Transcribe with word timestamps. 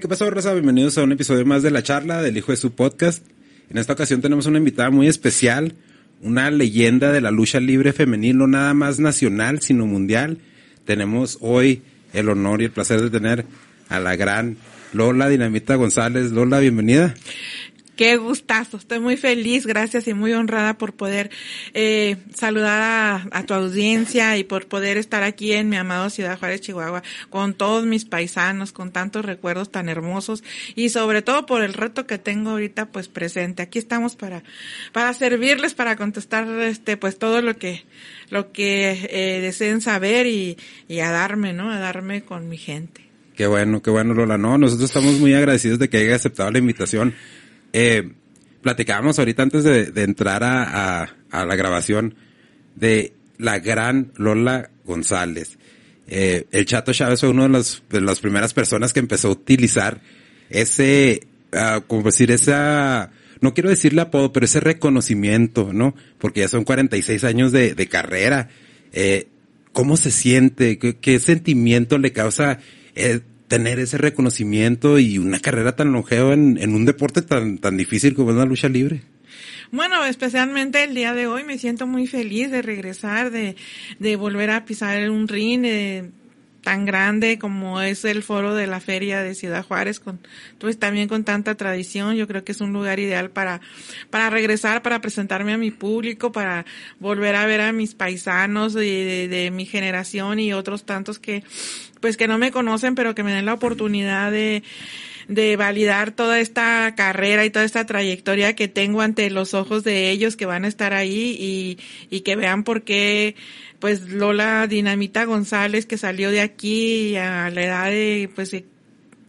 ¿qué 0.00 0.08
pasó, 0.08 0.30
Rosa? 0.30 0.54
Bienvenidos 0.54 0.96
a 0.96 1.02
un 1.02 1.12
episodio 1.12 1.44
más 1.44 1.62
de 1.62 1.70
La 1.70 1.82
Charla 1.82 2.22
del 2.22 2.34
Hijo 2.34 2.52
de 2.52 2.56
su 2.56 2.72
Podcast. 2.72 3.22
En 3.68 3.76
esta 3.76 3.92
ocasión 3.92 4.22
tenemos 4.22 4.46
una 4.46 4.56
invitada 4.56 4.88
muy 4.88 5.08
especial, 5.08 5.74
una 6.22 6.50
leyenda 6.50 7.12
de 7.12 7.20
la 7.20 7.30
lucha 7.30 7.60
libre 7.60 7.92
femenil, 7.92 8.38
no 8.38 8.46
nada 8.46 8.72
más 8.72 8.98
nacional, 8.98 9.60
sino 9.60 9.84
mundial. 9.84 10.38
Tenemos 10.86 11.36
hoy 11.42 11.82
el 12.14 12.30
honor 12.30 12.62
y 12.62 12.64
el 12.64 12.70
placer 12.70 13.02
de 13.02 13.10
tener 13.10 13.44
a 13.90 14.00
la 14.00 14.16
gran 14.16 14.56
Lola 14.94 15.28
Dinamita 15.28 15.74
González. 15.74 16.30
Lola, 16.30 16.60
bienvenida. 16.60 17.14
Qué 18.00 18.16
gustazo, 18.16 18.78
estoy 18.78 18.98
muy 18.98 19.18
feliz, 19.18 19.66
gracias 19.66 20.08
y 20.08 20.14
muy 20.14 20.32
honrada 20.32 20.78
por 20.78 20.94
poder 20.94 21.30
eh, 21.74 22.16
saludar 22.32 23.28
a, 23.30 23.42
tu 23.44 23.52
audiencia 23.52 24.38
y 24.38 24.44
por 24.44 24.68
poder 24.68 24.96
estar 24.96 25.22
aquí 25.22 25.52
en 25.52 25.68
mi 25.68 25.76
amado 25.76 26.08
Ciudad 26.08 26.38
Juárez, 26.38 26.62
Chihuahua, 26.62 27.02
con 27.28 27.52
todos 27.52 27.84
mis 27.84 28.06
paisanos, 28.06 28.72
con 28.72 28.90
tantos 28.90 29.26
recuerdos 29.26 29.70
tan 29.70 29.90
hermosos 29.90 30.42
y 30.74 30.88
sobre 30.88 31.20
todo 31.20 31.44
por 31.44 31.62
el 31.62 31.74
reto 31.74 32.06
que 32.06 32.16
tengo 32.16 32.52
ahorita 32.52 32.86
pues 32.86 33.08
presente. 33.08 33.60
Aquí 33.60 33.78
estamos 33.78 34.16
para, 34.16 34.44
para 34.92 35.12
servirles, 35.12 35.74
para 35.74 35.96
contestar 35.96 36.48
este 36.62 36.96
pues 36.96 37.18
todo 37.18 37.42
lo 37.42 37.58
que, 37.58 37.84
lo 38.30 38.50
que 38.50 39.10
eh, 39.10 39.42
deseen 39.42 39.82
saber 39.82 40.26
y, 40.26 40.56
y 40.88 41.00
a 41.00 41.10
darme, 41.10 41.52
¿no? 41.52 41.70
A 41.70 41.78
darme 41.78 42.22
con 42.22 42.48
mi 42.48 42.56
gente. 42.56 43.02
Qué 43.36 43.46
bueno, 43.46 43.82
qué 43.82 43.90
bueno 43.90 44.14
Lola. 44.14 44.38
No, 44.38 44.56
nosotros 44.56 44.88
estamos 44.88 45.18
muy 45.18 45.34
agradecidos 45.34 45.78
de 45.78 45.90
que 45.90 45.98
haya 45.98 46.14
aceptado 46.14 46.50
la 46.50 46.58
invitación 46.58 47.14
eh, 47.72 48.12
platicábamos 48.62 49.18
ahorita 49.18 49.42
antes 49.42 49.64
de, 49.64 49.92
entrar 50.02 50.42
a, 50.44 51.08
la 51.30 51.56
grabación 51.56 52.14
de 52.76 53.12
la 53.38 53.58
gran 53.58 54.12
Lola 54.16 54.70
González. 54.84 55.58
Eh, 56.08 56.46
el 56.50 56.66
Chato 56.66 56.92
Chávez 56.92 57.20
fue 57.20 57.28
una 57.28 57.48
de, 57.48 57.64
de 57.88 58.00
las 58.00 58.20
primeras 58.20 58.52
personas 58.52 58.92
que 58.92 59.00
empezó 59.00 59.28
a 59.28 59.32
utilizar 59.32 60.00
ese, 60.50 61.20
uh, 61.52 61.80
como 61.86 62.02
decir, 62.02 62.30
esa, 62.30 63.12
no 63.40 63.54
quiero 63.54 63.70
decirle 63.70 64.02
apodo, 64.02 64.32
pero 64.32 64.44
ese 64.44 64.60
reconocimiento, 64.60 65.72
¿no? 65.72 65.94
Porque 66.18 66.40
ya 66.40 66.48
son 66.48 66.64
46 66.64 67.24
años 67.24 67.52
de, 67.52 67.74
de 67.74 67.86
carrera. 67.86 68.48
Eh, 68.92 69.28
¿Cómo 69.72 69.96
se 69.96 70.10
siente? 70.10 70.78
¿Qué, 70.78 71.20
sentimiento 71.20 71.96
le 71.98 72.12
causa 72.12 72.58
tener 73.50 73.80
ese 73.80 73.98
reconocimiento 73.98 75.00
y 75.00 75.18
una 75.18 75.40
carrera 75.40 75.74
tan 75.74 75.92
longeva 75.92 76.32
en, 76.32 76.56
en 76.56 76.72
un 76.72 76.84
deporte 76.86 77.20
tan, 77.20 77.58
tan 77.58 77.76
difícil 77.76 78.14
como 78.14 78.30
es 78.30 78.36
la 78.36 78.44
lucha 78.44 78.68
libre. 78.68 79.02
Bueno, 79.72 80.04
especialmente 80.04 80.84
el 80.84 80.94
día 80.94 81.14
de 81.14 81.26
hoy 81.26 81.42
me 81.42 81.58
siento 81.58 81.88
muy 81.88 82.06
feliz 82.06 82.50
de 82.52 82.62
regresar, 82.62 83.32
de, 83.32 83.56
de 83.98 84.14
volver 84.14 84.50
a 84.50 84.64
pisar 84.64 85.10
un 85.10 85.26
ring, 85.26 85.62
de 85.62 86.10
tan 86.62 86.84
grande 86.84 87.38
como 87.38 87.80
es 87.80 88.04
el 88.04 88.22
foro 88.22 88.54
de 88.54 88.66
la 88.66 88.80
feria 88.80 89.22
de 89.22 89.34
Ciudad 89.34 89.64
Juárez, 89.64 90.00
con, 90.00 90.20
pues 90.58 90.78
también 90.78 91.08
con 91.08 91.24
tanta 91.24 91.54
tradición, 91.54 92.16
yo 92.16 92.26
creo 92.26 92.44
que 92.44 92.52
es 92.52 92.60
un 92.60 92.72
lugar 92.72 93.00
ideal 93.00 93.30
para, 93.30 93.60
para 94.10 94.30
regresar, 94.30 94.82
para 94.82 95.00
presentarme 95.00 95.52
a 95.52 95.58
mi 95.58 95.70
público, 95.70 96.32
para 96.32 96.66
volver 96.98 97.36
a 97.36 97.46
ver 97.46 97.60
a 97.60 97.72
mis 97.72 97.94
paisanos 97.94 98.74
de, 98.74 99.28
de, 99.28 99.50
mi 99.50 99.66
generación 99.66 100.38
y 100.38 100.52
otros 100.52 100.84
tantos 100.84 101.18
que, 101.18 101.42
pues 102.00 102.16
que 102.16 102.28
no 102.28 102.38
me 102.38 102.50
conocen, 102.50 102.94
pero 102.94 103.14
que 103.14 103.22
me 103.22 103.32
den 103.32 103.46
la 103.46 103.54
oportunidad 103.54 104.30
de, 104.30 104.62
de 105.28 105.56
validar 105.56 106.10
toda 106.10 106.40
esta 106.40 106.94
carrera 106.96 107.44
y 107.44 107.50
toda 107.50 107.64
esta 107.64 107.86
trayectoria 107.86 108.54
que 108.54 108.68
tengo 108.68 109.00
ante 109.00 109.30
los 109.30 109.54
ojos 109.54 109.84
de 109.84 110.10
ellos 110.10 110.36
que 110.36 110.46
van 110.46 110.64
a 110.64 110.68
estar 110.68 110.92
ahí 110.92 111.36
y, 111.38 111.78
y 112.14 112.20
que 112.20 112.36
vean 112.36 112.64
por 112.64 112.82
qué 112.82 113.34
pues 113.80 114.10
Lola 114.10 114.66
Dinamita 114.66 115.24
González 115.24 115.86
que 115.86 115.98
salió 115.98 116.30
de 116.30 116.40
aquí 116.40 117.16
a 117.16 117.50
la 117.50 117.64
edad 117.64 117.90
de 117.90 118.30
pues 118.34 118.54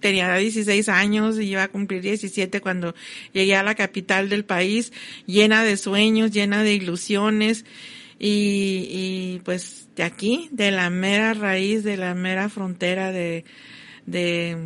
tenía 0.01 0.35
16 0.35 0.89
años 0.89 1.39
y 1.39 1.44
iba 1.44 1.63
a 1.63 1.67
cumplir 1.69 2.01
17 2.01 2.59
cuando 2.59 2.94
llegué 3.31 3.56
a 3.56 3.63
la 3.63 3.75
capital 3.75 4.28
del 4.29 4.44
país, 4.44 4.91
llena 5.25 5.63
de 5.63 5.78
sueños, 5.78 6.31
llena 6.31 6.63
de 6.63 6.73
ilusiones 6.73 7.66
y, 8.19 8.88
y 8.90 9.41
pues 9.45 9.88
de 9.95 10.03
aquí, 10.03 10.50
de 10.51 10.72
la 10.72 10.90
mera 10.90 11.34
raíz, 11.34 11.84
de 11.84 11.97
la 11.97 12.13
mera 12.13 12.50
frontera 12.50 13.11
de, 13.11 13.45
de, 14.06 14.57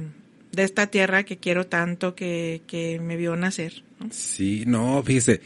de 0.51 0.63
esta 0.63 0.88
tierra 0.88 1.24
que 1.24 1.38
quiero 1.38 1.68
tanto 1.68 2.16
que, 2.16 2.62
que 2.66 3.00
me 3.00 3.18
vio 3.18 3.35
nacer. 3.35 3.84
Sí, 4.09 4.63
no, 4.66 5.03
fíjese, 5.03 5.41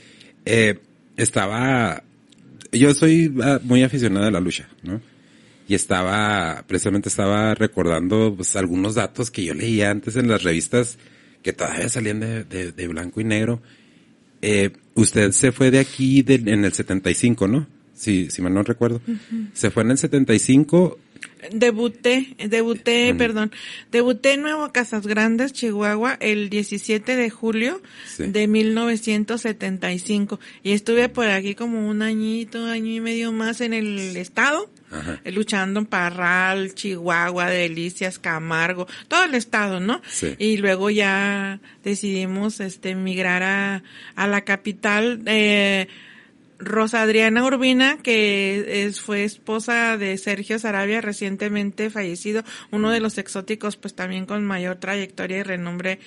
eh, 0.46 0.80
estaba 1.18 2.04
yo 2.72 2.94
soy 2.94 3.34
ah, 3.44 3.60
muy 3.64 3.84
aficionado 3.84 4.28
a 4.28 4.32
la 4.32 4.40
lucha, 4.40 4.68
¿no? 4.84 5.02
Y 5.68 5.76
estaba, 5.76 6.64
precisamente 6.68 7.10
estaba 7.10 7.54
recordando 7.54 8.34
pues, 8.36 8.56
algunos 8.56 8.96
datos 8.96 9.30
que 9.30 9.44
yo 9.44 9.54
leía 9.54 9.92
antes 9.92 10.16
en 10.16 10.28
las 10.28 10.44
revistas 10.44 10.98
que 11.44 11.54
todavía 11.54 11.90
salían 11.90 12.20
de, 12.20 12.44
de, 12.44 12.88
blanco 12.88 13.22
y 13.22 13.24
negro. 13.24 13.62
Eh, 14.42 14.72
usted 14.96 15.32
se 15.32 15.52
fue 15.52 15.70
de 15.70 15.80
aquí 15.80 16.26
en 16.28 16.66
el 16.66 16.74
75, 16.74 17.48
¿no? 17.48 17.68
Si, 17.94 18.32
si 18.32 18.42
mal 18.42 18.54
no 18.54 18.64
recuerdo. 18.64 19.02
Se 19.54 19.70
fue 19.70 19.84
en 19.84 19.92
el 19.92 19.98
75 19.98 20.98
Debuté, 21.52 22.36
debuté, 22.38 23.16
perdón, 23.16 23.52
debuté 23.92 24.34
en 24.34 24.42
Nuevo 24.42 24.72
Casas 24.74 25.08
Grandes, 25.08 25.54
Chihuahua, 25.54 26.18
el 26.20 26.50
17 26.50 27.16
de 27.16 27.30
julio 27.30 27.82
de 28.18 28.48
1975 28.48 30.40
y 30.64 30.74
estuve 30.74 31.08
por 31.08 31.28
aquí 31.28 31.56
como 31.56 31.88
un 31.88 32.02
añito, 32.02 32.66
año 32.66 32.92
y 32.92 33.00
medio 33.00 33.32
más 33.32 33.62
en 33.62 33.74
el 33.74 34.18
estado, 34.18 34.70
eh, 35.24 35.32
luchando 35.32 35.80
en 35.80 35.86
Parral, 35.86 36.74
Chihuahua, 36.76 37.50
Delicias, 37.50 38.20
Camargo, 38.20 38.88
todo 39.08 39.24
el 39.24 39.34
estado, 39.36 39.80
¿no? 39.80 40.02
Y 40.40 40.58
luego 40.58 40.90
ya 40.90 41.62
decidimos, 41.84 42.60
este, 42.60 42.90
emigrar 42.90 43.44
a, 43.44 43.84
a 44.16 44.28
la 44.28 44.42
capital, 44.42 45.22
eh, 45.26 45.88
Rosa 46.60 47.02
Adriana 47.02 47.46
Urbina, 47.46 47.98
que 48.04 48.84
es, 48.86 49.00
fue 49.00 49.24
esposa 49.24 49.98
de 49.98 50.18
Sergio 50.18 50.60
Sarabia, 50.60 51.00
recientemente 51.00 51.90
fallecido, 51.90 52.44
uno 52.70 52.92
de 52.92 53.00
los 53.00 53.18
exóticos, 53.18 53.78
pues 53.78 53.96
también 53.96 54.26
con 54.26 54.46
mayor 54.46 54.76
trayectoria 54.76 55.38
y 55.38 55.44
renombre, 55.44 56.00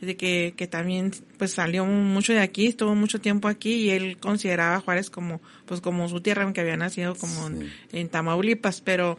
de 0.00 0.16
que, 0.16 0.54
que 0.56 0.68
también 0.68 1.10
pues 1.38 1.52
salió 1.52 1.84
mucho 1.84 2.32
de 2.32 2.38
aquí, 2.38 2.68
estuvo 2.68 2.94
mucho 2.94 3.20
tiempo 3.20 3.48
aquí 3.48 3.74
y 3.74 3.90
él 3.90 4.16
consideraba 4.18 4.76
a 4.76 4.80
Juárez 4.80 5.10
como, 5.10 5.40
pues 5.66 5.80
como 5.80 6.08
su 6.08 6.20
tierra, 6.20 6.44
aunque 6.44 6.60
había 6.60 6.76
nacido 6.76 7.16
como 7.16 7.50
en, 7.92 8.08
Tamaulipas, 8.08 8.80
pero 8.80 9.18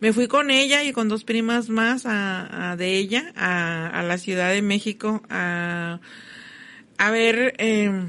me 0.00 0.12
fui 0.12 0.28
con 0.28 0.50
ella 0.50 0.84
y 0.84 0.92
con 0.92 1.08
dos 1.08 1.24
primas 1.24 1.70
más 1.70 2.02
a, 2.04 2.76
de 2.76 2.98
ella 2.98 3.32
a, 3.34 3.88
a 3.88 4.02
la 4.02 4.18
Ciudad 4.18 4.50
de 4.52 4.60
México 4.60 5.22
a, 5.30 6.00
a 6.98 7.10
ver, 7.10 7.54
eh, 7.58 8.08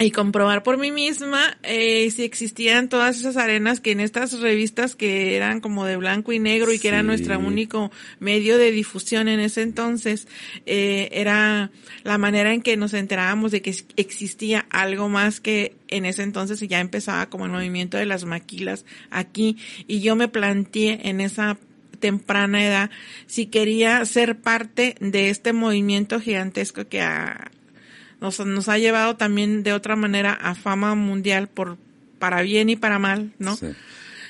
y 0.00 0.12
comprobar 0.12 0.62
por 0.62 0.78
mí 0.78 0.90
misma 0.90 1.58
eh, 1.62 2.10
si 2.10 2.24
existían 2.24 2.88
todas 2.88 3.18
esas 3.18 3.36
arenas 3.36 3.80
que 3.80 3.92
en 3.92 4.00
estas 4.00 4.40
revistas 4.40 4.96
que 4.96 5.36
eran 5.36 5.60
como 5.60 5.84
de 5.84 5.96
blanco 5.98 6.32
y 6.32 6.38
negro 6.38 6.72
y 6.72 6.78
que 6.78 6.88
era 6.88 7.02
nuestro 7.02 7.38
único 7.38 7.92
medio 8.18 8.56
de 8.56 8.70
difusión 8.70 9.28
en 9.28 9.40
ese 9.40 9.60
entonces, 9.60 10.26
eh, 10.64 11.10
era 11.12 11.70
la 12.02 12.16
manera 12.16 12.54
en 12.54 12.62
que 12.62 12.78
nos 12.78 12.94
enterábamos 12.94 13.52
de 13.52 13.60
que 13.60 13.74
existía 13.96 14.66
algo 14.70 15.10
más 15.10 15.38
que 15.40 15.76
en 15.88 16.06
ese 16.06 16.22
entonces 16.22 16.60
ya 16.60 16.80
empezaba 16.80 17.28
como 17.28 17.44
el 17.44 17.52
movimiento 17.52 17.98
de 17.98 18.06
las 18.06 18.24
maquilas 18.24 18.86
aquí. 19.10 19.58
Y 19.86 20.00
yo 20.00 20.16
me 20.16 20.28
planteé 20.28 21.10
en 21.10 21.20
esa 21.20 21.58
temprana 21.98 22.64
edad 22.64 22.90
si 23.26 23.46
quería 23.46 24.02
ser 24.06 24.38
parte 24.38 24.94
de 25.00 25.28
este 25.28 25.52
movimiento 25.52 26.20
gigantesco 26.20 26.88
que 26.88 27.02
a, 27.02 27.50
nos, 28.20 28.44
nos 28.44 28.68
ha 28.68 28.78
llevado 28.78 29.16
también 29.16 29.62
de 29.62 29.72
otra 29.72 29.96
manera 29.96 30.32
a 30.32 30.54
fama 30.54 30.94
mundial 30.94 31.48
por 31.48 31.78
para 32.20 32.42
bien 32.42 32.68
y 32.68 32.76
para 32.76 33.00
mal, 33.00 33.32
¿no? 33.38 33.58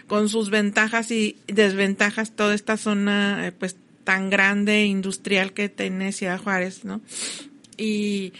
Con 0.07 0.29
sus 0.29 0.49
ventajas 0.49 1.11
y 1.11 1.37
desventajas 1.47 2.33
toda 2.33 2.55
esta 2.55 2.77
zona 2.77 3.47
eh, 3.47 3.53
pues 3.53 3.77
tan 4.05 4.31
grande 4.31 4.87
industrial 4.87 5.53
que 5.53 5.69
tiene 5.69 6.13
Ciudad 6.13 6.41
Juárez, 6.41 6.85
¿no? 6.85 7.03
Y 7.77 8.33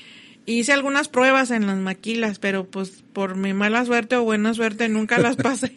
hice 0.47 0.73
algunas 0.73 1.09
pruebas 1.09 1.51
en 1.51 1.67
las 1.67 1.77
maquilas, 1.77 2.39
pero 2.39 2.65
pues 2.65 3.03
por 3.13 3.37
mi 3.37 3.53
mala 3.53 3.85
suerte 3.85 4.17
o 4.17 4.25
buena 4.25 4.55
suerte 4.55 4.89
nunca 4.89 5.19
las 5.19 5.37
pasé. 5.49 5.73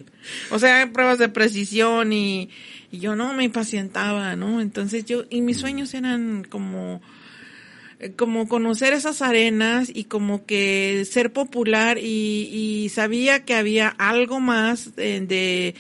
o 0.51 0.59
sea, 0.59 0.89
pruebas 0.93 1.17
de 1.17 1.29
precisión 1.29 2.13
y, 2.13 2.49
y 2.91 2.99
yo 2.99 3.15
no 3.15 3.33
me 3.33 3.43
impacientaba, 3.43 4.35
¿no? 4.35 4.61
Entonces 4.61 5.05
yo, 5.05 5.23
y 5.29 5.41
mis 5.41 5.57
sueños 5.57 5.93
eran 5.93 6.45
como 6.47 7.01
como 8.15 8.47
conocer 8.47 8.94
esas 8.94 9.21
arenas 9.21 9.91
y 9.94 10.05
como 10.05 10.45
que 10.45 11.05
ser 11.09 11.31
popular 11.31 11.97
y, 11.97 12.50
y 12.51 12.89
sabía 12.89 13.45
que 13.45 13.55
había 13.55 13.88
algo 13.88 14.39
más 14.39 14.95
de, 14.95 15.75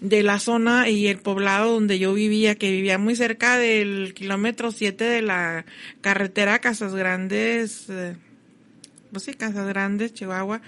de, 0.00 0.22
la 0.22 0.38
zona 0.38 0.88
y 0.88 1.06
el 1.06 1.18
poblado 1.18 1.74
donde 1.74 1.98
yo 1.98 2.14
vivía, 2.14 2.54
que 2.54 2.70
vivía 2.70 2.98
muy 2.98 3.16
cerca 3.16 3.58
del 3.58 4.14
kilómetro 4.14 4.72
7 4.72 5.04
de 5.04 5.22
la 5.22 5.64
carretera 6.00 6.58
Casas 6.58 6.94
Grandes, 6.94 7.86
eh, 7.88 8.16
pues 9.12 9.24
sí, 9.24 9.34
Casas 9.34 9.66
Grandes, 9.68 10.14
Chihuahua, 10.14 10.62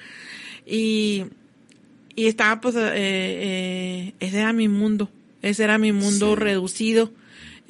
y, 0.67 1.25
y 2.15 2.27
estaba 2.27 2.61
pues, 2.61 2.77
eh, 2.77 2.91
eh, 2.95 4.15
ese 4.21 4.41
era 4.41 4.53
mi 4.53 4.69
mundo, 4.69 5.11
ese 5.43 5.65
era 5.65 5.79
mi 5.79 5.93
mundo 5.93 6.37
reducido 6.37 7.13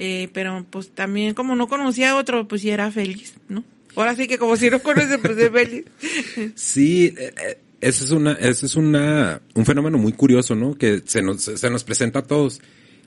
eh, 0.05 0.29
pero 0.33 0.67
pues 0.69 0.91
también 0.91 1.33
como 1.33 1.55
no 1.55 1.69
conocía 1.69 2.11
a 2.11 2.17
otro, 2.17 2.49
pues 2.49 2.63
sí 2.63 2.71
era 2.71 2.91
feliz, 2.91 3.35
¿no? 3.49 3.63
Ahora 3.95 4.17
sí 4.17 4.27
que 4.27 4.37
como 4.37 4.57
si 4.57 4.69
no 4.69 4.83
conoce, 4.83 5.17
pues 5.19 5.39
es 5.39 5.51
feliz. 5.53 5.85
Sí, 6.57 7.15
eh, 7.17 7.33
eh, 7.41 7.59
eso 7.81 8.05
es 8.05 8.11
una, 8.11 8.33
eso 8.33 8.67
es 8.67 8.75
una, 8.75 9.41
un 9.55 9.65
fenómeno 9.65 9.99
muy 9.99 10.13
curioso, 10.13 10.57
¿no? 10.57 10.77
Que 10.77 11.03
se 11.05 11.23
nos, 11.23 11.43
se 11.43 11.71
nos 11.71 11.85
presenta 11.85 12.19
a 12.19 12.23
todos, 12.27 12.61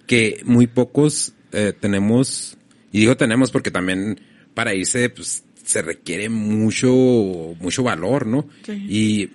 que 0.08 0.40
muy 0.46 0.68
pocos 0.68 1.34
eh, 1.52 1.74
tenemos, 1.78 2.58
y 2.94 3.02
digo 3.02 3.18
tenemos 3.18 3.52
porque 3.52 3.72
también 3.72 4.22
para 4.54 4.74
irse, 4.74 5.10
pues, 5.10 5.44
se 5.66 5.82
requiere 5.82 6.30
mucho, 6.30 6.94
mucho 7.60 7.84
valor, 7.84 8.26
¿no? 8.26 8.48
Sí. 8.66 8.72
Y 8.88 9.30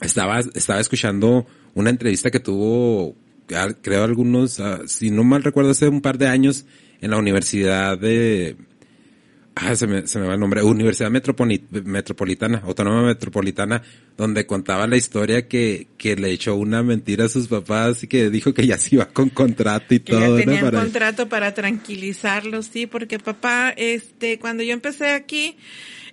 estaba, 0.00 0.38
estaba 0.38 0.78
escuchando 0.78 1.48
una 1.74 1.90
entrevista 1.90 2.30
que 2.30 2.38
tuvo, 2.38 3.16
creo 3.46 4.04
algunos, 4.04 4.60
ah, 4.60 4.82
si 4.86 5.10
no 5.10 5.24
mal 5.24 5.42
recuerdo, 5.42 5.70
hace 5.70 5.88
un 5.88 6.00
par 6.00 6.18
de 6.18 6.28
años 6.28 6.66
en 7.00 7.10
la 7.10 7.18
Universidad 7.18 7.98
de, 7.98 8.56
ah, 9.54 9.74
se 9.76 9.86
me, 9.86 10.06
se 10.06 10.18
me 10.18 10.26
va 10.26 10.34
el 10.34 10.40
nombre, 10.40 10.62
Universidad 10.62 11.10
Metropoli- 11.10 11.62
Metropolitana, 11.84 12.62
Autónoma 12.64 13.02
Metropolitana, 13.02 13.82
donde 14.16 14.46
contaba 14.46 14.86
la 14.86 14.96
historia 14.96 15.46
que, 15.46 15.88
que 15.98 16.16
le 16.16 16.30
echó 16.30 16.56
una 16.56 16.82
mentira 16.82 17.26
a 17.26 17.28
sus 17.28 17.48
papás 17.48 18.02
y 18.02 18.06
que 18.08 18.30
dijo 18.30 18.52
que 18.54 18.66
ya 18.66 18.78
se 18.78 18.94
iba 18.96 19.06
con 19.06 19.28
contrato 19.30 19.94
y 19.94 20.00
Que 20.00 20.12
ya 20.12 20.18
todo, 20.26 20.38
¿no? 20.38 20.60
Para- 20.60 20.80
contrato 20.80 21.28
para 21.28 21.54
tranquilizarlos, 21.54 22.66
sí, 22.72 22.86
porque 22.86 23.18
papá, 23.18 23.70
este, 23.76 24.38
cuando 24.38 24.62
yo 24.62 24.72
empecé 24.72 25.08
aquí, 25.10 25.56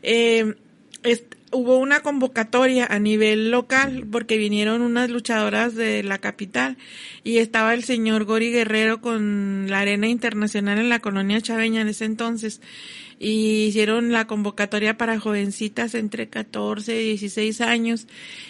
eh, 0.01 0.53
hubo 1.53 1.77
una 1.77 2.01
convocatoria 2.01 2.85
a 2.85 2.99
nivel 2.99 3.51
local 3.51 4.05
porque 4.11 4.37
vinieron 4.37 4.81
unas 4.81 5.09
luchadoras 5.09 5.75
de 5.75 6.03
la 6.03 6.17
capital 6.17 6.77
y 7.23 7.37
estaba 7.37 7.73
el 7.73 7.83
señor 7.83 8.25
Gori 8.25 8.51
Guerrero 8.51 8.99
con 9.01 9.69
la 9.69 9.79
arena 9.79 10.07
internacional 10.07 10.79
en 10.79 10.89
la 10.89 10.99
colonia 10.99 11.41
chaveña 11.41 11.81
en 11.81 11.89
ese 11.89 12.05
entonces. 12.05 12.61
Y 13.19 13.67
hicieron 13.67 14.11
la 14.11 14.27
convocatoria 14.27 14.97
para 14.97 15.19
jovencitas 15.19 15.95
entre 15.95 16.27
14 16.27 17.01
y 17.01 17.05
16 17.09 17.61
años. 17.61 18.07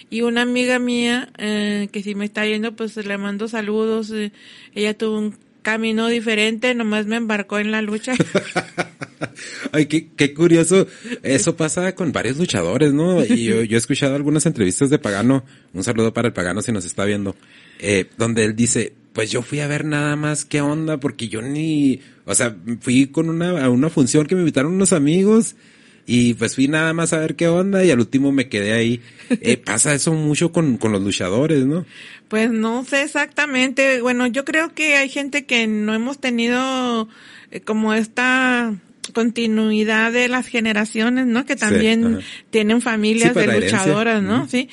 Y 0.09 0.21
una 0.21 0.41
amiga 0.41 0.79
mía 0.79 1.29
eh, 1.37 1.89
que 1.91 2.01
si 2.01 2.15
me 2.15 2.25
está 2.25 2.45
yendo 2.45 2.75
pues 2.75 2.95
le 2.97 3.17
mando 3.17 3.47
saludos 3.47 4.09
eh, 4.11 4.31
ella 4.73 4.97
tuvo 4.97 5.19
un 5.19 5.35
camino 5.63 6.07
diferente 6.07 6.75
nomás 6.75 7.07
me 7.07 7.15
embarcó 7.15 7.57
en 7.57 7.71
la 7.71 7.81
lucha 7.81 8.13
Ay, 9.71 9.87
qué, 9.87 10.09
qué 10.15 10.33
curioso. 10.33 10.87
Eso 11.23 11.55
pasa 11.55 11.95
con 11.95 12.11
varios 12.11 12.37
luchadores, 12.37 12.93
¿no? 12.93 13.23
Y 13.23 13.45
yo, 13.45 13.63
yo 13.63 13.75
he 13.75 13.79
escuchado 13.79 14.15
algunas 14.15 14.45
entrevistas 14.45 14.89
de 14.89 14.99
Pagano. 14.99 15.43
Un 15.73 15.83
saludo 15.83 16.13
para 16.13 16.27
el 16.27 16.33
Pagano 16.33 16.61
si 16.61 16.71
nos 16.71 16.85
está 16.85 17.05
viendo. 17.05 17.35
Eh, 17.79 18.05
donde 18.17 18.43
él 18.43 18.55
dice, 18.55 18.93
pues 19.13 19.31
yo 19.31 19.41
fui 19.41 19.59
a 19.59 19.67
ver 19.67 19.85
nada 19.85 20.15
más 20.15 20.45
qué 20.45 20.61
onda, 20.61 20.99
porque 20.99 21.27
yo 21.27 21.41
ni, 21.41 22.01
o 22.25 22.35
sea, 22.35 22.55
fui 22.81 23.07
con 23.07 23.29
una, 23.29 23.65
a 23.65 23.69
una 23.69 23.89
función 23.89 24.25
que 24.25 24.35
me 24.35 24.41
invitaron 24.41 24.73
unos 24.73 24.93
amigos. 24.93 25.55
Y 26.05 26.33
pues 26.33 26.55
fui 26.55 26.67
nada 26.67 26.93
más 26.93 27.13
a 27.13 27.19
ver 27.19 27.35
qué 27.35 27.47
onda 27.47 27.83
y 27.83 27.91
al 27.91 27.99
último 27.99 28.31
me 28.31 28.49
quedé 28.49 28.73
ahí. 28.73 29.01
Eh, 29.29 29.57
pasa 29.65 29.93
eso 29.93 30.13
mucho 30.13 30.51
con, 30.51 30.77
con 30.77 30.91
los 30.91 31.01
luchadores, 31.01 31.65
¿no? 31.65 31.85
Pues 32.27 32.51
no 32.51 32.83
sé 32.83 33.03
exactamente. 33.03 34.01
Bueno, 34.01 34.27
yo 34.27 34.43
creo 34.43 34.73
que 34.73 34.95
hay 34.95 35.09
gente 35.09 35.45
que 35.45 35.67
no 35.67 35.93
hemos 35.93 36.19
tenido 36.19 37.07
eh, 37.51 37.61
como 37.61 37.93
esta 37.93 38.73
continuidad 39.13 40.11
de 40.11 40.27
las 40.27 40.47
generaciones, 40.47 41.25
¿no? 41.25 41.45
Que 41.45 41.55
también 41.55 42.19
tienen 42.49 42.81
familias 42.81 43.29
Sí, 43.29 43.33
pues, 43.33 43.47
de 43.47 43.61
luchadoras, 43.61 44.23
¿no? 44.23 44.47
Sí. 44.47 44.69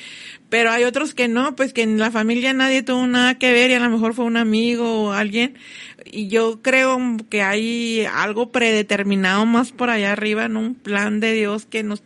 Pero 0.49 0.71
hay 0.71 0.83
otros 0.83 1.13
que 1.13 1.27
no, 1.27 1.55
pues 1.55 1.71
que 1.71 1.83
en 1.83 1.97
la 1.97 2.11
familia 2.11 2.53
nadie 2.53 2.83
tuvo 2.83 3.07
nada 3.07 3.35
que 3.35 3.53
ver 3.53 3.71
y 3.71 3.75
a 3.75 3.79
lo 3.79 3.89
mejor 3.89 4.13
fue 4.13 4.25
un 4.25 4.37
amigo 4.37 5.05
o 5.05 5.11
alguien. 5.11 5.55
Y 6.05 6.27
yo 6.27 6.61
creo 6.61 6.99
que 7.29 7.41
hay 7.41 8.05
algo 8.11 8.51
predeterminado 8.51 9.45
más 9.45 9.71
por 9.71 9.89
allá 9.89 10.11
arriba, 10.11 10.47
¿no? 10.47 10.59
Un 10.59 10.75
plan 10.75 11.19
de 11.19 11.33
Dios 11.33 11.65
que 11.65 11.83
nos 11.83 12.03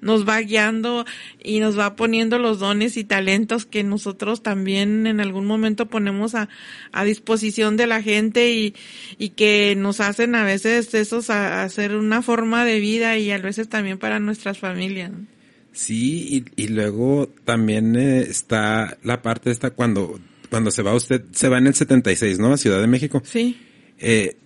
nos 0.00 0.28
va 0.28 0.40
guiando 0.40 1.04
y 1.42 1.60
nos 1.60 1.78
va 1.78 1.96
poniendo 1.96 2.38
los 2.38 2.58
dones 2.58 2.96
y 2.96 3.04
talentos 3.04 3.66
que 3.66 3.84
nosotros 3.84 4.42
también 4.42 5.06
en 5.06 5.20
algún 5.20 5.46
momento 5.46 5.86
ponemos 5.86 6.34
a, 6.34 6.48
a 6.92 7.04
disposición 7.04 7.76
de 7.76 7.86
la 7.86 8.02
gente 8.02 8.52
y, 8.52 8.74
y 9.18 9.30
que 9.30 9.74
nos 9.76 10.00
hacen 10.00 10.34
a 10.34 10.44
veces 10.44 10.92
esos 10.94 11.30
a, 11.30 11.60
a 11.60 11.64
hacer 11.64 11.94
una 11.94 12.22
forma 12.22 12.64
de 12.64 12.80
vida 12.80 13.16
y 13.18 13.30
a 13.30 13.38
veces 13.38 13.68
también 13.68 13.98
para 13.98 14.18
nuestras 14.18 14.58
familias. 14.58 15.12
Sí, 15.72 16.44
y, 16.56 16.64
y 16.64 16.68
luego 16.68 17.28
también 17.44 17.94
eh, 17.94 18.22
está 18.22 18.98
la 19.04 19.22
parte 19.22 19.50
esta 19.50 19.70
cuando, 19.70 20.18
cuando 20.50 20.70
se 20.70 20.82
va 20.82 20.94
usted, 20.94 21.22
se 21.32 21.48
va 21.48 21.58
en 21.58 21.68
el 21.68 21.74
76, 21.74 22.38
¿no? 22.38 22.52
A 22.52 22.56
Ciudad 22.56 22.80
de 22.80 22.86
México. 22.86 23.22
Sí, 23.24 23.58
Eh, 23.98 24.36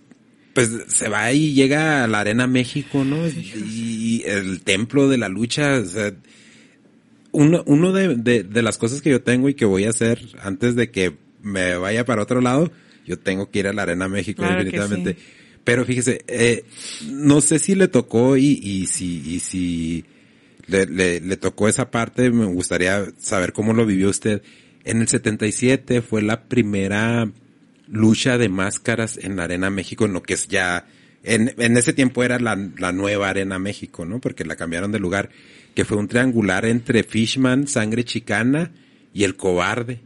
pues 0.53 0.71
se 0.87 1.09
va 1.09 1.31
y 1.33 1.53
llega 1.53 2.03
a 2.05 2.07
la 2.07 2.21
Arena 2.21 2.47
México, 2.47 3.03
¿no? 3.03 3.27
Y 3.27 4.23
el 4.25 4.61
templo 4.61 5.09
de 5.09 5.17
la 5.17 5.27
lucha, 5.27 5.79
o 5.79 5.85
sea, 5.85 6.13
uno, 7.31 7.63
uno 7.65 7.91
de, 7.91 8.15
de, 8.15 8.43
de 8.43 8.61
las 8.61 8.77
cosas 8.77 9.01
que 9.01 9.09
yo 9.09 9.21
tengo 9.21 9.49
y 9.49 9.53
que 9.53 9.65
voy 9.65 9.83
a 9.83 9.89
hacer 9.89 10.21
antes 10.41 10.75
de 10.75 10.91
que 10.91 11.13
me 11.41 11.75
vaya 11.75 12.05
para 12.05 12.23
otro 12.23 12.39
lado, 12.39 12.71
yo 13.05 13.19
tengo 13.19 13.49
que 13.51 13.59
ir 13.59 13.67
a 13.67 13.73
la 13.73 13.81
Arena 13.83 14.07
México 14.07 14.43
Claro 14.43 14.63
definitivamente. 14.63 15.13
sí. 15.19 15.25
Pero 15.65 15.83
fíjese, 15.83 16.23
eh, 16.27 16.63
no 17.11 17.41
sé 17.41 17.59
si 17.59 17.75
le 17.75 17.87
tocó 17.87 18.37
y, 18.37 18.59
y 18.63 18.85
si, 18.85 19.21
y 19.25 19.39
si 19.39 20.05
le, 20.67 20.85
le, 20.85 21.19
le 21.19 21.37
tocó 21.37 21.67
esa 21.67 21.89
parte, 21.91 22.29
me 22.29 22.45
gustaría 22.45 23.05
saber 23.17 23.51
cómo 23.51 23.73
lo 23.73 23.85
vivió 23.85 24.09
usted. 24.09 24.41
En 24.85 25.01
el 25.01 25.07
77 25.07 26.01
fue 26.03 26.21
la 26.21 26.43
primera 26.43 27.27
lucha 27.87 28.37
de 28.37 28.49
máscaras 28.49 29.17
en 29.17 29.35
la 29.35 29.43
Arena 29.43 29.69
México, 29.71 30.05
en 30.05 30.13
lo 30.13 30.21
que 30.21 30.35
es 30.35 30.47
ya, 30.47 30.85
en, 31.23 31.53
en 31.57 31.75
ese 31.75 31.91
tiempo 31.91 32.23
era 32.23 32.39
la, 32.39 32.55
la 32.77 32.91
nueva 32.91 33.29
Arena 33.29 33.57
México, 33.57 34.05
¿no? 34.05 34.21
Porque 34.21 34.45
la 34.45 34.55
cambiaron 34.55 34.91
de 34.91 34.99
lugar, 34.99 35.29
que 35.73 35.85
fue 35.85 35.97
un 35.97 36.07
triangular 36.07 36.65
entre 36.65 37.03
Fishman, 37.03 37.67
Sangre 37.67 38.03
Chicana 38.03 38.71
y 39.11 39.23
El 39.23 39.35
Cobarde. 39.35 39.99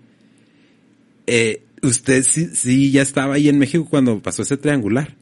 Eh, 1.28 1.62
usted 1.82 2.24
sí, 2.24 2.48
sí 2.54 2.92
ya 2.92 3.02
estaba 3.02 3.36
ahí 3.36 3.50
en 3.50 3.60
México 3.60 3.86
cuando 3.90 4.22
pasó 4.22 4.44
ese 4.44 4.58
triangular. 4.58 5.16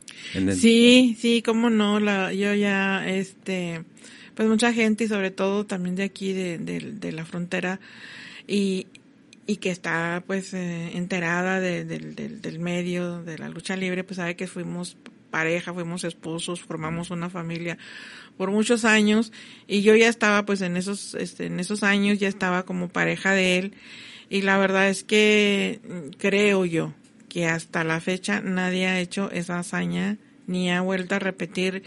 Sí, 0.56 1.18
sí, 1.20 1.42
cómo 1.44 1.70
no, 1.70 2.00
la, 2.00 2.32
yo 2.32 2.54
ya, 2.54 3.08
este, 3.08 3.84
pues 4.36 4.48
mucha 4.48 4.72
gente 4.72 5.06
y 5.06 5.08
sobre 5.08 5.32
todo 5.32 5.66
también 5.66 5.96
de 5.96 6.04
aquí, 6.04 6.34
de, 6.34 6.58
de, 6.58 6.80
de 6.80 7.12
la 7.12 7.26
frontera 7.26 7.80
y, 8.48 8.88
y 9.48 9.58
que 9.58 9.72
está 9.72 10.24
pues 10.28 10.54
eh, 10.54 10.92
enterada 10.98 11.60
de- 11.60 11.86
del- 11.86 12.16
del, 12.16 12.42
del 12.42 12.60
medio 12.60 13.24
de 13.24 13.38
la 13.40 13.50
lucha 13.50 13.76
libre, 13.76 14.04
pues 14.04 14.18
sabe 14.18 14.36
que 14.36 14.46
fuimos 14.48 14.98
pareja, 15.32 15.74
fuimos 15.74 16.04
esposos, 16.04 16.62
formamos 16.62 17.10
una 17.12 17.30
familia 17.30 17.78
por 18.38 18.52
muchos 18.52 18.86
años 18.86 19.32
y 19.68 19.82
yo 19.82 19.96
ya 19.96 20.10
estaba 20.10 20.46
pues 20.46 20.62
en 20.62 20.78
esos, 20.78 21.16
este, 21.16 21.48
en 21.48 21.60
esos 21.60 21.82
años 21.84 22.20
ya 22.20 22.28
estaba 22.28 22.64
como 22.64 22.90
pareja 22.90 23.32
de 23.34 23.58
él 23.58 23.74
y 24.30 24.42
la 24.42 24.58
verdad 24.58 24.90
es 24.90 25.04
que 25.04 25.80
mm, 25.84 26.10
creo 26.18 26.66
yo 26.66 26.94
que 27.30 27.46
hasta 27.48 27.84
la 27.84 28.00
fecha 28.00 28.42
nadie 28.42 28.88
ha 28.88 29.00
hecho 29.00 29.32
esa 29.32 29.60
hazaña 29.60 30.18
ni 30.46 30.72
ha 30.72 30.82
vuelto 30.82 31.16
a 31.16 31.20
repetir 31.20 31.84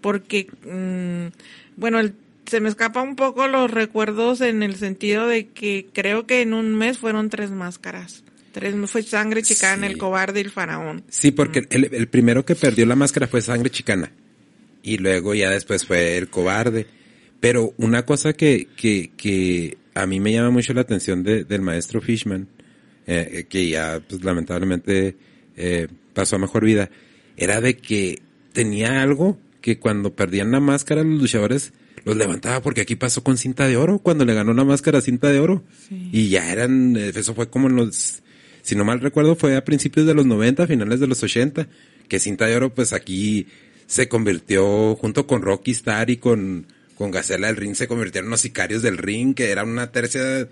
porque 0.00 0.48
mm, 0.66 1.32
bueno 1.80 1.98
el- 2.00 2.14
se 2.46 2.60
me 2.60 2.68
escapa 2.68 3.02
un 3.02 3.16
poco 3.16 3.48
los 3.48 3.70
recuerdos 3.70 4.40
en 4.40 4.62
el 4.62 4.76
sentido 4.76 5.26
de 5.26 5.48
que 5.48 5.86
creo 5.92 6.26
que 6.26 6.42
en 6.42 6.54
un 6.54 6.74
mes 6.74 6.98
fueron 6.98 7.30
tres 7.30 7.50
máscaras 7.50 8.24
tres 8.52 8.74
fue 8.90 9.02
sangre 9.02 9.42
chicana 9.42 9.86
Sí. 9.86 9.92
el 9.94 9.98
cobarde 9.98 10.40
y 10.40 10.44
el 10.44 10.50
faraón 10.50 11.04
Sí, 11.08 11.30
porque 11.30 11.66
el, 11.70 11.88
el 11.94 12.08
primero 12.08 12.44
que 12.44 12.54
perdió 12.54 12.84
la 12.84 12.96
máscara 12.96 13.26
fue 13.26 13.40
Sangre 13.40 13.70
Chicana. 13.70 14.12
Y 14.82 14.98
luego 14.98 15.32
ya 15.34 15.48
después 15.48 15.86
fue 15.86 16.18
el 16.18 16.28
cobarde. 16.28 16.86
Pero 17.40 17.72
una 17.78 18.04
cosa 18.04 18.34
que, 18.34 18.68
que, 18.76 19.10
que 19.16 19.78
a 19.94 20.06
mí 20.06 20.20
me 20.20 20.32
llama 20.32 20.50
mucho 20.50 20.74
la 20.74 20.82
atención 20.82 21.22
de- 21.22 21.44
del 21.44 21.62
maestro 21.62 22.00
Fishman, 22.02 22.46
eh, 23.06 23.28
eh, 23.32 23.44
que 23.48 23.68
ya 23.68 24.02
pues, 24.06 24.22
lamentablemente 24.22 25.16
eh, 25.56 25.88
pasó 26.12 26.36
a 26.36 26.38
mejor 26.40 26.64
vida, 26.64 26.90
era 27.38 27.60
de 27.62 27.76
que 27.78 28.20
tenía 28.52 29.00
algo 29.02 29.38
que 29.62 29.78
cuando 29.78 30.14
perdían 30.14 30.50
la 30.50 30.60
máscara 30.60 31.02
los 31.04 31.20
luchadores 31.22 31.72
los 32.04 32.16
levantaba 32.16 32.60
porque 32.62 32.80
aquí 32.82 32.96
pasó 32.96 33.22
con 33.22 33.38
cinta 33.38 33.66
de 33.68 33.76
oro, 33.76 33.98
cuando 33.98 34.24
le 34.24 34.34
ganó 34.34 34.52
la 34.54 34.64
máscara 34.64 35.00
cinta 35.00 35.28
de 35.28 35.38
oro. 35.40 35.62
Sí. 35.88 36.08
Y 36.12 36.28
ya 36.28 36.50
eran, 36.52 36.96
eh, 36.96 37.12
eso 37.14 37.34
fue 37.34 37.48
como 37.48 37.68
en 37.68 37.76
los, 37.76 38.22
si 38.62 38.74
no 38.74 38.84
mal 38.84 39.00
recuerdo, 39.00 39.36
fue 39.36 39.56
a 39.56 39.64
principios 39.64 40.06
de 40.06 40.14
los 40.14 40.26
90, 40.26 40.66
finales 40.66 41.00
de 41.00 41.06
los 41.06 41.22
80, 41.22 41.68
que 42.08 42.18
cinta 42.18 42.46
de 42.46 42.56
oro 42.56 42.74
pues 42.74 42.92
aquí 42.92 43.46
se 43.86 44.08
convirtió 44.08 44.94
junto 44.96 45.26
con 45.26 45.42
Rocky 45.42 45.70
Star 45.72 46.10
y 46.10 46.16
con, 46.16 46.66
con 46.96 47.10
Gacela 47.10 47.48
del 47.48 47.56
Ring, 47.56 47.74
se 47.74 47.88
convirtieron 47.88 48.26
en 48.28 48.30
los 48.32 48.40
sicarios 48.40 48.82
del 48.82 48.98
ring, 48.98 49.34
que 49.34 49.50
era 49.50 49.64
una 49.64 49.92
tercia 49.92 50.22
de 50.22 50.48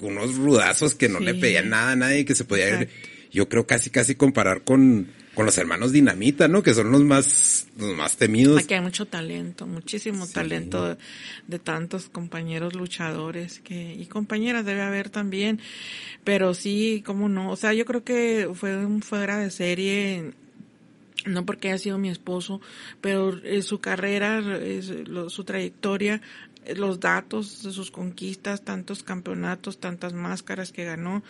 unos 0.00 0.34
rudazos 0.36 0.94
que 0.94 1.08
no 1.08 1.18
Sí. 1.18 1.24
le 1.24 1.34
pedían 1.34 1.70
nada 1.70 1.92
a 1.92 1.96
nadie, 1.96 2.24
que 2.24 2.34
se 2.34 2.44
podía 2.44 2.68
ir, 2.68 2.74
Exacto. 2.74 2.94
yo 3.32 3.48
creo 3.48 3.66
casi 3.66 3.90
casi 3.90 4.14
comparar 4.14 4.62
con, 4.64 5.08
con 5.34 5.46
los 5.46 5.58
hermanos 5.58 5.92
Dinamita, 5.92 6.48
¿no? 6.48 6.62
Que 6.62 6.74
son 6.74 6.90
los 6.92 7.02
más, 7.02 7.66
los 7.78 7.96
más 7.96 8.16
temidos. 8.16 8.58
Aquí 8.62 8.74
hay 8.74 8.80
mucho 8.80 9.06
talento, 9.06 9.66
muchísimo 9.66 10.26
Sí. 10.26 10.32
talento 10.34 10.88
de, 10.88 10.96
de 11.48 11.58
tantos 11.58 12.08
compañeros 12.08 12.74
luchadores 12.74 13.60
que 13.60 13.94
y 13.94 14.06
compañeras 14.06 14.64
debe 14.64 14.82
haber 14.82 15.10
también, 15.10 15.60
pero 16.24 16.54
sí, 16.54 17.02
cómo 17.04 17.28
no, 17.28 17.50
o 17.50 17.56
sea, 17.56 17.72
yo 17.74 17.84
creo 17.84 18.04
que 18.04 18.48
fue 18.54 18.76
un 18.84 19.02
fuera 19.02 19.38
de 19.38 19.50
serie 19.50 20.32
no 21.26 21.46
porque 21.46 21.68
haya 21.68 21.78
sido 21.78 21.96
mi 21.96 22.10
esposo, 22.10 22.60
pero 23.00 23.34
eh, 23.44 23.62
su 23.62 23.78
carrera, 23.80 24.42
su 25.28 25.44
trayectoria, 25.44 26.20
los 26.76 27.00
datos 27.00 27.62
de 27.62 27.72
sus 27.72 27.90
conquistas, 27.90 28.64
tantos 28.64 29.02
campeonatos, 29.02 29.78
tantas 29.78 30.12
máscaras 30.12 30.72
que 30.72 30.84
ganó, 30.84 31.22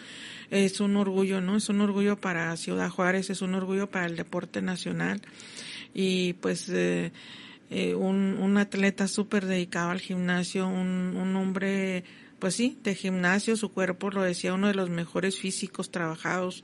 es 0.51 0.81
un 0.81 0.97
orgullo, 0.97 1.41
¿no? 1.41 1.57
Es 1.57 1.69
un 1.69 1.81
orgullo 1.81 2.17
para 2.17 2.57
Ciudad 2.57 2.91
Juárez, 2.91 3.31
es 3.31 3.43
un 3.43 3.55
orgullo 3.55 3.91
para 3.91 4.07
el 4.07 4.17
deporte 4.17 4.63
nacional 4.63 5.21
y 5.93 6.35
pues 6.35 6.69
eh, 6.69 7.13
eh, 7.71 7.95
un, 7.95 8.57
atleta 8.59 9.09
súper 9.09 9.47
dedicado 9.47 9.91
al 9.91 10.01
gimnasio, 10.01 10.69
un, 10.69 11.17
un 11.17 11.37
hombre 11.37 12.05
pues 12.39 12.57
sí, 12.57 12.79
de 12.83 12.95
gimnasio, 12.95 13.57
su 13.57 13.73
cuerpo 13.73 14.11
lo 14.11 14.23
decía 14.23 14.53
uno 14.53 14.69
de 14.69 14.75
los 14.75 14.91
mejores 14.91 15.39
físicos 15.39 15.91
trabajados 15.91 16.63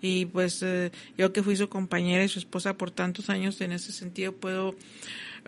y 0.00 0.24
pues 0.24 0.62
eh, 0.62 0.90
yo 1.18 1.34
que 1.34 1.42
fui 1.42 1.54
su 1.54 1.68
compañera 1.68 2.24
y 2.24 2.28
su 2.28 2.38
esposa 2.38 2.78
por 2.78 2.90
tantos 2.90 3.28
años 3.28 3.60
en 3.60 3.72
ese 3.72 3.92
sentido 3.92 4.32
puedo 4.32 4.74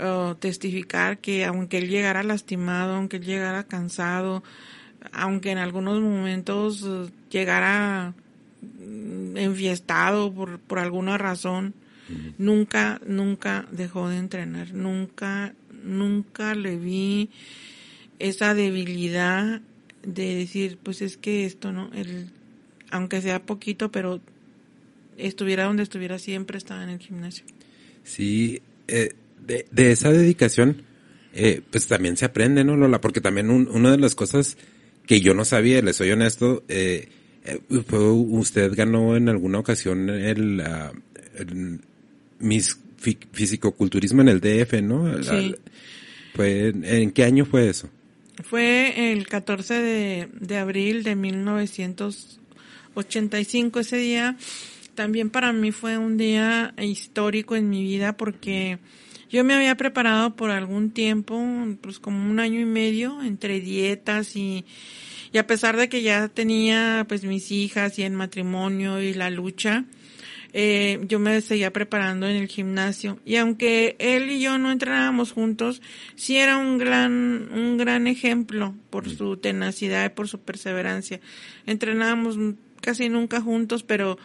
uh, 0.00 0.34
testificar 0.34 1.18
que 1.18 1.44
aunque 1.44 1.78
él 1.78 1.88
llegara 1.88 2.22
lastimado, 2.22 2.94
aunque 2.94 3.18
él 3.18 3.24
llegara 3.24 3.64
cansado, 3.64 4.42
aunque 5.12 5.50
en 5.50 5.58
algunos 5.58 6.00
momentos 6.00 6.82
uh, 6.82 7.10
llegara 7.30 8.14
mm, 8.62 9.36
enfiestado 9.36 10.32
por, 10.32 10.58
por 10.58 10.78
alguna 10.78 11.18
razón, 11.18 11.74
nunca, 12.38 13.00
nunca 13.06 13.66
dejó 13.70 14.08
de 14.08 14.18
entrenar, 14.18 14.74
nunca, 14.74 15.54
nunca 15.84 16.54
le 16.54 16.76
vi 16.76 17.30
esa 18.18 18.54
debilidad 18.54 19.60
de 20.02 20.34
decir, 20.34 20.78
pues 20.82 21.02
es 21.02 21.16
que 21.16 21.44
esto, 21.44 21.72
¿no? 21.72 21.90
El, 21.94 22.30
aunque 22.90 23.20
sea 23.22 23.42
poquito, 23.42 23.92
pero 23.92 24.20
estuviera 25.16 25.64
donde 25.64 25.82
estuviera, 25.82 26.18
siempre 26.18 26.58
estaba 26.58 26.82
en 26.82 26.90
el 26.90 26.98
gimnasio. 26.98 27.44
Sí, 28.02 28.62
eh, 28.88 29.14
de, 29.46 29.66
de, 29.70 29.92
esa 29.92 30.12
dedicación, 30.12 30.82
eh, 31.34 31.60
pues 31.70 31.86
también 31.86 32.16
se 32.16 32.24
aprende, 32.24 32.64
¿no, 32.64 32.76
Lola? 32.76 33.00
Porque 33.00 33.20
también 33.20 33.50
una 33.50 33.92
de 33.92 33.98
las 33.98 34.14
cosas 34.14 34.56
que 35.06 35.20
yo 35.20 35.34
no 35.34 35.44
sabía, 35.44 35.82
le 35.82 35.92
soy 35.92 36.10
honesto, 36.10 36.64
eh, 36.68 37.08
eh 37.44 37.60
fue, 37.86 38.10
usted 38.10 38.72
ganó 38.74 39.16
en 39.16 39.28
alguna 39.28 39.58
ocasión 39.58 40.08
el, 40.08 40.60
uh, 40.60 40.96
el 41.36 41.80
fisicoculturismo 43.32 44.22
en 44.22 44.28
el 44.28 44.40
DF, 44.40 44.80
¿no? 44.82 45.22
Sí. 45.22 45.54
Fue, 46.34 46.68
¿En 46.68 47.12
qué 47.12 47.24
año 47.24 47.44
fue 47.44 47.68
eso? 47.68 47.90
Fue 48.44 49.12
el 49.12 49.26
14 49.26 49.74
de, 49.74 50.28
de 50.38 50.56
abril 50.56 51.02
de 51.02 51.16
1985. 51.16 53.80
Ese 53.80 53.96
día 53.96 54.36
también 54.94 55.30
para 55.30 55.52
mí 55.52 55.72
fue 55.72 55.98
un 55.98 56.16
día 56.16 56.72
histórico 56.78 57.56
en 57.56 57.68
mi 57.70 57.82
vida 57.82 58.16
porque 58.16 58.78
yo 59.30 59.44
me 59.44 59.54
había 59.54 59.76
preparado 59.76 60.34
por 60.34 60.50
algún 60.50 60.90
tiempo, 60.90 61.40
pues 61.80 61.98
como 61.98 62.28
un 62.28 62.40
año 62.40 62.60
y 62.60 62.64
medio, 62.64 63.22
entre 63.22 63.60
dietas 63.60 64.36
y, 64.36 64.64
y 65.32 65.38
a 65.38 65.46
pesar 65.46 65.76
de 65.76 65.88
que 65.88 66.02
ya 66.02 66.28
tenía 66.28 67.04
pues 67.08 67.24
mis 67.24 67.50
hijas 67.52 67.98
y 67.98 68.02
el 68.02 68.12
matrimonio 68.12 69.00
y 69.00 69.14
la 69.14 69.30
lucha, 69.30 69.84
eh, 70.52 70.98
yo 71.06 71.20
me 71.20 71.40
seguía 71.40 71.72
preparando 71.72 72.26
en 72.26 72.36
el 72.36 72.48
gimnasio. 72.48 73.18
Y 73.24 73.36
aunque 73.36 73.96
él 73.98 74.30
y 74.30 74.40
yo 74.40 74.58
no 74.58 74.72
entrenábamos 74.72 75.32
juntos, 75.32 75.80
sí 76.16 76.36
era 76.36 76.58
un 76.58 76.78
gran, 76.78 77.48
un 77.52 77.76
gran 77.76 78.06
ejemplo 78.06 78.74
por 78.90 79.08
su 79.08 79.36
tenacidad 79.36 80.06
y 80.06 80.08
por 80.08 80.28
su 80.28 80.40
perseverancia. 80.40 81.20
Entrenábamos 81.66 82.36
casi 82.80 83.08
nunca 83.08 83.40
juntos, 83.40 83.82
pero, 83.82 84.18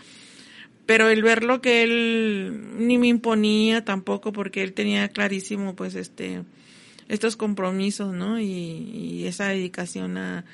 pero 0.85 1.09
el 1.09 1.23
ver 1.23 1.43
lo 1.43 1.61
que 1.61 1.83
él 1.83 2.77
ni 2.77 2.97
me 2.97 3.07
imponía 3.07 3.83
tampoco, 3.83 4.31
porque 4.31 4.63
él 4.63 4.73
tenía 4.73 5.09
clarísimo, 5.09 5.75
pues, 5.75 5.95
este, 5.95 6.43
estos 7.07 7.35
compromisos, 7.35 8.13
¿no? 8.13 8.39
Y, 8.39 8.45
y 8.45 9.27
esa 9.27 9.47
dedicación 9.47 10.17
a, 10.17 10.45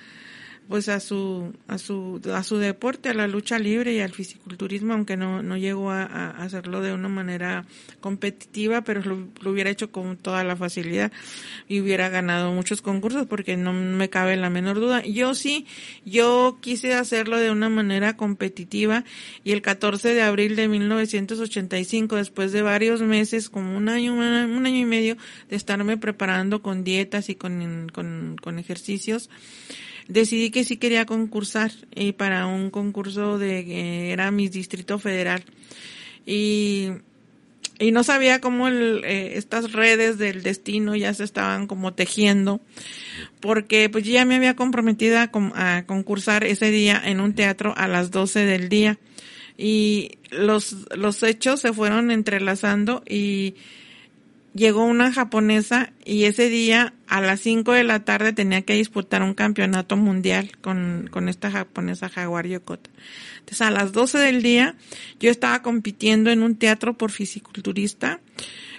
pues 0.71 0.87
a 0.87 1.01
su 1.01 1.53
a 1.67 1.77
su 1.77 2.21
a 2.33 2.43
su 2.43 2.57
deporte 2.57 3.09
a 3.09 3.13
la 3.13 3.27
lucha 3.27 3.59
libre 3.59 3.93
y 3.93 3.99
al 3.99 4.13
fisiculturismo 4.13 4.93
aunque 4.93 5.17
no 5.17 5.43
no 5.43 5.57
llegó 5.57 5.91
a, 5.91 6.29
hacerlo 6.29 6.79
de 6.79 6.93
una 6.93 7.09
manera 7.09 7.65
competitiva 7.99 8.81
pero 8.81 9.01
lo, 9.01 9.51
hubiera 9.51 9.69
hecho 9.69 9.91
con 9.91 10.15
toda 10.15 10.45
la 10.45 10.55
facilidad 10.55 11.11
y 11.67 11.81
hubiera 11.81 12.07
ganado 12.07 12.53
muchos 12.53 12.81
concursos 12.81 13.27
porque 13.27 13.57
no 13.57 13.73
me 13.73 14.09
cabe 14.09 14.37
la 14.37 14.49
menor 14.49 14.79
duda. 14.79 15.03
Yo 15.03 15.35
sí 15.35 15.65
yo 16.05 16.57
quise 16.61 16.93
hacerlo 16.93 17.37
de 17.37 17.51
una 17.51 17.67
manera 17.67 18.15
competitiva 18.15 19.03
y 19.43 19.51
el 19.51 19.61
14 19.61 20.13
de 20.13 20.21
abril 20.21 20.55
de 20.55 20.69
1985 20.69 22.15
después 22.15 22.53
de 22.53 22.61
varios 22.61 23.01
meses 23.01 23.49
como 23.49 23.75
un 23.75 23.89
año 23.89 24.13
un 24.13 24.65
año 24.65 24.77
y 24.77 24.85
medio 24.85 25.17
de 25.49 25.57
estarme 25.57 25.97
preparando 25.97 26.61
con 26.61 26.85
dietas 26.85 27.27
y 27.27 27.35
con 27.35 27.89
con, 27.93 28.37
con 28.41 28.57
ejercicios 28.57 29.29
decidí 30.11 30.51
que 30.51 30.63
sí 30.63 30.77
quería 30.77 31.05
concursar 31.05 31.71
y 31.95 32.11
para 32.11 32.45
un 32.45 32.69
concurso 32.69 33.37
de 33.37 33.65
que 33.65 34.11
era 34.11 34.31
mi 34.31 34.49
distrito 34.49 34.99
federal. 34.99 35.43
Y 36.25 36.89
y 37.81 37.91
no 37.91 38.03
sabía 38.03 38.39
cómo 38.41 38.67
el, 38.67 39.01
eh, 39.05 39.37
estas 39.37 39.71
redes 39.71 40.19
del 40.19 40.43
destino 40.43 40.95
ya 40.95 41.15
se 41.15 41.23
estaban 41.23 41.65
como 41.65 41.95
tejiendo 41.95 42.61
porque 43.39 43.89
pues 43.89 44.03
ya 44.05 44.23
me 44.23 44.35
había 44.35 44.55
comprometido 44.55 45.17
a, 45.17 45.31
a, 45.55 45.85
concursar 45.87 46.43
ese 46.43 46.69
día 46.69 47.01
en 47.03 47.19
un 47.19 47.33
teatro 47.33 47.73
a 47.75 47.87
las 47.87 48.11
12 48.11 48.45
del 48.45 48.69
día. 48.69 48.99
Y 49.57 50.11
los 50.29 50.87
los 50.95 51.23
hechos 51.23 51.59
se 51.59 51.73
fueron 51.73 52.11
entrelazando 52.11 53.03
y 53.07 53.55
llegó 54.53 54.83
una 54.83 55.11
japonesa 55.11 55.91
y 56.03 56.25
ese 56.25 56.49
día 56.49 56.93
a 57.07 57.21
las 57.21 57.41
5 57.41 57.73
de 57.73 57.83
la 57.83 58.03
tarde 58.03 58.33
tenía 58.33 58.61
que 58.63 58.73
disputar 58.73 59.23
un 59.23 59.33
campeonato 59.33 59.97
mundial 59.97 60.51
con, 60.61 61.07
con 61.11 61.29
esta 61.29 61.51
japonesa 61.51 62.09
Jaguar 62.09 62.47
Yokota. 62.47 62.89
Entonces 63.39 63.61
a 63.61 63.71
las 63.71 63.91
12 63.91 64.17
del 64.17 64.41
día 64.41 64.75
yo 65.19 65.29
estaba 65.29 65.61
compitiendo 65.61 66.29
en 66.31 66.43
un 66.43 66.55
teatro 66.55 66.97
por 66.97 67.11
fisiculturista 67.11 68.19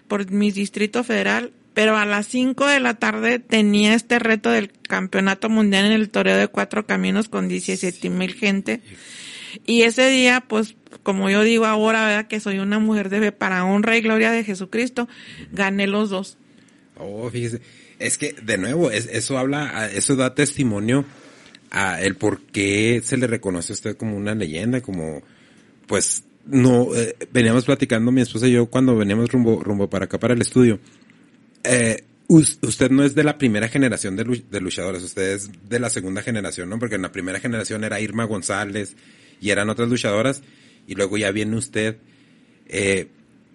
por 0.09 0.31
mi 0.31 0.51
distrito 0.51 1.05
federal, 1.05 1.53
pero 1.75 1.97
a 1.97 2.05
las 2.05 2.27
5 2.27 2.67
de 2.67 2.81
la 2.81 2.95
tarde 2.95 3.39
tenía 3.39 3.95
este 3.95 4.19
reto 4.19 4.51
del 4.51 4.71
campeonato 4.71 5.49
mundial 5.49 5.87
en 5.87 5.93
el 5.93 6.11
toreo 6.11 6.37
de 6.37 6.49
cuatro 6.49 6.87
caminos 6.87 7.31
con 7.31 7.49
17 7.49 8.11
mil 8.11 8.35
gente. 8.35 8.83
Y 9.65 9.83
ese 9.83 10.09
día, 10.09 10.43
pues, 10.47 10.75
como 11.03 11.31
yo 11.31 11.43
digo 11.43 11.67
ahora, 11.67 12.07
¿verdad? 12.07 12.27
Que 12.29 12.41
soy 12.41 12.59
una 12.59 12.79
mujer 12.79 13.09
de 13.09 13.21
fe 13.21 13.33
para 13.33 13.65
honra 13.65 13.97
y 13.97 14.01
gloria 14.01 14.31
de 14.31 14.45
Jesucristo, 14.45 15.09
gané 15.53 15.87
los 15.87 16.11
dos. 16.11 16.37
Oh, 16.97 17.29
fíjese. 17.31 17.61
Es 17.99 18.19
que, 18.19 18.33
de 18.33 18.59
nuevo, 18.59 18.91
eso 18.91 19.39
habla, 19.39 19.89
eso 19.93 20.17
da 20.17 20.35
testimonio 20.35 21.05
a 21.71 22.03
el 22.03 22.17
por 22.17 22.41
qué 22.41 23.01
se 23.05 23.17
le 23.17 23.27
reconoce 23.27 23.73
a 23.73 23.75
usted 23.75 23.97
como 23.97 24.17
una 24.17 24.35
leyenda, 24.35 24.81
como, 24.81 25.23
pues, 25.87 26.25
no, 26.45 26.95
eh, 26.95 27.17
veníamos 27.33 27.65
platicando 27.65 28.11
mi 28.11 28.21
esposa 28.21 28.49
y 28.49 28.53
yo 28.53 28.67
cuando 28.67 28.97
veníamos 28.97 29.31
rumbo, 29.31 29.63
rumbo 29.63 29.89
para 29.89 30.07
acá, 30.07 30.19
para 30.19 30.35
el 30.35 30.43
estudio. 30.43 30.81
Eh, 31.65 32.05
usted 32.29 32.91
no 32.91 33.05
es 33.05 33.15
de 33.15 33.25
la 33.25 33.39
primera 33.39 33.69
generación 33.69 34.17
de, 34.17 34.25
luchadores, 34.61 35.03
usted 35.03 35.33
es 35.35 35.51
de 35.69 35.79
la 35.79 35.91
segunda 35.91 36.23
generación, 36.23 36.69
¿no? 36.69 36.79
Porque 36.79 36.97
en 36.97 37.03
la 37.03 37.13
primera 37.13 37.41
generación 37.41 37.85
era 37.85 38.01
Irma 38.01 38.25
González 38.25 38.97
y 39.41 39.51
eran 39.51 39.69
otras 39.69 39.89
luchadoras 39.89 40.43
y 40.87 40.95
luego 40.95 41.17
ya 41.17 41.31
viene 41.31 41.57
usted, 41.57 41.97
eh, 42.67 43.09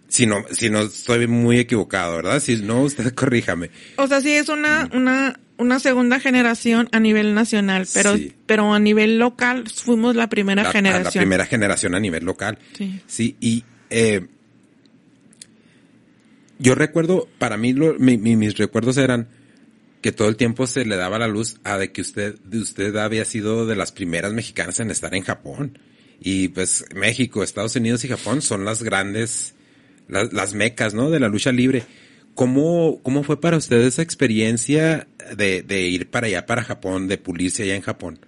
si 0.08 0.26
no, 0.26 0.44
si 0.52 0.70
no 0.70 0.82
estoy 0.82 1.28
muy 1.28 1.60
equivocado, 1.60 2.16
¿verdad? 2.18 2.40
Si 2.40 2.58
no, 2.58 2.82
usted 2.82 3.14
corríjame. 3.16 3.70
O 3.98 4.08
sea, 4.08 4.22
sí 4.22 4.32
es 4.32 4.50
una, 4.50 4.90
una, 4.94 5.40
una 5.58 5.80
segunda 5.80 6.20
generación 6.20 6.90
a 6.92 7.00
nivel 7.00 7.34
nacional, 7.34 7.88
pero, 7.94 8.16
pero 8.46 8.74
a 8.74 8.80
nivel 8.80 9.20
local 9.20 9.66
fuimos 9.74 10.16
la 10.16 10.30
primera 10.30 10.72
generación. 10.72 11.06
la 11.06 11.22
primera 11.22 11.46
generación 11.46 11.96
a 11.96 12.00
nivel 12.00 12.26
local. 12.26 12.58
Sí. 12.78 13.02
Sí, 13.08 13.36
y, 13.40 13.64
eh, 13.90 14.28
yo 16.60 16.76
recuerdo, 16.76 17.28
para 17.38 17.58
mí 17.58 17.74
lo, 17.74 17.96
mis 18.00 18.58
recuerdos 18.58 18.98
eran 18.98 19.28
que 20.02 20.12
todo 20.12 20.30
el 20.30 20.36
tiempo 20.36 20.68
se 20.68 20.86
le 20.86 20.96
daba 20.96 21.20
la 21.20 21.28
luz 21.28 21.58
a 21.64 21.78
de 21.78 21.92
que 21.92 22.02
usted, 22.02 22.36
de 22.40 22.60
usted 22.60 22.96
había 22.96 23.26
sido 23.26 23.66
de 23.66 23.76
las 23.76 23.92
primeras 23.92 24.34
mexicanas 24.34 24.80
en 24.80 24.92
estar 24.92 25.14
en 25.16 25.24
Japón. 25.24 25.80
Y 26.20 26.50
pues 26.50 26.86
México, 26.96 27.44
Estados 27.44 27.76
Unidos 27.76 28.04
y 28.04 28.08
Japón 28.08 28.42
son 28.42 28.66
las 28.66 28.84
grandes, 28.84 29.54
las, 30.08 30.54
mecas, 30.54 30.94
¿no? 30.94 31.10
De 31.10 31.20
la 31.20 31.28
lucha 31.28 31.52
libre. 31.52 31.84
¿Cómo, 32.34 33.00
cómo 33.04 33.24
fue 33.24 33.42
para 33.42 33.58
usted 33.58 33.82
esa 33.82 34.02
experiencia 34.02 35.08
de, 35.36 35.64
de 35.64 35.82
ir 35.82 36.10
para 36.10 36.28
allá, 36.28 36.46
para 36.46 36.64
Japón, 36.64 37.08
de 37.08 37.18
pulirse 37.18 37.64
allá 37.64 37.76
en 37.76 37.82
Japón? 37.82 38.20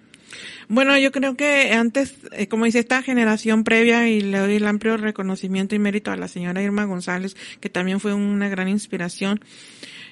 Bueno, 0.68 0.96
yo 0.98 1.10
creo 1.10 1.36
que 1.36 1.72
antes, 1.72 2.14
eh, 2.30 2.46
como 2.46 2.64
dice 2.64 2.78
esta 2.78 3.02
generación 3.02 3.64
previa, 3.64 4.08
y 4.08 4.20
le 4.20 4.38
doy 4.38 4.54
el 4.54 4.66
amplio 4.68 4.96
reconocimiento 4.96 5.74
y 5.74 5.80
mérito 5.80 6.12
a 6.12 6.16
la 6.16 6.28
señora 6.28 6.62
Irma 6.62 6.84
González, 6.84 7.36
que 7.58 7.68
también 7.68 7.98
fue 7.98 8.14
una 8.14 8.48
gran 8.48 8.68
inspiración 8.68 9.40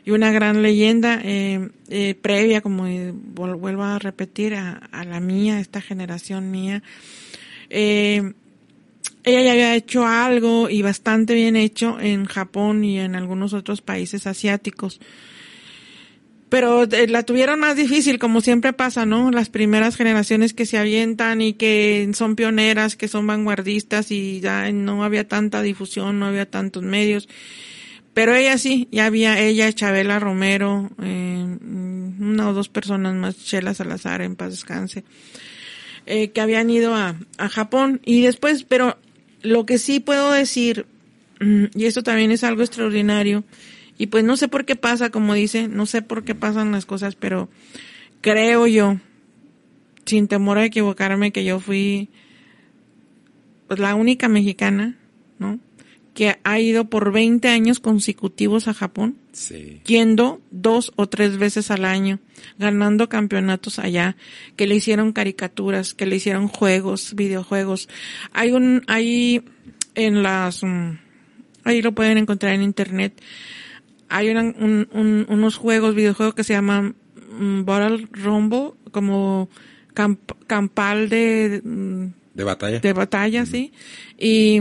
y 0.04 0.10
una 0.10 0.32
gran 0.32 0.62
leyenda 0.62 1.20
eh, 1.22 1.68
eh, 1.90 2.16
previa, 2.20 2.60
como 2.60 2.84
vuelvo 3.22 3.84
a 3.84 4.00
repetir, 4.00 4.56
a, 4.56 4.72
a 4.90 5.04
la 5.04 5.20
mía, 5.20 5.60
esta 5.60 5.80
generación 5.80 6.50
mía. 6.50 6.82
Eh, 7.70 8.32
ella 9.24 9.42
ya 9.42 9.52
había 9.52 9.74
hecho 9.74 10.06
algo 10.06 10.70
y 10.70 10.82
bastante 10.82 11.34
bien 11.34 11.56
hecho 11.56 12.00
en 12.00 12.24
Japón 12.24 12.84
y 12.84 12.98
en 12.98 13.14
algunos 13.14 13.52
otros 13.52 13.82
países 13.82 14.26
asiáticos. 14.26 15.00
Pero 16.48 16.84
eh, 16.84 17.08
la 17.08 17.24
tuvieron 17.24 17.60
más 17.60 17.76
difícil, 17.76 18.18
como 18.18 18.40
siempre 18.40 18.72
pasa, 18.72 19.04
¿no? 19.04 19.30
Las 19.30 19.50
primeras 19.50 19.96
generaciones 19.96 20.54
que 20.54 20.64
se 20.64 20.78
avientan 20.78 21.42
y 21.42 21.52
que 21.52 22.08
son 22.14 22.36
pioneras, 22.36 22.96
que 22.96 23.08
son 23.08 23.26
vanguardistas 23.26 24.10
y 24.10 24.40
ya 24.40 24.70
no 24.72 25.04
había 25.04 25.28
tanta 25.28 25.60
difusión, 25.60 26.18
no 26.18 26.26
había 26.26 26.48
tantos 26.48 26.82
medios. 26.82 27.28
Pero 28.14 28.34
ella 28.34 28.56
sí, 28.56 28.88
ya 28.90 29.06
había 29.06 29.38
ella, 29.38 29.72
Chabela 29.72 30.18
Romero, 30.18 30.90
eh, 31.02 31.56
una 31.60 32.48
o 32.48 32.52
dos 32.52 32.68
personas 32.68 33.14
más, 33.14 33.36
Chela 33.44 33.74
Salazar, 33.74 34.22
en 34.22 34.34
paz 34.34 34.50
descanse, 34.50 35.04
eh, 36.10 36.30
que 36.30 36.40
habían 36.40 36.70
ido 36.70 36.94
a, 36.94 37.16
a 37.36 37.48
Japón. 37.50 38.00
Y 38.04 38.22
después, 38.22 38.64
pero 38.64 38.96
lo 39.42 39.66
que 39.66 39.78
sí 39.78 40.00
puedo 40.00 40.32
decir, 40.32 40.86
mm, 41.40 41.64
y 41.74 41.84
esto 41.84 42.02
también 42.02 42.30
es 42.30 42.44
algo 42.44 42.62
extraordinario, 42.62 43.44
y 43.98 44.06
pues 44.06 44.24
no 44.24 44.36
sé 44.38 44.48
por 44.48 44.64
qué 44.64 44.74
pasa, 44.74 45.10
como 45.10 45.34
dice, 45.34 45.68
no 45.68 45.84
sé 45.84 46.00
por 46.00 46.24
qué 46.24 46.34
pasan 46.34 46.72
las 46.72 46.86
cosas, 46.86 47.14
pero 47.14 47.50
creo 48.22 48.66
yo, 48.66 48.96
sin 50.06 50.28
temor 50.28 50.56
a 50.56 50.64
equivocarme, 50.64 51.30
que 51.30 51.44
yo 51.44 51.60
fui 51.60 52.08
pues 53.66 53.78
la 53.78 53.94
única 53.94 54.28
mexicana, 54.28 54.96
¿no? 55.38 55.60
Que 56.18 56.36
ha 56.42 56.58
ido 56.58 56.86
por 56.90 57.12
20 57.12 57.46
años 57.46 57.78
consecutivos 57.78 58.66
a 58.66 58.74
Japón, 58.74 59.14
Sí. 59.30 59.80
yendo 59.86 60.40
dos 60.50 60.92
o 60.96 61.08
tres 61.08 61.36
veces 61.38 61.70
al 61.70 61.84
año, 61.84 62.18
ganando 62.58 63.08
campeonatos 63.08 63.78
allá, 63.78 64.16
que 64.56 64.66
le 64.66 64.74
hicieron 64.74 65.12
caricaturas, 65.12 65.94
que 65.94 66.06
le 66.06 66.16
hicieron 66.16 66.48
juegos, 66.48 67.14
videojuegos. 67.14 67.88
Hay 68.32 68.50
un, 68.50 68.82
hay 68.88 69.44
en 69.94 70.24
las, 70.24 70.64
mm, 70.64 70.98
ahí 71.62 71.82
lo 71.82 71.92
pueden 71.92 72.18
encontrar 72.18 72.52
en 72.52 72.62
internet, 72.64 73.12
hay 74.08 74.30
una- 74.30 74.42
un- 74.42 74.88
un- 74.92 75.24
unos 75.28 75.56
juegos, 75.56 75.94
videojuegos 75.94 76.34
que 76.34 76.42
se 76.42 76.54
llaman 76.54 76.96
mm, 77.38 77.64
Battle 77.64 78.08
Rumble, 78.10 78.70
como 78.90 79.48
camp- 79.94 80.32
campal 80.48 81.08
de, 81.10 81.60
mm, 81.62 82.06
De 82.34 82.42
batalla. 82.44 82.80
de 82.80 82.92
batalla, 82.92 83.46
sí. 83.46 83.70
Y 84.18 84.60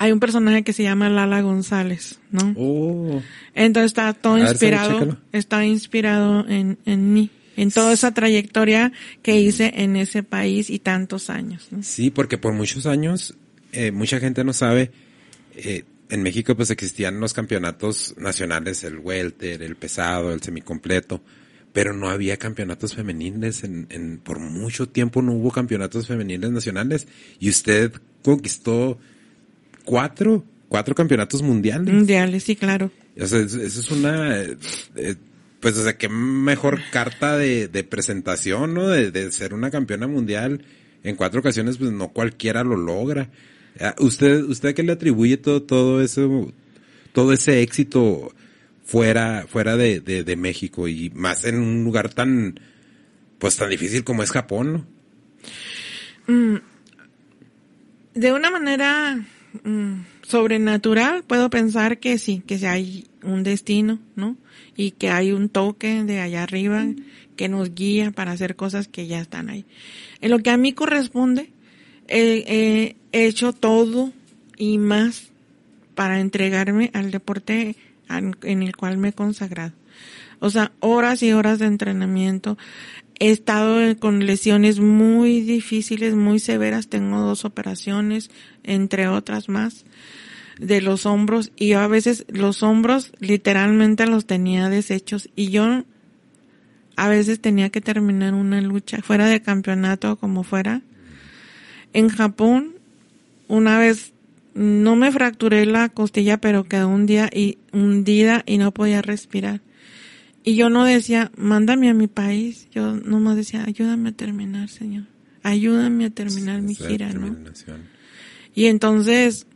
hay 0.00 0.12
un 0.12 0.18
personaje 0.18 0.62
que 0.62 0.72
se 0.72 0.82
llama 0.82 1.10
Lala 1.10 1.42
González, 1.42 2.20
¿no? 2.30 2.54
Oh. 2.56 3.22
Entonces 3.54 3.90
está 3.90 4.14
todo 4.14 4.36
A 4.36 4.40
inspirado, 4.40 5.18
está 5.30 5.66
inspirado 5.66 6.48
en, 6.48 6.78
en 6.86 7.12
mí, 7.12 7.28
en 7.58 7.70
toda 7.70 7.92
esa 7.92 8.14
trayectoria 8.14 8.92
que 9.20 9.38
hice 9.38 9.74
en 9.76 9.96
ese 9.96 10.22
país 10.22 10.70
y 10.70 10.78
tantos 10.78 11.28
años, 11.28 11.68
¿no? 11.70 11.82
Sí, 11.82 12.08
porque 12.08 12.38
por 12.38 12.54
muchos 12.54 12.86
años, 12.86 13.36
eh, 13.72 13.90
mucha 13.90 14.18
gente 14.20 14.42
no 14.42 14.54
sabe, 14.54 14.90
eh, 15.54 15.84
en 16.08 16.22
México 16.22 16.56
pues 16.56 16.70
existían 16.70 17.20
los 17.20 17.34
campeonatos 17.34 18.14
nacionales, 18.16 18.82
el 18.84 19.00
welter, 19.00 19.62
el 19.62 19.76
pesado, 19.76 20.32
el 20.32 20.40
semicompleto, 20.40 21.20
pero 21.74 21.92
no 21.92 22.08
había 22.08 22.38
campeonatos 22.38 22.94
femeniles, 22.94 23.64
en, 23.64 23.86
en, 23.90 24.16
por 24.16 24.38
mucho 24.38 24.88
tiempo 24.88 25.20
no 25.20 25.32
hubo 25.32 25.50
campeonatos 25.50 26.06
femeniles 26.06 26.50
nacionales, 26.52 27.06
y 27.38 27.50
usted 27.50 27.92
conquistó 28.22 28.98
cuatro, 29.84 30.44
cuatro 30.68 30.94
campeonatos 30.94 31.42
mundiales. 31.42 31.92
Mundiales, 31.92 32.44
sí, 32.44 32.56
claro. 32.56 32.90
O 33.18 33.26
sea, 33.26 33.40
eso 33.40 33.60
eso 33.60 33.80
es 33.80 33.90
una, 33.90 34.40
eh, 34.40 34.56
eh, 34.96 35.16
pues, 35.60 35.76
o 35.76 35.82
sea, 35.82 35.96
qué 35.98 36.08
mejor 36.08 36.80
carta 36.90 37.36
de, 37.36 37.68
de 37.68 37.84
presentación, 37.84 38.74
¿no? 38.74 38.88
De, 38.88 39.10
de 39.10 39.30
ser 39.32 39.52
una 39.54 39.70
campeona 39.70 40.06
mundial 40.06 40.64
en 41.02 41.16
cuatro 41.16 41.40
ocasiones, 41.40 41.76
pues 41.76 41.90
no 41.90 42.08
cualquiera 42.08 42.64
lo 42.64 42.76
logra. 42.76 43.30
Ah, 43.80 43.94
¿Usted, 43.98 44.42
usted 44.44 44.74
qué 44.74 44.82
le 44.82 44.92
atribuye 44.92 45.36
todo, 45.36 45.62
todo 45.62 46.02
eso, 46.02 46.52
todo 47.12 47.32
ese 47.32 47.62
éxito 47.62 48.34
fuera, 48.84 49.46
fuera 49.48 49.76
de, 49.76 50.00
de, 50.00 50.24
de 50.24 50.36
México 50.36 50.88
y 50.88 51.10
más 51.10 51.44
en 51.44 51.58
un 51.58 51.84
lugar 51.84 52.12
tan, 52.12 52.58
pues 53.38 53.56
tan 53.56 53.70
difícil 53.70 54.02
como 54.04 54.22
es 54.22 54.30
Japón, 54.32 54.86
¿no? 56.26 56.60
De 58.14 58.32
una 58.32 58.50
manera 58.50 59.24
mm, 59.64 60.04
sobrenatural 60.22 61.22
puedo 61.24 61.50
pensar 61.50 61.98
que 61.98 62.18
sí, 62.18 62.42
que 62.46 62.58
sí 62.58 62.66
hay 62.66 63.06
un 63.22 63.42
destino, 63.42 63.98
¿no? 64.16 64.36
Y 64.76 64.92
que 64.92 65.10
hay 65.10 65.32
un 65.32 65.48
toque 65.48 66.04
de 66.04 66.20
allá 66.20 66.42
arriba 66.42 66.86
que 67.36 67.48
nos 67.48 67.74
guía 67.74 68.10
para 68.10 68.32
hacer 68.32 68.56
cosas 68.56 68.88
que 68.88 69.06
ya 69.06 69.20
están 69.20 69.48
ahí. 69.48 69.64
En 70.20 70.30
lo 70.30 70.38
que 70.40 70.50
a 70.50 70.56
mí 70.56 70.72
corresponde, 70.72 71.50
eh, 72.08 72.96
he 73.12 73.26
hecho 73.26 73.52
todo 73.52 74.12
y 74.56 74.78
más 74.78 75.30
para 75.94 76.20
entregarme 76.20 76.90
al 76.92 77.10
deporte 77.10 77.76
en 78.08 78.62
el 78.62 78.76
cual 78.76 78.98
me 78.98 79.08
he 79.08 79.12
consagrado. 79.12 79.72
O 80.40 80.48
sea, 80.50 80.72
horas 80.80 81.22
y 81.22 81.32
horas 81.32 81.58
de 81.58 81.66
entrenamiento. 81.66 82.56
He 83.20 83.30
estado 83.30 83.78
con 83.98 84.24
lesiones 84.24 84.80
muy 84.80 85.42
difíciles, 85.42 86.14
muy 86.14 86.38
severas. 86.38 86.88
Tengo 86.88 87.20
dos 87.20 87.44
operaciones, 87.44 88.30
entre 88.64 89.08
otras 89.08 89.50
más, 89.50 89.84
de 90.58 90.80
los 90.80 91.04
hombros. 91.04 91.52
Y 91.54 91.68
yo 91.68 91.80
a 91.80 91.86
veces 91.86 92.24
los 92.28 92.62
hombros 92.62 93.12
literalmente 93.20 94.06
los 94.06 94.24
tenía 94.24 94.70
deshechos. 94.70 95.28
Y 95.36 95.50
yo 95.50 95.84
a 96.96 97.08
veces 97.08 97.40
tenía 97.40 97.68
que 97.68 97.82
terminar 97.82 98.32
una 98.32 98.62
lucha, 98.62 99.02
fuera 99.02 99.26
de 99.26 99.42
campeonato 99.42 100.12
o 100.12 100.16
como 100.16 100.42
fuera. 100.42 100.80
En 101.92 102.08
Japón, 102.08 102.76
una 103.48 103.78
vez 103.78 104.14
no 104.54 104.96
me 104.96 105.12
fracturé 105.12 105.66
la 105.66 105.90
costilla, 105.90 106.38
pero 106.38 106.64
quedó 106.64 106.88
un 106.88 107.04
día 107.04 107.28
y 107.30 107.58
hundida 107.72 108.44
y 108.46 108.56
no 108.56 108.72
podía 108.72 109.02
respirar. 109.02 109.60
Y 110.42 110.56
yo 110.56 110.70
no 110.70 110.84
decía, 110.84 111.30
mándame 111.36 111.90
a 111.90 111.94
mi 111.94 112.06
país, 112.06 112.68
yo 112.70 112.94
nomás 112.94 113.36
decía, 113.36 113.64
ayúdame 113.66 114.10
a 114.10 114.12
terminar, 114.12 114.68
Señor. 114.68 115.04
Ayúdame 115.42 116.06
a 116.06 116.10
terminar 116.10 116.62
mi 116.62 116.74
gira, 116.74 117.12
¿no? 117.12 117.36
Y 118.54 118.66
entonces, 118.66 119.46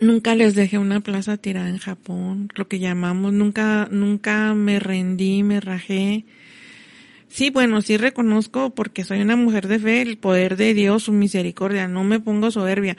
nunca 0.00 0.34
les 0.34 0.54
dejé 0.54 0.78
una 0.78 1.00
plaza 1.00 1.36
tirada 1.36 1.68
en 1.68 1.78
Japón, 1.78 2.48
lo 2.54 2.68
que 2.68 2.78
llamamos, 2.78 3.32
nunca, 3.32 3.88
nunca 3.90 4.54
me 4.54 4.78
rendí, 4.78 5.42
me 5.42 5.60
rajé. 5.60 6.24
Sí, 7.28 7.50
bueno, 7.50 7.82
sí 7.82 7.96
reconozco 7.96 8.70
porque 8.70 9.04
soy 9.04 9.20
una 9.20 9.36
mujer 9.36 9.66
de 9.66 9.78
fe, 9.78 10.02
el 10.02 10.16
poder 10.16 10.56
de 10.56 10.74
Dios, 10.74 11.04
su 11.04 11.12
misericordia, 11.12 11.88
no 11.88 12.04
me 12.04 12.20
pongo 12.20 12.50
soberbia, 12.50 12.96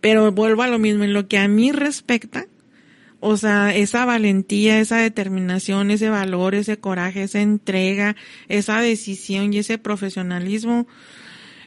pero 0.00 0.30
vuelvo 0.32 0.62
a 0.62 0.68
lo 0.68 0.78
mismo, 0.78 1.04
en 1.04 1.12
lo 1.12 1.26
que 1.28 1.38
a 1.38 1.48
mí 1.48 1.72
respecta, 1.72 2.46
o 3.20 3.36
sea, 3.36 3.74
esa 3.74 4.06
valentía, 4.06 4.80
esa 4.80 4.96
determinación, 4.96 5.90
ese 5.90 6.08
valor, 6.08 6.54
ese 6.54 6.78
coraje, 6.78 7.22
esa 7.22 7.40
entrega, 7.40 8.16
esa 8.48 8.80
decisión 8.80 9.52
y 9.52 9.58
ese 9.58 9.78
profesionalismo, 9.78 10.86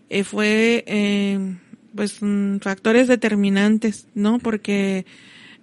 eh, 0.10 0.24
fue, 0.24 0.84
eh, 0.88 1.56
pues, 1.96 2.20
factores 2.62 3.08
determinantes, 3.08 4.08
¿no? 4.16 4.40
Porque 4.40 5.06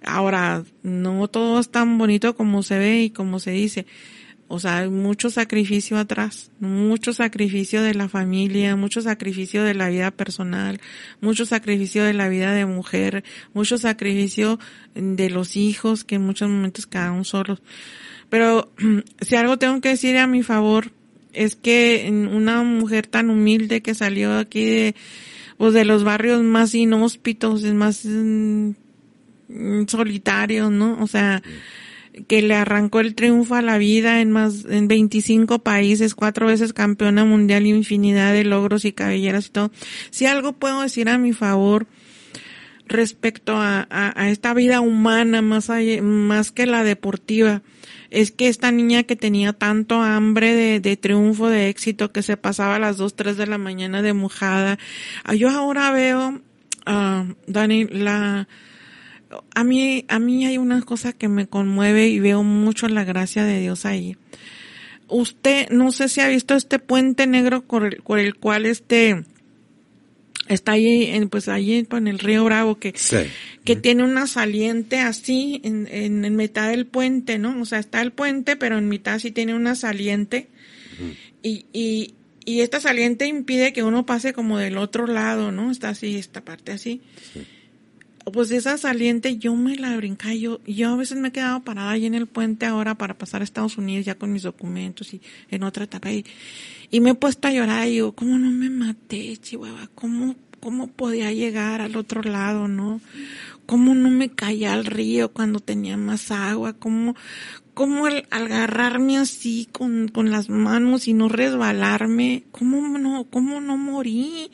ahora 0.03 0.63
no 0.83 1.27
todo 1.27 1.59
es 1.59 1.69
tan 1.69 1.97
bonito 1.97 2.35
como 2.35 2.63
se 2.63 2.79
ve 2.79 3.03
y 3.03 3.09
como 3.11 3.39
se 3.39 3.51
dice. 3.51 3.85
O 4.53 4.59
sea, 4.59 4.79
hay 4.79 4.89
mucho 4.89 5.29
sacrificio 5.29 5.97
atrás, 5.97 6.51
mucho 6.59 7.13
sacrificio 7.13 7.81
de 7.81 7.93
la 7.93 8.09
familia, 8.09 8.75
mucho 8.75 9.01
sacrificio 9.01 9.63
de 9.63 9.73
la 9.73 9.87
vida 9.87 10.11
personal, 10.11 10.81
mucho 11.21 11.45
sacrificio 11.45 12.03
de 12.03 12.13
la 12.13 12.27
vida 12.27 12.51
de 12.51 12.65
mujer, 12.65 13.23
mucho 13.53 13.77
sacrificio 13.77 14.59
de 14.93 15.29
los 15.29 15.55
hijos 15.55 16.03
que 16.03 16.15
en 16.15 16.23
muchos 16.23 16.49
momentos 16.49 16.85
quedaron 16.85 17.23
solos. 17.23 17.61
Pero 18.27 18.73
si 19.21 19.37
algo 19.37 19.57
tengo 19.57 19.79
que 19.79 19.87
decir 19.87 20.17
a 20.17 20.27
mi 20.27 20.43
favor 20.43 20.91
es 21.31 21.55
que 21.55 22.09
una 22.11 22.61
mujer 22.61 23.07
tan 23.07 23.29
humilde 23.29 23.81
que 23.81 23.95
salió 23.95 24.37
aquí 24.37 24.65
de, 24.65 24.95
pues 25.55 25.73
de 25.73 25.85
los 25.85 26.03
barrios 26.03 26.43
más 26.43 26.75
inhóspitos, 26.75 27.63
más 27.63 28.03
mm, 28.05 28.71
solitarios, 29.87 30.69
¿no? 30.71 31.01
O 31.01 31.07
sea, 31.07 31.41
que 32.27 32.41
le 32.41 32.55
arrancó 32.55 32.99
el 32.99 33.15
triunfo 33.15 33.55
a 33.55 33.61
la 33.61 33.77
vida 33.77 34.21
en 34.21 34.31
más, 34.31 34.65
en 34.65 34.87
25 34.87 35.59
países, 35.59 36.15
cuatro 36.15 36.47
veces 36.47 36.73
campeona 36.73 37.25
mundial 37.25 37.65
y 37.65 37.69
infinidad 37.69 38.33
de 38.33 38.43
logros 38.43 38.85
y 38.85 38.91
cabelleras 38.91 39.47
y 39.47 39.49
todo. 39.51 39.71
Si 40.09 40.25
algo 40.25 40.53
puedo 40.53 40.81
decir 40.81 41.09
a 41.09 41.17
mi 41.17 41.33
favor 41.33 41.87
respecto 42.85 43.55
a, 43.55 43.87
a, 43.89 44.21
a 44.21 44.29
esta 44.29 44.53
vida 44.53 44.81
humana 44.81 45.41
más 45.41 45.69
allá, 45.69 46.01
más 46.01 46.51
que 46.51 46.65
la 46.65 46.83
deportiva, 46.83 47.61
es 48.11 48.31
que 48.31 48.49
esta 48.49 48.71
niña 48.71 49.03
que 49.03 49.15
tenía 49.15 49.53
tanto 49.53 50.01
hambre 50.01 50.53
de, 50.53 50.79
de 50.81 50.97
triunfo, 50.97 51.47
de 51.47 51.69
éxito, 51.69 52.11
que 52.11 52.21
se 52.21 52.35
pasaba 52.35 52.75
a 52.75 52.79
las 52.79 52.97
dos, 52.97 53.15
tres 53.15 53.37
de 53.37 53.47
la 53.47 53.57
mañana 53.57 54.01
de 54.01 54.13
mojada. 54.13 54.77
Yo 55.37 55.49
ahora 55.49 55.91
veo, 55.91 56.41
uh, 56.87 57.33
Dani, 57.47 57.85
la, 57.85 58.49
a 59.53 59.63
mí, 59.63 60.05
a 60.07 60.19
mí 60.19 60.45
hay 60.45 60.57
una 60.57 60.81
cosa 60.81 61.13
que 61.13 61.27
me 61.27 61.47
conmueve 61.47 62.07
y 62.07 62.19
veo 62.19 62.43
mucho 62.43 62.87
la 62.87 63.03
gracia 63.03 63.43
de 63.43 63.59
Dios 63.59 63.85
ahí. 63.85 64.17
Usted, 65.07 65.69
no 65.69 65.91
sé 65.91 66.07
si 66.07 66.21
ha 66.21 66.27
visto 66.27 66.55
este 66.55 66.79
puente 66.79 67.27
negro 67.27 67.61
por 67.61 67.85
el, 67.85 68.01
por 68.01 68.19
el 68.19 68.35
cual 68.35 68.65
este 68.65 69.25
está 70.47 70.73
ahí, 70.73 71.05
en, 71.05 71.29
pues 71.29 71.47
ahí 71.47 71.85
en 71.89 72.07
el 72.07 72.19
río 72.19 72.43
Bravo, 72.43 72.77
que, 72.77 72.93
que 73.63 73.75
tiene 73.75 74.03
una 74.03 74.27
saliente 74.27 74.99
así 74.99 75.61
en, 75.63 75.87
en, 75.91 76.35
mitad 76.35 76.69
del 76.69 76.85
puente, 76.85 77.37
¿no? 77.39 77.61
O 77.61 77.65
sea, 77.65 77.79
está 77.79 78.01
el 78.01 78.11
puente, 78.11 78.55
pero 78.55 78.77
en 78.77 78.89
mitad 78.89 79.19
sí 79.19 79.31
tiene 79.31 79.53
una 79.53 79.75
saliente. 79.75 80.47
y, 81.43 81.65
y, 81.73 82.15
y 82.45 82.61
esta 82.61 82.79
saliente 82.79 83.27
impide 83.27 83.71
que 83.71 83.83
uno 83.83 84.05
pase 84.05 84.33
como 84.33 84.57
del 84.57 84.77
otro 84.77 85.07
lado, 85.07 85.51
¿no? 85.51 85.71
Está 85.71 85.89
así, 85.89 86.17
esta 86.17 86.43
parte 86.43 86.71
así. 86.71 87.01
Pues 88.31 88.51
esa 88.51 88.77
saliente 88.77 89.37
yo 89.37 89.55
me 89.55 89.75
la 89.75 89.95
brinca, 89.97 90.33
yo, 90.33 90.59
yo 90.65 90.89
a 90.89 90.95
veces 90.95 91.17
me 91.17 91.29
he 91.29 91.31
quedado 91.31 91.61
parada 91.61 91.91
ahí 91.91 92.05
en 92.05 92.13
el 92.13 92.27
puente 92.27 92.67
ahora 92.67 92.93
para 92.95 93.17
pasar 93.17 93.41
a 93.41 93.43
Estados 93.43 93.77
Unidos 93.77 94.05
ya 94.05 94.15
con 94.15 94.31
mis 94.31 94.43
documentos 94.43 95.13
y 95.13 95.21
en 95.49 95.63
otra 95.63 95.85
etapa 95.85 96.11
y, 96.11 96.23
y 96.91 96.99
me 96.99 97.11
he 97.11 97.15
puesto 97.15 97.47
a 97.47 97.51
llorar 97.51 97.87
y 97.87 97.93
digo, 97.93 98.11
¿cómo 98.11 98.37
no 98.37 98.51
me 98.51 98.69
maté, 98.69 99.35
Chihuahua? 99.37 99.89
¿Cómo, 99.95 100.35
cómo 100.59 100.87
podía 100.87 101.31
llegar 101.31 101.81
al 101.81 101.95
otro 101.95 102.21
lado, 102.21 102.67
no? 102.67 103.01
¿Cómo 103.65 103.95
no 103.95 104.09
me 104.09 104.29
caía 104.29 104.73
al 104.73 104.85
río 104.85 105.31
cuando 105.31 105.59
tenía 105.59 105.97
más 105.97 106.29
agua? 106.29 106.73
¿Cómo, 106.73 107.15
cómo 107.73 108.05
al, 108.05 108.27
agarrarme 108.29 109.17
así 109.17 109.67
con, 109.71 110.09
con 110.09 110.29
las 110.29 110.49
manos 110.49 111.07
y 111.07 111.13
no 111.13 111.27
resbalarme? 111.27 112.43
¿Cómo 112.51 112.97
no, 112.99 113.23
cómo 113.25 113.61
no 113.61 113.77
morí? 113.77 114.51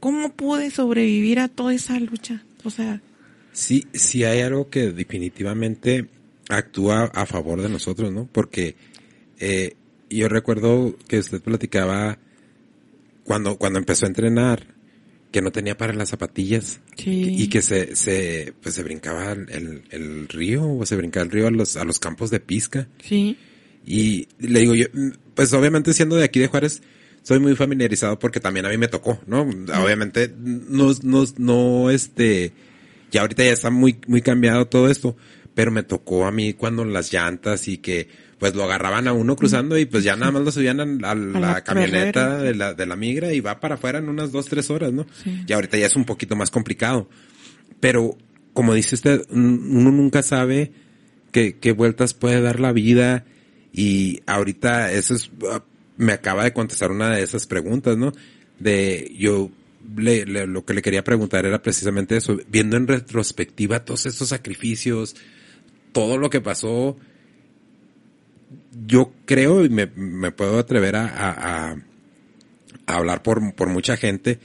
¿Cómo 0.00 0.32
pude 0.32 0.70
sobrevivir 0.72 1.38
a 1.38 1.46
toda 1.46 1.74
esa 1.74 2.00
lucha? 2.00 2.42
O 2.64 2.70
sea. 2.70 3.00
Sí, 3.52 3.86
sí 3.92 4.24
hay 4.24 4.40
algo 4.40 4.70
que 4.70 4.92
definitivamente 4.92 6.08
actúa 6.48 7.04
a 7.04 7.26
favor 7.26 7.60
de 7.62 7.68
nosotros, 7.68 8.12
¿no? 8.12 8.28
Porque 8.30 8.76
eh, 9.38 9.76
yo 10.10 10.28
recuerdo 10.28 10.96
que 11.08 11.18
usted 11.18 11.40
platicaba 11.40 12.18
cuando, 13.24 13.56
cuando 13.56 13.78
empezó 13.78 14.06
a 14.06 14.08
entrenar 14.08 14.66
que 15.30 15.40
no 15.40 15.50
tenía 15.50 15.76
para 15.76 15.94
las 15.94 16.10
zapatillas 16.10 16.80
y 17.04 17.48
que 17.48 17.62
se, 17.62 17.96
se, 17.96 18.52
pues 18.62 18.74
se 18.74 18.82
brincaba 18.82 19.32
el, 19.32 19.82
el 19.90 20.28
río 20.28 20.70
o 20.70 20.84
se 20.84 20.94
brincaba 20.94 21.24
el 21.24 21.30
río 21.30 21.46
a 21.46 21.50
los, 21.50 21.76
a 21.76 21.84
los 21.84 21.98
campos 21.98 22.30
de 22.30 22.38
pizca. 22.38 22.86
Sí. 23.02 23.38
Y 23.86 24.28
le 24.38 24.60
digo 24.60 24.74
yo, 24.74 24.86
pues 25.34 25.52
obviamente 25.54 25.94
siendo 25.94 26.16
de 26.16 26.24
aquí 26.24 26.38
de 26.38 26.48
Juárez, 26.48 26.82
soy 27.22 27.38
muy 27.38 27.54
familiarizado 27.54 28.18
porque 28.18 28.40
también 28.40 28.66
a 28.66 28.68
mí 28.68 28.76
me 28.76 28.88
tocó, 28.88 29.20
¿no? 29.26 29.42
Obviamente 29.42 30.32
no, 30.36 30.92
no, 31.02 31.24
no, 31.38 31.90
este, 31.90 32.52
ya 33.10 33.22
ahorita 33.22 33.44
ya 33.44 33.52
está 33.52 33.70
muy, 33.70 33.98
muy 34.06 34.22
cambiado 34.22 34.66
todo 34.66 34.88
esto, 34.88 35.16
pero 35.54 35.70
me 35.70 35.82
tocó 35.82 36.26
a 36.26 36.32
mí 36.32 36.54
cuando 36.54 36.84
las 36.84 37.12
llantas 37.12 37.68
y 37.68 37.78
que 37.78 38.08
pues 38.38 38.56
lo 38.56 38.64
agarraban 38.64 39.06
a 39.06 39.12
uno 39.12 39.36
cruzando 39.36 39.78
y 39.78 39.84
pues 39.84 40.02
ya 40.02 40.16
nada 40.16 40.32
más 40.32 40.42
lo 40.42 40.50
subían 40.50 40.80
a, 41.04 41.14
la, 41.14 41.62
camioneta 41.62 42.38
de 42.38 42.56
la, 42.56 42.74
de 42.74 42.86
la 42.86 42.96
migra 42.96 43.32
y 43.32 43.38
va 43.38 43.60
para 43.60 43.76
afuera 43.76 44.00
en 44.00 44.08
unas 44.08 44.32
dos, 44.32 44.46
tres 44.46 44.68
horas, 44.68 44.92
¿no? 44.92 45.06
Y 45.46 45.52
ahorita 45.52 45.78
ya 45.78 45.86
es 45.86 45.94
un 45.94 46.04
poquito 46.04 46.34
más 46.34 46.50
complicado. 46.50 47.08
Pero, 47.78 48.18
como 48.52 48.74
dice 48.74 48.96
usted, 48.96 49.24
uno 49.30 49.92
nunca 49.92 50.24
sabe 50.24 50.72
qué, 51.30 51.56
qué 51.60 51.70
vueltas 51.70 52.14
puede 52.14 52.40
dar 52.40 52.58
la 52.58 52.72
vida 52.72 53.24
y 53.72 54.22
ahorita 54.26 54.90
eso 54.90 55.14
es, 55.14 55.30
me 55.96 56.12
acaba 56.12 56.44
de 56.44 56.52
contestar 56.52 56.90
una 56.90 57.10
de 57.10 57.22
esas 57.22 57.46
preguntas, 57.46 57.96
¿no? 57.96 58.12
De 58.58 59.12
yo, 59.18 59.50
le, 59.96 60.24
lo 60.46 60.64
que 60.64 60.74
le 60.74 60.82
quería 60.82 61.04
preguntar 61.04 61.46
era 61.46 61.62
precisamente 61.62 62.16
eso, 62.16 62.38
viendo 62.48 62.76
en 62.76 62.86
retrospectiva 62.86 63.84
todos 63.84 64.06
estos 64.06 64.28
sacrificios, 64.28 65.16
todo 65.92 66.18
lo 66.18 66.30
que 66.30 66.40
pasó, 66.40 66.96
yo 68.86 69.12
creo 69.24 69.64
y 69.64 69.68
me, 69.68 69.86
puedo 70.32 70.58
atrever 70.58 70.96
a, 70.96 71.06
a, 71.06 71.72
a, 71.72 71.76
hablar 72.86 73.22
por, 73.22 73.54
por 73.54 73.68
mucha 73.68 73.96
gente 73.96 74.38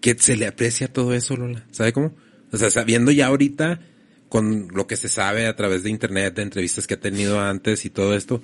que 0.00 0.16
se 0.18 0.36
le 0.36 0.46
aprecia 0.46 0.92
todo 0.92 1.14
eso, 1.14 1.36
Lola. 1.36 1.64
¿Sabe 1.70 1.92
cómo? 1.92 2.14
O 2.52 2.56
sea, 2.56 2.70
sabiendo 2.70 3.10
ya 3.10 3.26
ahorita 3.26 3.80
con 4.28 4.68
lo 4.72 4.86
que 4.86 4.96
se 4.96 5.08
sabe 5.08 5.46
a 5.46 5.56
través 5.56 5.82
de 5.82 5.90
internet, 5.90 6.34
de 6.34 6.42
entrevistas 6.42 6.86
que 6.86 6.94
ha 6.94 7.00
tenido 7.00 7.40
antes 7.40 7.84
y 7.84 7.90
todo 7.90 8.14
esto, 8.14 8.42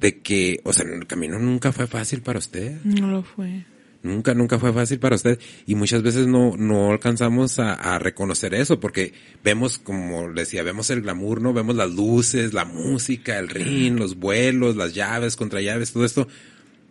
de 0.00 0.18
que, 0.18 0.60
o 0.64 0.72
sea, 0.72 0.86
el 0.86 1.06
camino 1.06 1.38
nunca 1.38 1.72
fue 1.72 1.86
fácil 1.86 2.22
para 2.22 2.38
usted. 2.38 2.80
No 2.84 3.08
lo 3.08 3.22
fue. 3.22 3.64
Nunca, 4.02 4.32
nunca 4.32 4.58
fue 4.58 4.72
fácil 4.72 4.98
para 4.98 5.16
usted 5.16 5.38
y 5.66 5.74
muchas 5.74 6.02
veces 6.02 6.26
no, 6.26 6.56
no 6.56 6.90
alcanzamos 6.90 7.58
a, 7.58 7.74
a, 7.74 7.98
reconocer 7.98 8.54
eso 8.54 8.80
porque 8.80 9.12
vemos, 9.44 9.78
como 9.78 10.32
decía, 10.32 10.62
vemos 10.62 10.88
el 10.88 11.02
glamour, 11.02 11.42
¿no? 11.42 11.52
Vemos 11.52 11.76
las 11.76 11.90
luces, 11.90 12.54
la 12.54 12.64
música, 12.64 13.38
el 13.38 13.50
ring, 13.50 13.98
los 13.98 14.16
vuelos, 14.16 14.74
las 14.74 14.94
llaves, 14.94 15.36
contra 15.36 15.60
llaves, 15.60 15.92
todo 15.92 16.06
esto, 16.06 16.26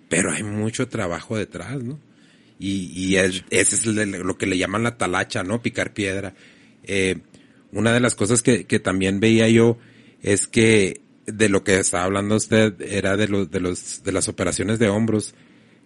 pero 0.08 0.32
hay 0.32 0.44
mucho 0.44 0.88
trabajo 0.88 1.36
detrás, 1.36 1.84
¿no? 1.84 2.00
Y, 2.60 2.92
y 2.94 3.16
ese 3.16 3.44
es 3.50 3.86
lo 3.88 4.38
que 4.38 4.46
le 4.46 4.60
llaman 4.60 4.84
la 4.84 4.98
talacha, 4.98 5.44
¿no? 5.44 5.64
Picar 5.64 5.94
piedra. 5.94 6.36
Eh, 6.84 7.18
una 7.72 7.92
de 7.92 8.02
las 8.02 8.14
cosas 8.14 8.44
que, 8.44 8.66
que 8.66 8.80
también 8.80 9.20
veía 9.20 9.50
yo 9.50 9.80
es 10.22 10.46
que 10.46 11.02
de 11.34 11.50
lo 11.50 11.64
que 11.64 11.80
estaba 11.80 12.04
hablando 12.04 12.36
usted 12.36 12.82
era 12.82 13.18
de 13.18 13.28
los, 13.28 13.50
de 13.52 13.60
los, 13.60 14.04
de 14.04 14.12
las 14.12 14.28
operaciones 14.28 14.80
de 14.80 14.90
hombros 14.90 15.36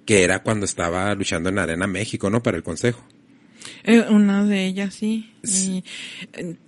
que 0.06 0.24
era 0.24 0.44
cuando 0.44 0.66
estaba 0.66 1.14
luchando 1.16 1.50
en 1.50 1.60
Arena 1.60 1.88
México, 1.88 2.30
¿no? 2.30 2.44
Para 2.44 2.58
el 2.58 2.64
consejo. 2.64 3.04
Eh, 3.84 4.06
una 4.10 4.44
de 4.44 4.66
ellas, 4.66 4.94
sí. 4.94 5.32
Y, 5.44 5.84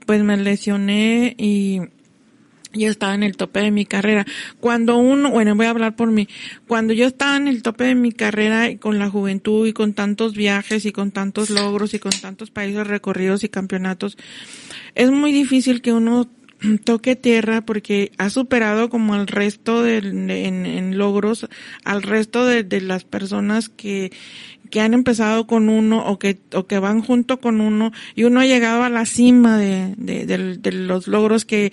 pues 0.05 0.23
me 0.23 0.37
lesioné 0.37 1.35
y 1.37 1.81
yo 2.73 2.89
estaba 2.89 3.15
en 3.15 3.23
el 3.23 3.37
tope 3.37 3.61
de 3.61 3.71
mi 3.71 3.85
carrera. 3.85 4.25
Cuando 4.59 4.97
uno, 4.97 5.31
bueno, 5.31 5.55
voy 5.55 5.65
a 5.65 5.69
hablar 5.69 5.95
por 5.95 6.11
mí. 6.11 6.27
Cuando 6.67 6.93
yo 6.93 7.07
estaba 7.07 7.37
en 7.37 7.47
el 7.47 7.61
tope 7.61 7.85
de 7.85 7.95
mi 7.95 8.11
carrera 8.11 8.69
y 8.69 8.77
con 8.77 8.99
la 8.99 9.09
juventud 9.09 9.67
y 9.67 9.73
con 9.73 9.93
tantos 9.93 10.33
viajes 10.33 10.85
y 10.85 10.91
con 10.91 11.11
tantos 11.11 11.49
logros 11.49 11.93
y 11.93 11.99
con 11.99 12.11
tantos 12.11 12.51
países 12.51 12.85
recorridos 12.85 13.43
y 13.43 13.49
campeonatos, 13.49 14.17
es 14.93 15.11
muy 15.11 15.31
difícil 15.31 15.81
que 15.81 15.93
uno 15.93 16.29
toque 16.83 17.15
tierra 17.15 17.61
porque 17.61 18.11
ha 18.17 18.29
superado 18.29 18.89
como 18.89 19.13
al 19.13 19.27
resto 19.27 19.83
de, 19.83 19.97
en, 19.97 20.97
logros, 20.97 21.47
al 21.83 22.03
resto 22.03 22.45
de, 22.45 22.63
de, 22.63 22.81
las 22.81 23.03
personas 23.03 23.69
que, 23.69 24.11
que 24.69 24.81
han 24.81 24.93
empezado 24.93 25.47
con 25.47 25.69
uno 25.69 26.05
o 26.05 26.19
que, 26.19 26.37
o 26.53 26.67
que 26.67 26.79
van 26.79 27.01
junto 27.01 27.39
con 27.39 27.61
uno 27.61 27.91
y 28.15 28.23
uno 28.23 28.39
ha 28.39 28.45
llegado 28.45 28.83
a 28.83 28.89
la 28.89 29.05
cima 29.05 29.57
de, 29.57 29.95
de, 29.97 30.71
los 30.71 31.07
logros 31.07 31.45
que 31.45 31.71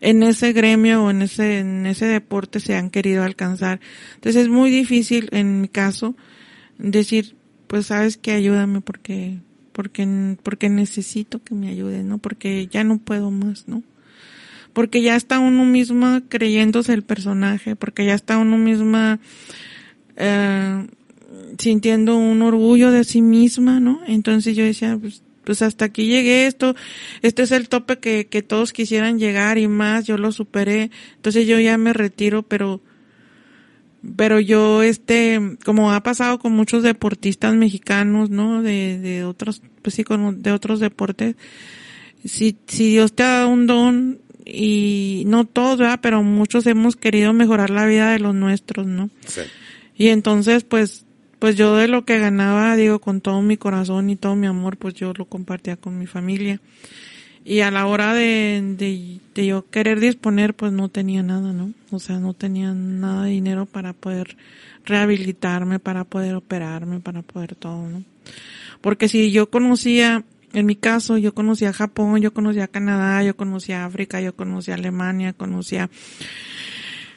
en 0.00 0.22
ese 0.22 0.52
gremio 0.52 1.04
o 1.04 1.10
en 1.10 1.22
ese, 1.22 1.60
en 1.60 1.86
ese 1.86 2.06
deporte 2.06 2.60
se 2.60 2.76
han 2.76 2.90
querido 2.90 3.22
alcanzar. 3.22 3.80
Entonces 4.14 4.42
es 4.42 4.48
muy 4.48 4.70
difícil 4.70 5.28
en 5.32 5.62
mi 5.62 5.68
caso 5.68 6.14
decir, 6.78 7.36
pues 7.66 7.86
sabes 7.86 8.16
que 8.16 8.32
ayúdame 8.32 8.80
porque, 8.80 9.38
porque, 9.72 10.36
porque 10.42 10.68
necesito 10.68 11.42
que 11.42 11.54
me 11.54 11.68
ayuden, 11.68 12.08
¿no? 12.08 12.18
Porque 12.18 12.66
ya 12.66 12.84
no 12.84 12.98
puedo 12.98 13.30
más, 13.30 13.66
¿no? 13.68 13.82
Porque 14.74 15.00
ya 15.00 15.16
está 15.16 15.38
uno 15.38 15.64
misma 15.64 16.22
creyéndose 16.28 16.92
el 16.92 17.02
personaje, 17.02 17.76
porque 17.76 18.04
ya 18.04 18.14
está 18.14 18.36
uno 18.36 18.58
misma 18.58 19.20
eh, 20.16 20.86
sintiendo 21.58 22.16
un 22.16 22.42
orgullo 22.42 22.90
de 22.90 23.04
sí 23.04 23.22
misma, 23.22 23.80
¿no? 23.80 24.00
Entonces 24.06 24.56
yo 24.56 24.64
decía, 24.64 24.98
pues, 25.00 25.22
pues 25.44 25.62
hasta 25.62 25.86
aquí 25.86 26.06
llegué 26.06 26.46
esto, 26.46 26.74
este 27.22 27.42
es 27.42 27.52
el 27.52 27.68
tope 27.68 27.98
que, 27.98 28.26
que 28.26 28.42
todos 28.42 28.72
quisieran 28.72 29.18
llegar 29.18 29.58
y 29.58 29.68
más, 29.68 30.04
yo 30.06 30.18
lo 30.18 30.32
superé, 30.32 30.90
entonces 31.16 31.46
yo 31.46 31.58
ya 31.60 31.78
me 31.78 31.92
retiro, 31.92 32.42
pero 32.42 32.82
pero 34.16 34.38
yo 34.38 34.82
este 34.82 35.56
como 35.64 35.90
ha 35.92 36.02
pasado 36.02 36.38
con 36.38 36.52
muchos 36.52 36.82
deportistas 36.82 37.54
mexicanos 37.54 38.28
no 38.28 38.62
de, 38.62 38.98
de 38.98 39.24
otros 39.24 39.62
pues 39.80 39.94
sí 39.94 40.04
con, 40.04 40.42
de 40.42 40.52
otros 40.52 40.78
deportes 40.78 41.36
si 42.22 42.58
si 42.66 42.90
Dios 42.90 43.14
te 43.14 43.22
ha 43.22 43.28
dado 43.28 43.48
un 43.48 43.66
don 43.66 44.20
y 44.44 45.24
no 45.26 45.44
todos, 45.46 45.78
¿verdad? 45.78 46.00
Pero 46.02 46.22
muchos 46.22 46.66
hemos 46.66 46.96
querido 46.96 47.32
mejorar 47.32 47.70
la 47.70 47.86
vida 47.86 48.10
de 48.12 48.18
los 48.18 48.34
nuestros, 48.34 48.86
¿no? 48.86 49.10
Sí. 49.26 49.42
Y 49.96 50.08
entonces, 50.08 50.64
pues, 50.64 51.06
pues 51.38 51.56
yo 51.56 51.76
de 51.76 51.88
lo 51.88 52.04
que 52.04 52.18
ganaba, 52.18 52.76
digo, 52.76 53.00
con 53.00 53.20
todo 53.20 53.40
mi 53.42 53.56
corazón 53.56 54.10
y 54.10 54.16
todo 54.16 54.36
mi 54.36 54.46
amor, 54.46 54.76
pues 54.76 54.94
yo 54.94 55.12
lo 55.16 55.24
compartía 55.26 55.76
con 55.76 55.98
mi 55.98 56.06
familia. 56.06 56.60
Y 57.44 57.60
a 57.60 57.70
la 57.70 57.86
hora 57.86 58.14
de, 58.14 58.74
de, 58.78 59.20
de 59.34 59.46
yo 59.46 59.68
querer 59.70 60.00
disponer, 60.00 60.54
pues 60.54 60.72
no 60.72 60.88
tenía 60.88 61.22
nada, 61.22 61.52
¿no? 61.52 61.72
O 61.90 61.98
sea, 61.98 62.18
no 62.18 62.32
tenía 62.32 62.72
nada 62.72 63.24
de 63.24 63.30
dinero 63.30 63.66
para 63.66 63.92
poder 63.92 64.36
rehabilitarme, 64.86 65.78
para 65.78 66.04
poder 66.04 66.34
operarme, 66.34 67.00
para 67.00 67.22
poder 67.22 67.54
todo, 67.54 67.88
¿no? 67.88 68.02
Porque 68.80 69.08
si 69.08 69.30
yo 69.30 69.50
conocía 69.50 70.24
en 70.54 70.66
mi 70.66 70.76
caso, 70.76 71.18
yo 71.18 71.34
conocí 71.34 71.64
a 71.64 71.72
Japón, 71.72 72.20
yo 72.20 72.32
conocí 72.32 72.60
a 72.60 72.68
Canadá, 72.68 73.22
yo 73.22 73.36
conocí 73.36 73.72
a 73.72 73.84
África, 73.84 74.20
yo 74.20 74.34
conocí 74.34 74.70
a 74.70 74.74
Alemania, 74.74 75.32
conocí 75.32 75.76
a 75.76 75.90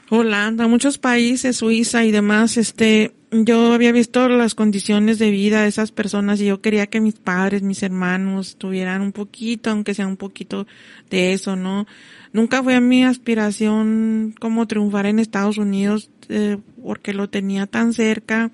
Holanda, 0.09 0.67
muchos 0.67 0.97
países, 0.97 1.57
Suiza 1.57 2.03
y 2.03 2.11
demás, 2.11 2.57
este, 2.57 3.13
yo 3.29 3.73
había 3.73 3.91
visto 3.91 4.27
las 4.29 4.55
condiciones 4.55 5.19
de 5.19 5.29
vida 5.29 5.61
de 5.61 5.67
esas 5.67 5.91
personas 5.91 6.41
y 6.41 6.45
yo 6.45 6.61
quería 6.61 6.87
que 6.87 7.01
mis 7.01 7.15
padres, 7.15 7.61
mis 7.61 7.83
hermanos 7.83 8.55
tuvieran 8.57 9.01
un 9.01 9.11
poquito, 9.11 9.69
aunque 9.69 9.93
sea 9.93 10.07
un 10.07 10.17
poquito 10.17 10.65
de 11.09 11.33
eso, 11.33 11.55
¿no? 11.55 11.85
Nunca 12.33 12.63
fue 12.63 12.79
mi 12.81 13.03
aspiración 13.03 14.33
como 14.39 14.67
triunfar 14.67 15.05
en 15.05 15.19
Estados 15.19 15.57
Unidos, 15.57 16.09
eh, 16.29 16.57
porque 16.81 17.13
lo 17.13 17.29
tenía 17.29 17.67
tan 17.67 17.93
cerca 17.93 18.51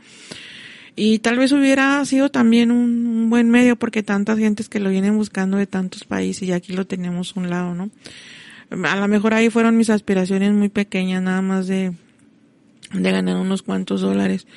Y 0.95 1.19
tal 1.19 1.37
vez 1.39 1.51
hubiera 1.51 2.03
sido 2.05 2.29
también 2.29 2.71
un, 2.71 3.29
buen 3.29 3.49
medio 3.49 3.75
porque 3.75 4.03
tantas 4.03 4.37
gentes 4.37 4.69
que 4.69 4.79
lo 4.79 4.89
vienen 4.89 5.17
buscando 5.17 5.57
de 5.57 5.65
tantos 5.65 6.03
países 6.03 6.47
y 6.47 6.51
aquí 6.51 6.73
lo 6.73 6.85
tenemos 6.85 7.35
un 7.35 7.49
lado, 7.49 7.73
¿no? 7.73 7.89
A 8.69 8.95
lo 8.95 9.07
mejor 9.07 9.33
ahí 9.33 9.49
fueron 9.49 9.77
mis 9.77 9.89
aspiraciones 9.89 10.51
muy 10.51 10.69
pequeñas, 10.69 11.21
nada 11.21 11.41
más 11.41 11.67
de, 11.67 11.93
de 12.93 13.11
ganar 13.11 13.37
unos 13.37 13.63
cuantos 13.63 14.01
dólares. 14.01 14.47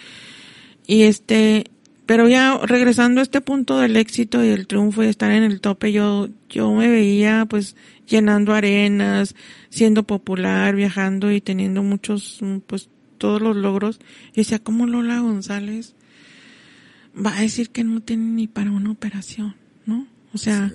Y 0.86 1.02
este, 1.02 1.70
pero 2.06 2.28
ya 2.28 2.58
regresando 2.62 3.20
a 3.20 3.22
este 3.22 3.40
punto 3.40 3.78
del 3.78 3.96
éxito 3.96 4.44
y 4.44 4.48
del 4.48 4.66
triunfo 4.66 5.02
y 5.02 5.08
estar 5.08 5.32
en 5.32 5.42
el 5.42 5.60
tope, 5.60 5.90
yo, 5.90 6.28
yo 6.48 6.70
me 6.72 6.88
veía 6.88 7.46
pues 7.48 7.76
llenando 8.06 8.54
arenas, 8.54 9.34
siendo 9.70 10.04
popular, 10.04 10.76
viajando 10.76 11.32
y 11.32 11.40
teniendo 11.40 11.82
muchos, 11.82 12.40
pues 12.68 12.88
todos 13.18 13.42
los 13.42 13.56
logros. 13.56 13.98
Y 14.32 14.42
decía, 14.42 14.60
¿cómo 14.60 14.86
Lola 14.86 15.18
González 15.18 15.95
va 17.16 17.36
a 17.36 17.40
decir 17.40 17.70
que 17.70 17.84
no 17.84 18.00
tiene 18.00 18.24
ni 18.24 18.46
para 18.46 18.70
una 18.70 18.90
operación? 18.90 19.54
¿No? 19.86 20.06
O 20.32 20.38
sea, 20.38 20.72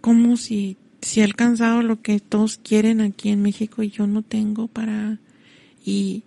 como 0.00 0.36
si, 0.36 0.76
si 1.00 1.20
he 1.20 1.24
alcanzado 1.24 1.82
lo 1.82 2.02
que 2.02 2.18
todos 2.20 2.58
quieren 2.58 3.00
aquí 3.00 3.30
en 3.30 3.42
México 3.42 3.82
y 3.82 3.90
yo 3.90 4.06
no 4.06 4.22
tengo 4.22 4.66
para, 4.66 5.18
y 5.84 6.24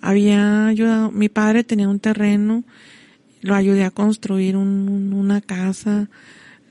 había 0.00 0.66
ayudado, 0.66 1.10
mi 1.10 1.28
padre 1.28 1.64
tenía 1.64 1.88
un 1.88 2.00
terreno, 2.00 2.64
lo 3.40 3.54
ayudé 3.54 3.84
a 3.84 3.90
construir 3.90 4.56
un, 4.56 5.12
una 5.12 5.40
casa, 5.40 6.10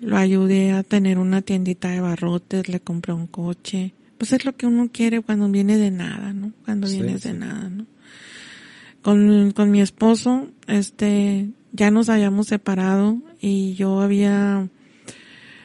lo 0.01 0.17
ayudé 0.17 0.71
a 0.71 0.83
tener 0.83 1.17
una 1.17 1.41
tiendita 1.41 1.89
de 1.89 2.01
barrotes, 2.01 2.67
le 2.67 2.79
compré 2.79 3.13
un 3.13 3.27
coche. 3.27 3.93
Pues 4.17 4.33
es 4.33 4.45
lo 4.45 4.55
que 4.55 4.67
uno 4.67 4.89
quiere 4.91 5.21
cuando 5.21 5.49
viene 5.49 5.77
de 5.77 5.91
nada, 5.91 6.33
¿no? 6.33 6.51
Cuando 6.65 6.87
vienes 6.87 7.23
de 7.23 7.33
nada, 7.33 7.69
¿no? 7.69 7.85
Con, 9.01 9.51
con 9.51 9.71
mi 9.71 9.81
esposo, 9.81 10.47
este, 10.67 11.49
ya 11.71 11.91
nos 11.91 12.09
habíamos 12.09 12.47
separado 12.47 13.17
y 13.39 13.73
yo 13.75 14.01
había, 14.01 14.67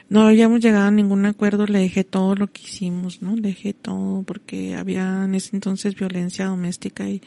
no 0.09 0.21
habíamos 0.21 0.61
llegado 0.61 0.87
a 0.87 0.91
ningún 0.91 1.25
acuerdo, 1.25 1.65
le 1.65 1.79
dejé 1.79 2.03
todo 2.03 2.35
lo 2.35 2.47
que 2.47 2.61
hicimos, 2.63 3.21
¿no? 3.21 3.35
Le 3.35 3.49
dejé 3.49 3.73
todo 3.73 4.23
porque 4.23 4.75
había 4.75 5.25
en 5.25 5.35
ese 5.35 5.55
entonces 5.55 5.95
violencia 5.95 6.45
doméstica 6.45 7.09
y 7.09 7.21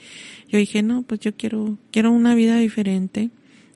yo 0.48 0.58
dije, 0.58 0.82
no, 0.82 1.02
pues 1.02 1.20
yo 1.20 1.36
quiero, 1.36 1.78
quiero 1.90 2.10
una 2.12 2.34
vida 2.34 2.56
diferente 2.56 3.30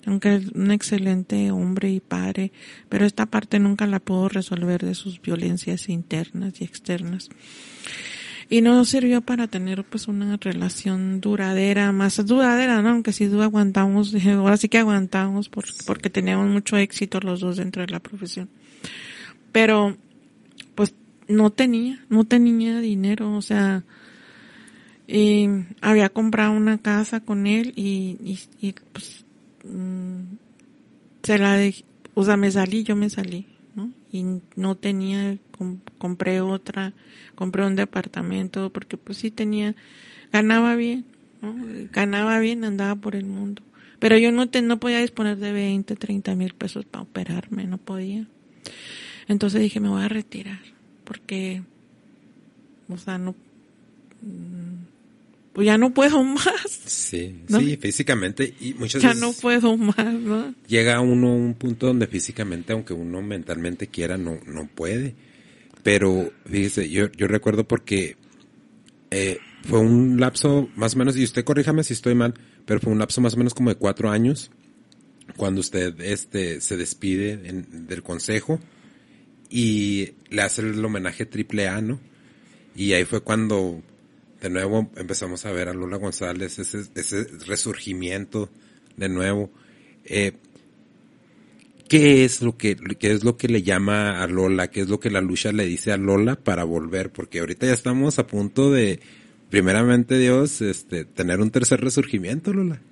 aunque 0.07 0.35
es 0.35 0.49
un 0.49 0.71
excelente 0.71 1.51
hombre 1.51 1.91
y 1.91 2.01
padre, 2.01 2.53
pero 2.89 3.07
esta 3.07 3.27
parte 3.27 3.59
nunca 3.59 3.87
la 3.87 4.01
puedo 4.01 4.29
resolver 4.29 4.85
de 4.85 4.95
sus 4.95 5.21
violencias 5.21 5.89
internas 5.89 6.61
y 6.61 6.65
externas. 6.65 7.31
Y 8.49 8.61
no 8.61 8.85
sirvió 8.85 9.21
para 9.21 9.47
tener 9.49 9.85
pues 9.85 10.07
una 10.07 10.37
relación 10.37 11.21
duradera, 11.21 11.93
más 11.93 12.25
duradera, 12.27 12.83
¿no? 12.83 12.91
Aunque 12.91 13.13
sí 13.13 13.25
aguantamos, 13.41 14.15
ahora 14.27 14.57
sí 14.57 14.69
que 14.69 14.79
aguantamos 14.79 15.49
porque, 15.49 15.73
porque 15.87 16.11
teníamos 16.11 16.49
mucho 16.51 16.77
éxito 16.77 17.21
los 17.21 17.41
dos 17.41 17.57
dentro 17.57 17.83
de 17.83 17.93
la 17.93 18.01
profesión. 18.01 18.49
Pero, 19.53 19.97
pues, 20.75 20.95
no 21.29 21.51
tenía, 21.51 22.05
no 22.09 22.25
tenía 22.25 22.81
dinero, 22.81 23.35
o 23.35 23.43
sea, 23.43 23.85
y 25.07 25.49
había 25.81 26.09
comprado 26.09 26.53
una 26.53 26.79
casa 26.79 27.21
con 27.21 27.47
él 27.47 27.73
y, 27.77 28.17
y, 28.23 28.67
y 28.67 28.75
pues 28.93 29.25
Mm, 29.65 30.37
se 31.23 31.39
la 31.39 31.59
o 32.15 32.25
sea, 32.25 32.37
me 32.37 32.51
salí, 32.51 32.85
yo 32.85 32.95
me 32.95 33.11
salí. 33.11 33.47
Y 34.15 34.41
no 34.55 34.77
tenía, 34.77 35.39
compré 35.99 36.41
otra, 36.41 36.93
compré 37.35 37.67
un 37.67 37.75
departamento, 37.75 38.71
porque 38.71 38.97
pues 38.97 39.19
sí 39.19 39.33
tenía, 39.33 39.75
ganaba 40.33 40.77
bien, 40.77 41.05
¿no? 41.43 41.53
Ganaba 41.91 42.39
bien, 42.39 42.63
andaba 42.63 42.95
por 42.95 43.17
el 43.17 43.25
mundo. 43.25 43.61
Pero 43.99 44.17
yo 44.17 44.31
no, 44.31 44.49
te, 44.49 44.63
no 44.63 44.79
podía 44.79 45.01
disponer 45.01 45.39
de 45.39 45.51
20, 45.51 45.97
30 45.97 46.37
mil 46.37 46.55
pesos 46.55 46.85
para 46.85 47.03
operarme, 47.03 47.67
no 47.67 47.79
podía. 47.79 48.29
Entonces 49.27 49.61
dije, 49.61 49.81
me 49.81 49.89
voy 49.89 50.05
a 50.05 50.09
retirar, 50.09 50.61
porque, 51.03 51.65
o 52.89 52.97
sea, 52.97 53.19
no, 53.19 53.35
pues 55.55 55.67
ya 55.67 55.79
no 55.79 55.95
puedo 55.95 56.23
más. 56.25 56.69
Sí, 56.85 57.43
sí, 57.49 57.77
físicamente 57.77 58.55
y 58.61 58.75
muchas 58.75 59.01
ya 59.01 59.11
veces. 59.11 59.21
Ya 59.23 59.27
no 59.27 59.33
puedo 59.33 59.77
más, 59.77 60.13
¿no? 60.13 60.55
Llega 60.67 61.01
uno 61.01 61.29
a 61.29 61.35
un 61.35 61.55
punto 61.55 61.87
donde 61.87 62.09
físicamente, 62.09 62.73
aunque 62.73 62.93
uno 62.93 63.23
mentalmente 63.23 63.87
quiera, 63.87 64.19
no, 64.19 64.39
no 64.47 64.67
puede. 64.67 65.15
Pero, 65.85 66.33
fíjese, 66.45 66.91
yo, 66.91 67.11
yo 67.13 67.29
recuerdo 67.29 67.69
porque 67.69 68.17
eh, 69.11 69.39
fue 69.63 69.79
un 69.79 70.19
lapso 70.19 70.69
más 70.75 70.97
o 70.97 70.99
menos, 70.99 71.17
y 71.17 71.23
usted 71.23 71.45
corríjame 71.45 71.85
si 71.85 71.93
estoy 71.93 72.17
mal, 72.17 72.35
pero 72.67 72.81
fue 72.81 72.93
un 72.93 72.99
lapso 72.99 73.21
más 73.21 73.35
o 73.35 73.37
menos 73.37 73.55
como 73.55 73.71
de 73.71 73.77
cuatro 73.77 74.11
años 74.11 74.51
cuando 75.37 75.61
usted 75.61 75.99
este 76.01 76.61
se 76.61 76.77
despide 76.77 77.37
del 77.37 78.03
consejo 78.03 78.61
y 79.49 80.15
le 80.31 80.43
hace 80.43 80.63
el 80.63 80.85
homenaje 80.85 81.27
triple 81.27 81.69
A, 81.69 81.81
¿no? 81.81 82.01
Y 82.75 82.93
ahí 82.93 83.05
fue 83.05 83.21
cuando 83.21 83.83
de 84.45 84.51
nuevo 84.51 84.91
empezamos 84.97 85.47
a 85.47 85.53
ver 85.53 85.71
a 85.71 85.73
Lola 85.73 85.97
González, 85.97 86.59
ese, 86.59 87.25
resurgimiento 87.47 88.51
de 88.95 89.09
nuevo. 89.09 89.51
Eh, 90.05 90.33
¿Qué 91.89 92.27
es 92.27 92.43
lo 92.43 92.55
que 92.59 92.77
qué 92.77 93.13
es 93.13 93.25
lo 93.25 93.39
que 93.39 93.49
le 93.49 93.63
llama 93.63 94.23
a 94.23 94.27
Lola? 94.27 94.69
¿Qué 94.69 94.83
es 94.83 94.91
lo 94.91 95.01
que 95.01 95.09
la 95.09 95.23
lucha 95.23 95.51
le 95.51 95.65
dice 95.65 95.93
a 95.93 95.97
Lola 95.97 96.37
para 96.37 96.65
volver? 96.65 97.11
Porque 97.11 97.41
ahorita 97.41 97.67
ya 97.67 97.73
estamos 97.73 98.19
a 98.19 98.27
punto 98.27 98.71
de, 98.71 99.01
primeramente 99.49 100.19
Dios, 100.19 100.61
este, 100.61 101.07
tener 101.07 101.41
un 101.41 101.51
tercer 101.51 101.81
resurgimiento, 101.81 102.53
Lola. 102.53 102.83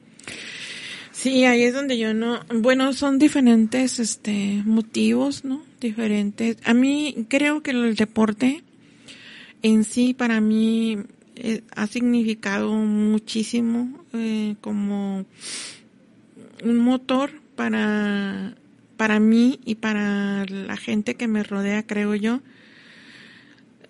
Sí, 1.10 1.44
ahí 1.44 1.64
es 1.64 1.74
donde 1.74 1.98
yo 1.98 2.14
no, 2.14 2.40
bueno, 2.48 2.94
son 2.94 3.18
diferentes, 3.18 3.98
este, 3.98 4.62
motivos, 4.64 5.44
¿no? 5.44 5.62
Diferentes. 5.82 6.56
A 6.64 6.72
mí 6.72 7.26
creo 7.28 7.62
que 7.62 7.72
el 7.72 7.94
deporte 7.94 8.64
en 9.62 9.84
sí 9.84 10.14
para 10.14 10.40
mí 10.40 10.96
eh, 11.36 11.62
ha 11.74 11.86
significado 11.86 12.72
muchísimo 12.72 14.04
eh, 14.12 14.56
como 14.60 15.24
un 16.62 16.78
motor 16.78 17.30
para, 17.56 18.54
para 18.96 19.18
mí 19.20 19.58
y 19.64 19.76
para 19.76 20.44
la 20.46 20.76
gente 20.76 21.14
que 21.14 21.28
me 21.28 21.42
rodea, 21.42 21.86
creo 21.86 22.14
yo. 22.14 22.40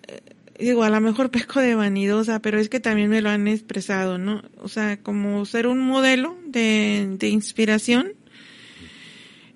Eh, 0.07 0.21
digo, 0.59 0.83
a 0.83 0.89
lo 0.89 1.01
mejor 1.01 1.31
pesco 1.31 1.59
de 1.59 1.75
vanidosa, 1.75 2.39
pero 2.39 2.59
es 2.59 2.69
que 2.69 2.79
también 2.79 3.09
me 3.09 3.21
lo 3.21 3.29
han 3.29 3.47
expresado, 3.47 4.17
¿no? 4.17 4.43
O 4.61 4.69
sea, 4.69 4.97
como 4.97 5.45
ser 5.45 5.67
un 5.67 5.79
modelo 5.79 6.37
de, 6.45 7.15
de 7.19 7.27
inspiración 7.29 8.13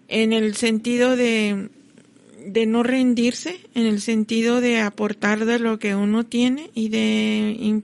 en 0.09 0.33
el 0.33 0.55
sentido 0.55 1.15
de, 1.15 1.69
de 2.47 2.65
no 2.65 2.83
rendirse 2.83 3.59
en 3.75 3.85
el 3.85 4.01
sentido 4.01 4.61
de 4.61 4.79
aportar 4.79 5.45
de 5.45 5.59
lo 5.59 5.79
que 5.79 5.95
uno 5.95 6.25
tiene 6.25 6.71
y 6.73 6.89
de 6.89 7.83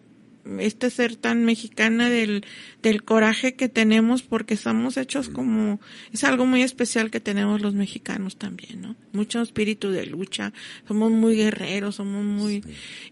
este 0.60 0.90
ser 0.90 1.16
tan 1.16 1.46
mexicana 1.46 2.10
del, 2.10 2.46
del 2.82 3.04
coraje 3.04 3.56
que 3.56 3.70
tenemos 3.70 4.24
porque 4.24 4.54
estamos 4.54 4.98
hechos 4.98 5.30
como, 5.30 5.80
es 6.12 6.24
algo 6.24 6.46
muy 6.46 6.64
especial 6.64 7.12
que 7.12 7.20
tenemos 7.20 7.62
los 7.62 7.74
mexicanos 7.74 8.38
también, 8.38 8.82
¿no? 8.82 8.96
Mucho 9.14 9.42
espíritu 9.42 9.92
de 9.92 10.06
lucha, 10.06 10.52
somos 10.88 11.12
muy 11.12 11.36
guerreros, 11.36 11.96
somos 11.96 12.26
muy, 12.26 12.64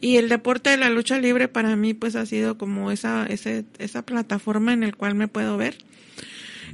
y 0.02 0.18
el 0.18 0.28
deporte 0.28 0.72
de 0.72 0.78
la 0.78 0.90
lucha 0.90 1.20
libre 1.20 1.48
para 1.48 1.76
mí 1.76 1.94
pues 1.94 2.16
ha 2.16 2.26
sido 2.26 2.58
como 2.58 2.92
esa, 2.92 3.26
ese, 3.28 3.64
esa 3.80 4.06
plataforma 4.06 4.74
en 4.74 4.84
el 4.84 4.96
cual 4.96 5.16
me 5.16 5.30
puedo 5.30 5.58
ver 5.58 5.78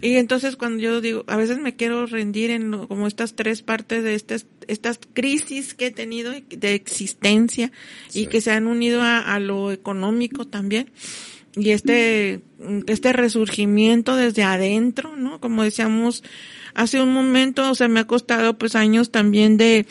y 0.02 0.16
entonces 0.16 0.56
cuando 0.56 0.82
yo 0.82 1.02
digo, 1.02 1.24
a 1.28 1.38
veces 1.38 1.60
me 1.60 1.76
quiero 1.76 2.06
rendir 2.06 2.52
en 2.52 2.72
como 2.88 3.08
estas 3.08 3.36
tres 3.36 3.62
partes 3.62 4.04
de 4.04 4.16
estas, 4.16 4.46
estas 4.68 5.00
crisis 5.14 5.74
que 5.74 5.88
he 5.88 5.92
tenido 5.92 6.34
de 6.50 6.74
existencia 6.74 7.72
y 8.14 8.28
que 8.28 8.42
se 8.42 8.52
han 8.52 8.68
unido 8.68 9.02
a, 9.02 9.40
lo 9.40 9.72
económico 9.72 10.46
también. 10.46 10.92
Y 11.56 11.72
este, 11.72 12.42
este 12.86 13.14
resurgimiento 13.14 14.16
desde 14.16 14.44
adentro, 14.44 15.16
¿no? 15.18 15.40
Como 15.40 15.64
decíamos 15.64 16.24
hace 16.76 17.02
un 17.02 17.12
momento, 17.12 17.72
o 17.72 17.76
sea, 17.76 17.88
me 17.88 18.00
ha 18.00 18.06
costado 18.06 18.60
pues 18.60 18.76
años 18.76 19.10
también 19.10 19.58
de, 19.58 19.88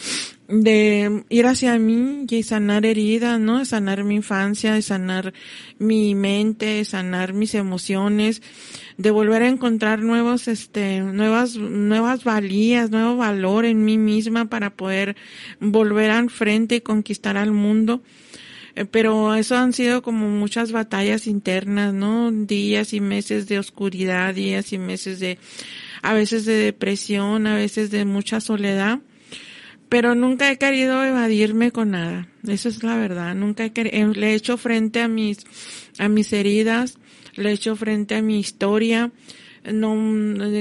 de 0.49 1.25
ir 1.29 1.47
hacia 1.47 1.79
mí 1.79 2.25
y 2.29 2.43
sanar 2.43 2.87
heridas, 2.87 3.41
¿no? 3.41 3.65
Sanar 3.65 4.05
mi 4.05 4.17
infancia, 4.17 4.81
sanar 4.81 5.33
mi 5.79 6.15
mente, 6.15 6.85
sanar 6.85 7.33
mis 7.33 7.55
emociones 7.55 8.43
de 8.97 9.11
volver 9.11 9.43
a 9.43 9.49
encontrar 9.49 10.01
nuevos, 10.01 10.49
este, 10.49 11.01
nuevas, 11.01 11.57
nuevas 11.57 12.25
valías, 12.25 12.91
nuevo 12.91 13.17
valor 13.17 13.65
en 13.65 13.85
mí 13.85 13.99
misma 13.99 14.47
para 14.49 14.71
poder 14.71 15.17
volver 15.61 16.11
al 16.11 16.31
frente 16.31 16.77
y 16.77 16.81
conquistar 16.81 17.37
al 17.37 17.51
mundo. 17.51 18.03
Eh, 18.77 18.85
pero 18.85 19.35
eso 19.35 19.57
han 19.57 19.73
sido 19.73 20.03
como 20.03 20.29
muchas 20.29 20.71
batallas 20.71 21.27
internas, 21.27 21.93
¿no? 21.93 22.31
Días 22.31 22.93
y 22.93 23.01
meses 23.01 23.49
de 23.49 23.59
oscuridad, 23.59 24.35
días 24.35 24.73
y 24.73 24.79
meses 24.79 25.19
de, 25.19 25.39
a 26.03 26.15
veces 26.15 26.45
de 26.45 26.55
depresión, 26.55 27.47
a 27.49 27.57
veces 27.57 27.91
de 27.91 28.05
mucha 28.05 28.41
soledad 28.41 29.01
pero 29.89 30.15
nunca 30.15 30.51
he 30.51 30.59
querido 30.59 31.05
evadirme 31.05 31.71
con 31.71 31.93
nada. 31.93 32.29
Esa 32.47 32.69
es 32.69 32.83
la 32.83 32.97
verdad. 32.97 33.35
Nunca 33.35 33.65
he 33.65 33.73
querido, 33.73 34.13
le 34.13 34.33
he 34.33 34.35
hecho 34.35 34.57
frente 34.57 35.01
a 35.01 35.09
mis, 35.09 35.39
a 35.99 36.09
mis 36.09 36.33
heridas, 36.33 36.99
le 37.35 37.51
he 37.51 37.53
hecho 37.53 37.77
frente 37.77 38.17
a 38.17 38.23
mi 38.23 38.39
historia, 38.39 39.13
no, 39.73 39.97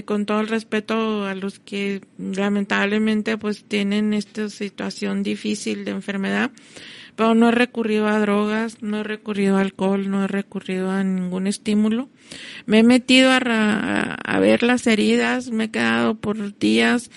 con 0.06 0.26
todo 0.26 0.40
el 0.42 0.48
respeto 0.48 1.26
a 1.26 1.36
los 1.36 1.60
que 1.60 2.02
lamentablemente 2.18 3.38
pues 3.38 3.64
tienen 3.64 4.14
esta 4.14 4.50
situación 4.50 5.24
difícil 5.24 5.86
de 5.86 5.92
enfermedad, 5.92 6.52
pero 7.16 7.34
no 7.34 7.50
he 7.50 7.52
recurrido 7.52 8.08
a 8.08 8.20
drogas, 8.20 8.82
no 8.82 9.00
he 9.00 9.04
recurrido 9.04 9.58
a 9.58 9.62
alcohol, 9.62 10.10
no 10.10 10.26
he 10.26 10.28
recurrido 10.28 10.92
a 10.92 11.04
ningún 11.04 11.48
estímulo. 11.48 12.10
Me 12.66 12.80
he 12.80 12.84
metido 12.84 13.32
a, 13.32 13.38
a 13.38 14.40
ver 14.40 14.64
las 14.64 14.86
heridas, 14.88 15.50
me 15.50 15.66
he 15.66 15.72
quedado 15.72 16.16
por 16.16 16.58
días 16.58 17.10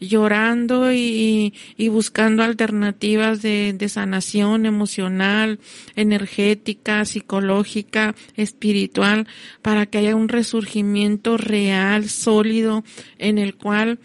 llorando 0.00 0.92
y, 0.92 1.54
y 1.76 1.88
buscando 1.88 2.42
alternativas 2.42 3.42
de, 3.42 3.74
de 3.74 3.88
sanación 3.88 4.66
emocional, 4.66 5.60
energética, 5.94 7.04
psicológica, 7.04 8.14
espiritual, 8.36 9.28
para 9.62 9.86
que 9.86 9.98
haya 9.98 10.16
un 10.16 10.28
resurgimiento 10.28 11.36
real, 11.36 12.08
sólido, 12.08 12.82
en 13.18 13.38
el 13.38 13.54
cual 13.54 13.98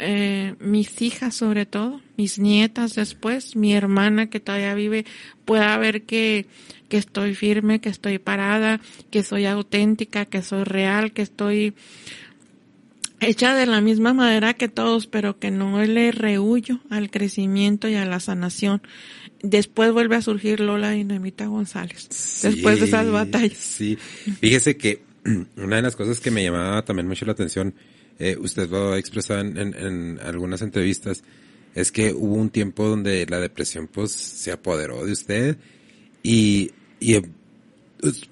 eh, 0.00 0.54
mis 0.60 1.02
hijas 1.02 1.34
sobre 1.34 1.66
todo, 1.66 2.00
mis 2.16 2.38
nietas 2.38 2.94
después, 2.94 3.56
mi 3.56 3.74
hermana 3.74 4.30
que 4.30 4.38
todavía 4.38 4.74
vive, 4.74 5.04
pueda 5.44 5.76
ver 5.76 6.02
que, 6.02 6.46
que 6.88 6.98
estoy 6.98 7.34
firme, 7.34 7.80
que 7.80 7.88
estoy 7.88 8.20
parada, 8.20 8.80
que 9.10 9.24
soy 9.24 9.46
auténtica, 9.46 10.24
que 10.24 10.42
soy 10.42 10.62
real, 10.62 11.12
que 11.12 11.22
estoy 11.22 11.74
hecha 13.20 13.54
de 13.54 13.66
la 13.66 13.80
misma 13.80 14.14
madera 14.14 14.54
que 14.54 14.68
todos, 14.68 15.06
pero 15.06 15.38
que 15.38 15.50
no 15.50 15.82
le 15.82 16.12
rehuyo 16.12 16.80
al 16.90 17.10
crecimiento 17.10 17.88
y 17.88 17.94
a 17.94 18.04
la 18.04 18.20
sanación. 18.20 18.82
Después 19.42 19.92
vuelve 19.92 20.16
a 20.16 20.22
surgir 20.22 20.60
Lola 20.60 20.90
Dinamita 20.90 21.46
González, 21.46 22.08
después 22.42 22.80
de 22.80 22.86
esas 22.86 23.10
batallas. 23.10 23.58
Sí, 23.58 23.96
fíjese 24.40 24.76
que 24.76 25.02
una 25.56 25.76
de 25.76 25.82
las 25.82 25.96
cosas 25.96 26.20
que 26.20 26.30
me 26.30 26.42
llamaba 26.42 26.84
también 26.84 27.06
mucho 27.06 27.24
la 27.24 27.32
atención 27.32 27.74
eh, 28.18 28.36
usted 28.40 28.68
lo 28.68 28.92
ha 28.92 28.98
expresado 28.98 29.40
en, 29.40 29.56
en, 29.56 30.18
algunas 30.20 30.60
entrevistas, 30.62 31.22
es 31.74 31.92
que 31.92 32.12
hubo 32.12 32.34
un 32.34 32.50
tiempo 32.50 32.88
donde 32.88 33.24
la 33.26 33.38
depresión 33.38 33.86
pues 33.86 34.10
se 34.10 34.50
apoderó 34.50 35.04
de 35.06 35.12
usted 35.12 35.56
y, 36.22 36.72
y 36.98 37.20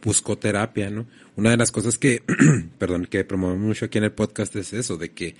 buscó 0.03 0.37
terapia, 0.39 0.91
¿no? 0.91 1.07
Una 1.37 1.51
de 1.51 1.57
las 1.57 1.71
cosas 1.71 1.99
que, 1.99 2.23
perdón, 2.79 3.07
que 3.07 3.25
promovemos 3.25 3.67
mucho 3.67 3.87
aquí 3.87 3.99
en 3.99 4.05
el 4.05 4.13
podcast 4.13 4.55
es 4.57 4.73
eso, 4.73 4.97
de 4.97 5.11
que 5.11 5.35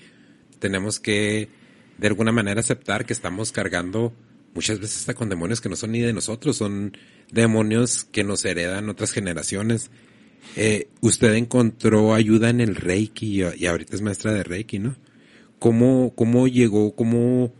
tenemos 0.59 0.99
que 0.99 1.49
de 1.97 2.07
alguna 2.07 2.31
manera 2.31 2.59
aceptar 2.59 3.05
que 3.05 3.13
estamos 3.13 3.51
cargando 3.51 4.13
muchas 4.53 4.79
veces 4.79 4.99
hasta 4.99 5.13
con 5.13 5.29
demonios 5.29 5.61
que 5.61 5.69
no 5.69 5.75
son 5.75 5.91
ni 5.91 5.99
de 5.99 6.13
nosotros, 6.13 6.57
son 6.57 6.97
demonios 7.31 8.05
que 8.05 8.23
nos 8.23 8.43
heredan 8.45 8.89
otras 8.89 9.11
generaciones 9.11 9.89
eh, 10.55 10.87
usted 11.01 11.33
encontró 11.33 12.13
ayuda 12.13 12.49
en 12.49 12.61
el 12.61 12.75
Reiki 12.75 13.43
y, 13.43 13.65
ahorita 13.65 13.95
es 13.95 14.01
maestra 14.01 14.33
de 14.33 14.43
Reiki, 14.43 14.79
¿no? 14.79 14.95
¿Cómo, 15.59 16.13
cómo 16.15 16.47
llegó, 16.47 16.95
cómo 16.95 17.53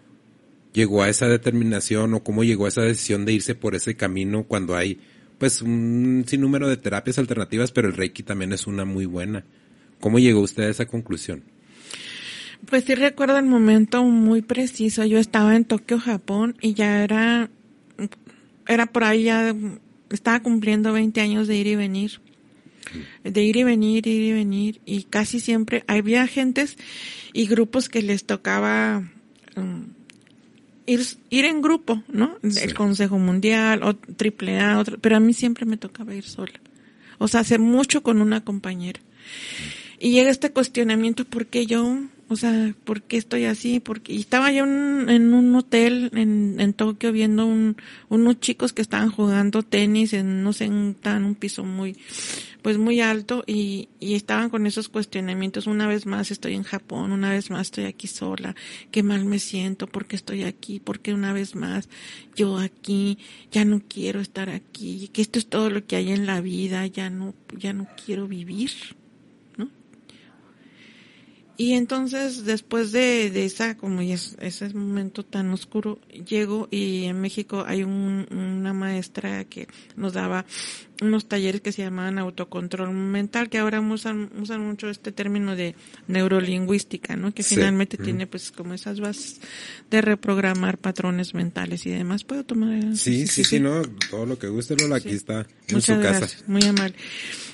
llegó 0.74 1.04
a 1.04 1.10
esa 1.10 1.28
determinación 1.28 2.14
o 2.14 2.24
cómo 2.24 2.44
llegó 2.44 2.66
a 2.66 2.70
esa 2.70 2.82
decisión 2.82 3.26
de 3.26 3.34
irse 3.34 3.56
por 3.56 3.76
ese 3.76 3.96
camino 3.96 4.44
cuando 4.44 4.76
hay, 4.76 5.00
pues, 5.38 5.62
un 5.62 6.26
sinnúmero 6.28 6.67
de 6.67 6.78
terapias 6.78 7.19
alternativas, 7.19 7.71
pero 7.71 7.88
el 7.88 7.95
Reiki 7.95 8.23
también 8.23 8.54
es 8.54 8.67
una 8.67 8.86
muy 8.86 9.06
buena? 9.06 9.43
¿Cómo 10.00 10.19
llegó 10.19 10.41
usted 10.41 10.63
a 10.63 10.69
esa 10.69 10.86
conclusión? 10.86 11.43
Pues 12.69 12.86
sí 12.86 12.95
recuerdo 12.95 13.38
el 13.38 13.45
momento 13.45 14.04
muy 14.04 14.41
preciso. 14.41 15.06
Yo 15.06 15.19
estaba 15.19 15.56
en 15.56 15.65
Tokio, 15.65 16.00
Japón, 16.00 16.56
y 16.62 16.73
ya 16.73 17.04
era, 17.04 17.50
era 18.67 18.86
por 18.88 19.04
ahí 19.04 19.23
ya, 19.23 19.56
estaba 20.10 20.41
cumpliendo 20.41 20.93
20 20.93 21.21
años 21.21 21.47
de 21.47 21.56
ir 21.56 21.67
y 21.67 21.76
venir 21.76 22.19
de 23.23 23.43
ir 23.43 23.58
y 23.58 23.63
venir, 23.63 24.08
ir 24.08 24.21
y 24.21 24.32
venir, 24.34 24.82
y 24.86 25.04
casi 25.04 25.39
siempre 25.39 25.84
había 25.88 26.28
gentes 26.28 26.78
y 27.34 27.47
grupos 27.47 27.89
que 27.89 28.02
les 28.02 28.26
tocaba 28.26 29.10
um, 29.56 29.88
ir, 30.88 31.06
ir 31.30 31.45
en 31.45 31.62
grupo, 31.62 32.02
¿no? 32.08 32.38
El 32.41 32.73
Consejo 32.73 33.19
Mundial, 33.19 33.84
o 33.84 33.95
Triple 33.95 34.60
A, 34.60 34.84
pero 35.02 35.17
a 35.17 35.19
mí 35.19 35.34
siempre 35.34 35.65
me 35.65 35.78
tocaba 35.78 36.15
ir 36.15 36.23
sola. 36.23 36.60
O 37.19 37.28
sea, 37.28 37.41
hace 37.41 37.60
mucho 37.60 38.02
con 38.02 38.21
una 38.21 38.43
compañera. 38.43 39.00
Y 40.00 40.12
llega 40.12 40.32
este 40.32 40.52
cuestionamiento, 40.52 41.26
¿por 41.26 41.45
qué 41.45 41.65
yo? 41.65 42.00
O 42.30 42.36
sea, 42.36 42.76
¿por 42.84 43.04
qué 43.04 43.16
estoy 43.16 43.46
así? 43.46 43.80
Porque 43.80 44.13
estaba 44.13 44.52
yo 44.52 44.66
en, 44.66 45.34
un 45.34 45.56
hotel 45.56 46.12
en, 46.13 46.74
Tokio 46.74 47.13
viendo 47.13 47.46
un, 47.46 47.78
unos 48.10 48.42
chicos 48.42 48.74
que 48.74 48.82
estaban 48.82 49.12
jugando 49.12 49.63
tenis 49.63 50.12
en, 50.12 50.44
no 50.44 50.52
sé, 50.52 50.66
en, 50.66 50.98
un 51.06 51.36
piso 51.36 51.63
muy, 51.63 51.96
pues 52.62 52.78
muy 52.78 53.00
alto 53.00 53.46
y, 53.48 53.88
y 54.02 54.16
estaban 54.16 54.50
con 54.50 54.68
esos 54.68 54.90
cuestionamientos. 54.90 55.68
Una 55.68 55.88
vez 55.88 56.06
más 56.06 56.30
estoy 56.30 56.56
en 56.56 56.63
Japón, 56.63 57.13
una 57.13 57.30
vez 57.30 57.50
más 57.50 57.68
estoy 57.68 57.86
aquí 57.86 58.08
sola, 58.08 58.56
qué 58.92 59.04
mal 59.04 59.24
me 59.24 59.40
siento, 59.40 59.88
¿por 59.88 60.06
qué 60.06 60.18
estoy 60.18 60.44
aquí? 60.44 60.82
¿Por 60.82 61.00
qué 61.00 61.13
una 61.13 61.32
vez 61.32 61.56
más 61.56 61.88
yo 62.36 62.58
aquí? 62.58 63.20
Ya 63.54 63.63
no 63.63 63.82
quiero 63.88 64.20
estar 64.20 64.50
aquí, 64.50 65.10
que 65.13 65.22
esto 65.22 65.40
es 65.40 65.48
todo 65.48 65.70
lo 65.70 65.86
que 65.86 65.96
hay 65.96 66.12
en 66.12 66.26
la 66.26 66.42
vida, 66.42 66.86
ya 66.88 67.10
no, 67.10 67.34
ya 67.58 67.72
no 67.72 67.88
quiero 68.06 68.28
vivir. 68.28 68.72
Y 71.60 71.74
entonces, 71.74 72.46
después 72.46 72.91
de, 72.91 73.32
de 73.32 73.46
esa, 73.46 73.76
como 73.78 74.02
es, 74.02 74.38
ese 74.39 74.70
momento 74.76 75.26
tan 75.26 75.50
oscuro, 75.50 76.00
llego 76.08 76.67
y 76.70 77.06
en 77.06 77.20
México 77.20 77.63
hay 77.65 77.82
un, 77.82 78.28
una 78.30 78.74
maestra 78.74 79.43
que 79.46 79.67
nos 79.96 80.13
daba 80.13 80.46
unos 81.02 81.28
talleres 81.28 81.62
que 81.62 81.72
se 81.72 81.82
llamaban 81.82 82.20
autocontrol 82.20 82.91
mental, 82.91 83.50
que 83.50 83.58
ahora 83.58 83.82
usan, 83.82 84.30
usan 84.39 84.67
mucho 84.67 84.89
este 84.89 85.12
término 85.12 85.56
de 85.56 85.76
neurolingüística, 86.08 87.15
¿no? 87.15 87.34
Que 87.34 87.43
finalmente 87.43 87.98
tiene 87.98 88.28
pues 88.28 88.52
como 88.52 88.74
esas 88.74 89.00
bases 89.00 89.39
de 89.89 90.02
reprogramar 90.02 90.78
patrones 90.78 91.34
mentales 91.34 91.86
y 91.86 91.89
demás. 91.89 92.24
¿Puedo 92.24 92.43
tomar? 92.43 92.96
Sí, 92.96 93.28
sí, 93.28 93.43
sí, 93.43 93.60
no, 93.60 93.82
todo 94.10 94.26
lo 94.26 94.38
que 94.38 94.48
guste, 94.48 94.76
Lola, 94.76 94.98
aquí 94.98 95.12
está 95.12 95.48
en 95.67 95.82
su 95.82 96.00
casa. 96.00 96.28
Muy 96.48 96.63
amable. 96.63 96.96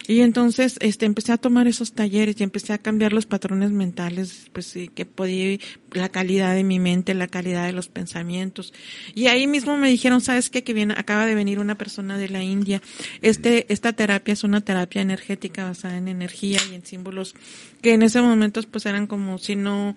Y 0.07 0.19
entonces, 0.21 0.77
este, 0.81 1.05
empecé 1.05 1.31
a 1.31 1.37
tomar 1.37 1.67
esos 1.67 1.93
talleres 1.93 2.39
y 2.39 2.43
empecé 2.43 2.73
a 2.73 2.77
cambiar 2.77 3.13
los 3.13 3.25
patrones 3.25 3.71
mentales, 3.71 4.49
pues, 4.51 4.77
que 4.93 5.05
podía, 5.05 5.57
la 5.91 6.09
calidad 6.09 6.53
de 6.55 6.63
mi 6.63 6.79
mente, 6.79 7.13
la 7.13 7.27
calidad 7.27 7.65
de 7.65 7.71
los 7.71 7.87
pensamientos. 7.87 8.73
Y 9.15 9.27
ahí 9.27 9.47
mismo 9.47 9.77
me 9.77 9.89
dijeron, 9.89 10.19
¿sabes 10.19 10.49
qué? 10.49 10.63
Que 10.63 10.73
viene, 10.73 10.93
acaba 10.97 11.25
de 11.25 11.35
venir 11.35 11.59
una 11.59 11.77
persona 11.77 12.17
de 12.17 12.29
la 12.29 12.43
India. 12.43 12.81
Este, 13.21 13.71
esta 13.71 13.93
terapia 13.93 14.33
es 14.33 14.43
una 14.43 14.61
terapia 14.61 15.01
energética 15.01 15.63
basada 15.63 15.97
en 15.97 16.07
energía 16.07 16.59
y 16.69 16.75
en 16.75 16.85
símbolos 16.85 17.35
que 17.81 17.93
en 17.93 18.01
ese 18.01 18.21
momento, 18.21 18.61
pues, 18.69 18.85
eran 18.85 19.07
como, 19.07 19.37
si 19.37 19.55
no 19.55 19.95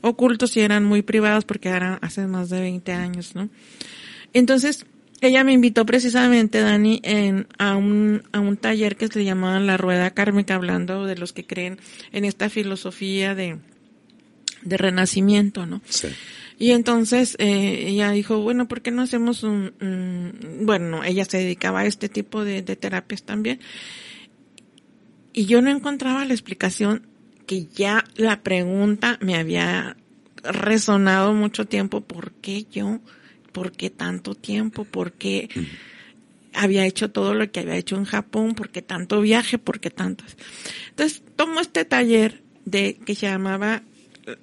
ocultos 0.00 0.56
y 0.56 0.60
eran 0.60 0.84
muy 0.84 1.02
privados 1.02 1.44
porque 1.44 1.70
eran 1.70 1.98
hace 2.02 2.26
más 2.26 2.50
de 2.50 2.60
20 2.60 2.92
años, 2.92 3.34
¿no? 3.34 3.48
Entonces, 4.32 4.84
ella 5.20 5.44
me 5.44 5.52
invitó 5.52 5.84
precisamente, 5.84 6.60
Dani, 6.60 7.00
en, 7.02 7.48
a, 7.58 7.76
un, 7.76 8.22
a 8.32 8.40
un 8.40 8.56
taller 8.56 8.96
que 8.96 9.08
se 9.08 9.24
llamaba 9.24 9.58
La 9.60 9.76
Rueda 9.76 10.10
Kármica, 10.10 10.54
hablando 10.54 11.06
de 11.06 11.16
los 11.16 11.32
que 11.32 11.46
creen 11.46 11.78
en 12.12 12.24
esta 12.24 12.48
filosofía 12.48 13.34
de, 13.34 13.58
de 14.62 14.76
renacimiento, 14.76 15.66
¿no? 15.66 15.82
Sí. 15.88 16.08
Y 16.58 16.72
entonces 16.72 17.36
eh, 17.38 17.84
ella 17.86 18.10
dijo, 18.10 18.40
bueno, 18.40 18.66
¿por 18.66 18.82
qué 18.82 18.90
no 18.90 19.02
hacemos 19.02 19.44
un, 19.44 19.72
bueno, 20.62 21.04
ella 21.04 21.24
se 21.24 21.38
dedicaba 21.38 21.80
a 21.80 21.86
este 21.86 22.08
tipo 22.08 22.44
de, 22.44 22.62
de 22.62 22.74
terapias 22.74 23.22
también. 23.22 23.60
Y 25.32 25.46
yo 25.46 25.62
no 25.62 25.70
encontraba 25.70 26.24
la 26.24 26.34
explicación 26.34 27.06
que 27.46 27.66
ya 27.66 28.04
la 28.16 28.42
pregunta 28.42 29.18
me 29.20 29.36
había 29.36 29.96
resonado 30.42 31.32
mucho 31.32 31.64
tiempo, 31.64 32.00
¿por 32.00 32.32
qué 32.32 32.64
yo? 32.64 33.00
¿Por 33.58 33.72
qué 33.72 33.90
tanto 33.90 34.36
tiempo? 34.36 34.84
¿Por 34.84 35.12
qué 35.12 35.48
había 36.54 36.86
hecho 36.86 37.10
todo 37.10 37.34
lo 37.34 37.50
que 37.50 37.58
había 37.58 37.74
hecho 37.74 37.96
en 37.96 38.04
Japón? 38.04 38.54
¿Por 38.54 38.68
qué 38.70 38.82
tanto 38.82 39.20
viaje? 39.20 39.58
¿Por 39.58 39.80
qué 39.80 39.90
tantas? 39.90 40.36
Entonces, 40.90 41.24
tomo 41.34 41.58
este 41.58 41.84
taller 41.84 42.40
de 42.64 42.98
que 43.04 43.16
se 43.16 43.26
llamaba 43.26 43.82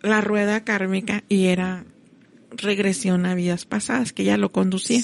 La 0.02 0.20
Rueda 0.20 0.66
Kármica 0.66 1.24
y 1.30 1.46
era 1.46 1.86
regresión 2.52 3.26
a 3.26 3.36
vidas 3.36 3.66
pasadas, 3.66 4.12
que 4.12 4.26
ya 4.26 4.36
lo 4.36 4.52
conducía. 4.52 5.02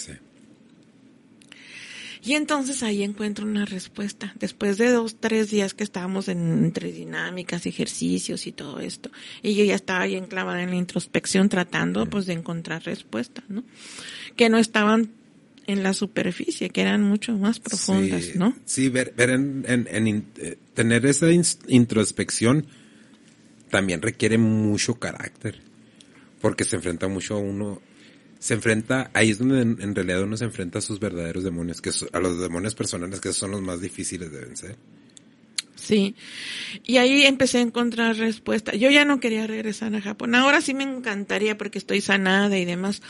Y 2.24 2.34
entonces 2.34 2.84
ahí 2.84 3.02
encuentro 3.02 3.46
una 3.46 3.66
respuesta. 3.66 4.34
Después 4.40 4.78
de 4.78 4.92
dos, 4.92 5.18
tres 5.20 5.50
días 5.50 5.74
que 5.74 5.84
estábamos 5.84 6.28
en, 6.28 6.66
entre 6.66 6.92
dinámicas, 6.92 7.66
ejercicios 7.66 8.46
y 8.46 8.52
todo 8.52 8.80
esto, 8.80 9.10
y 9.42 9.56
yo 9.56 9.64
ya 9.64 9.76
estaba 9.76 10.02
ahí 10.02 10.16
enclavada 10.16 10.62
en 10.62 10.70
la 10.70 10.76
introspección 10.76 11.50
tratando 11.50 12.06
pues 12.06 12.28
de 12.28 12.34
encontrar 12.34 12.84
respuestas, 12.84 13.46
¿no? 13.50 13.64
Que 14.36 14.50
no 14.50 14.60
estaban 14.60 15.10
en 15.68 15.84
la 15.84 15.94
superficie, 15.94 16.70
que 16.70 16.82
eran 16.82 17.02
mucho 17.02 17.38
más 17.38 17.60
profundas, 17.60 18.36
¿no? 18.36 18.56
Sí, 18.66 18.90
ver, 18.90 19.14
ver 19.16 19.32
en, 19.32 19.66
en, 19.68 20.26
eh, 20.38 20.58
tener 20.74 21.06
esa 21.06 21.28
introspección 21.68 22.68
también 23.70 24.02
requiere 24.02 24.38
mucho 24.38 24.96
carácter, 24.96 25.60
porque 26.42 26.66
se 26.66 26.76
enfrenta 26.76 27.08
mucho 27.08 27.36
a 27.36 27.40
uno 27.40 27.82
se 28.42 28.56
enfrenta, 28.56 29.12
ahí 29.14 29.30
es 29.30 29.38
donde 29.38 29.62
en, 29.62 29.94
realidad 29.94 30.24
uno 30.24 30.36
se 30.36 30.46
enfrenta 30.46 30.80
a 30.80 30.82
sus 30.82 31.00
verdaderos 31.00 31.44
demonios, 31.44 31.80
que 31.80 31.92
a 32.12 32.20
los 32.20 32.40
demonios 32.40 32.74
personales 32.74 33.20
que 33.20 33.34
son 33.34 33.52
los 33.52 33.62
más 33.62 33.80
difíciles 33.82 34.32
de 34.32 34.40
vencer. 34.40 34.76
Sí. 35.76 36.16
Y 36.84 36.98
ahí 36.98 37.22
empecé 37.24 37.60
a 37.60 37.62
encontrar 37.62 38.18
respuesta. 38.18 38.74
Yo 38.74 38.90
ya 38.90 39.06
no 39.06 39.20
quería 39.20 39.46
regresar 39.46 39.94
a 39.94 40.02
Japón. 40.02 40.34
Ahora 40.34 40.60
sí 40.62 40.74
me 40.74 40.84
encantaría 40.84 41.56
porque 41.56 41.78
estoy 41.78 42.02
sanada 42.02 42.58
y 42.58 42.66
demás. 42.66 43.04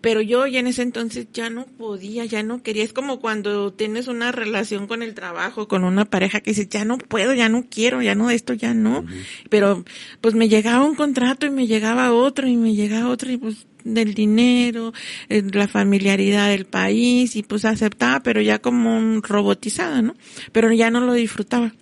Pero 0.00 0.20
yo 0.20 0.44
ya 0.48 0.58
en 0.58 0.66
ese 0.66 0.82
entonces 0.82 1.28
ya 1.32 1.48
no 1.48 1.66
podía, 1.66 2.24
ya 2.24 2.42
no 2.42 2.64
quería. 2.64 2.82
Es 2.82 2.92
como 2.92 3.20
cuando 3.20 3.72
tienes 3.72 4.08
una 4.08 4.32
relación 4.32 4.88
con 4.88 5.04
el 5.04 5.14
trabajo, 5.14 5.68
con 5.68 5.84
una 5.84 6.06
pareja 6.06 6.40
que 6.40 6.50
dices, 6.50 6.68
ya 6.68 6.84
no 6.84 6.98
puedo, 6.98 7.34
ya 7.34 7.48
no 7.48 7.66
quiero, 7.70 8.02
ya 8.02 8.16
no, 8.16 8.30
esto 8.30 8.52
ya 8.52 8.74
no. 8.74 9.04
Pero 9.48 9.84
pues 10.20 10.34
me 10.34 10.48
llegaba 10.48 10.84
un 10.84 10.96
contrato 10.96 11.46
y 11.46 11.50
me 11.50 11.68
llegaba 11.68 12.12
otro 12.12 12.48
y 12.48 12.56
me 12.56 12.74
llegaba 12.74 13.10
otro 13.10 13.30
y 13.30 13.36
pues 13.36 13.68
del 13.84 14.14
dinero, 14.14 14.92
eh, 15.28 15.42
la 15.52 15.68
familiaridad 15.68 16.48
del 16.48 16.66
país 16.66 17.36
y 17.36 17.42
pues 17.42 17.64
aceptaba, 17.64 18.22
pero 18.22 18.40
ya 18.40 18.60
como 18.60 18.96
un 18.96 19.22
robotizada, 19.22 20.02
¿no? 20.02 20.14
Pero 20.52 20.72
ya 20.72 20.90
no 20.90 21.00
lo 21.00 21.12
disfrutaba. 21.14 21.72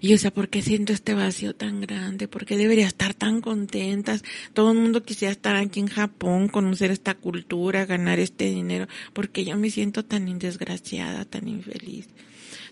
Y 0.00 0.08
yo 0.08 0.14
decía, 0.14 0.32
¿por 0.32 0.48
qué 0.48 0.62
siento 0.62 0.92
este 0.92 1.14
vacío 1.14 1.54
tan 1.54 1.80
grande? 1.80 2.28
¿Por 2.28 2.44
qué 2.44 2.56
debería 2.56 2.86
estar 2.86 3.14
tan 3.14 3.40
contentas? 3.40 4.22
Todo 4.52 4.72
el 4.72 4.78
mundo 4.78 5.02
quisiera 5.02 5.32
estar 5.32 5.56
aquí 5.56 5.80
en 5.80 5.88
Japón, 5.88 6.48
conocer 6.48 6.90
esta 6.90 7.14
cultura, 7.14 7.86
ganar 7.86 8.18
este 8.18 8.44
dinero. 8.46 8.86
porque 9.12 9.44
yo 9.44 9.56
me 9.56 9.70
siento 9.70 10.04
tan 10.04 10.28
indesgraciada, 10.28 11.24
tan 11.24 11.48
infeliz? 11.48 12.08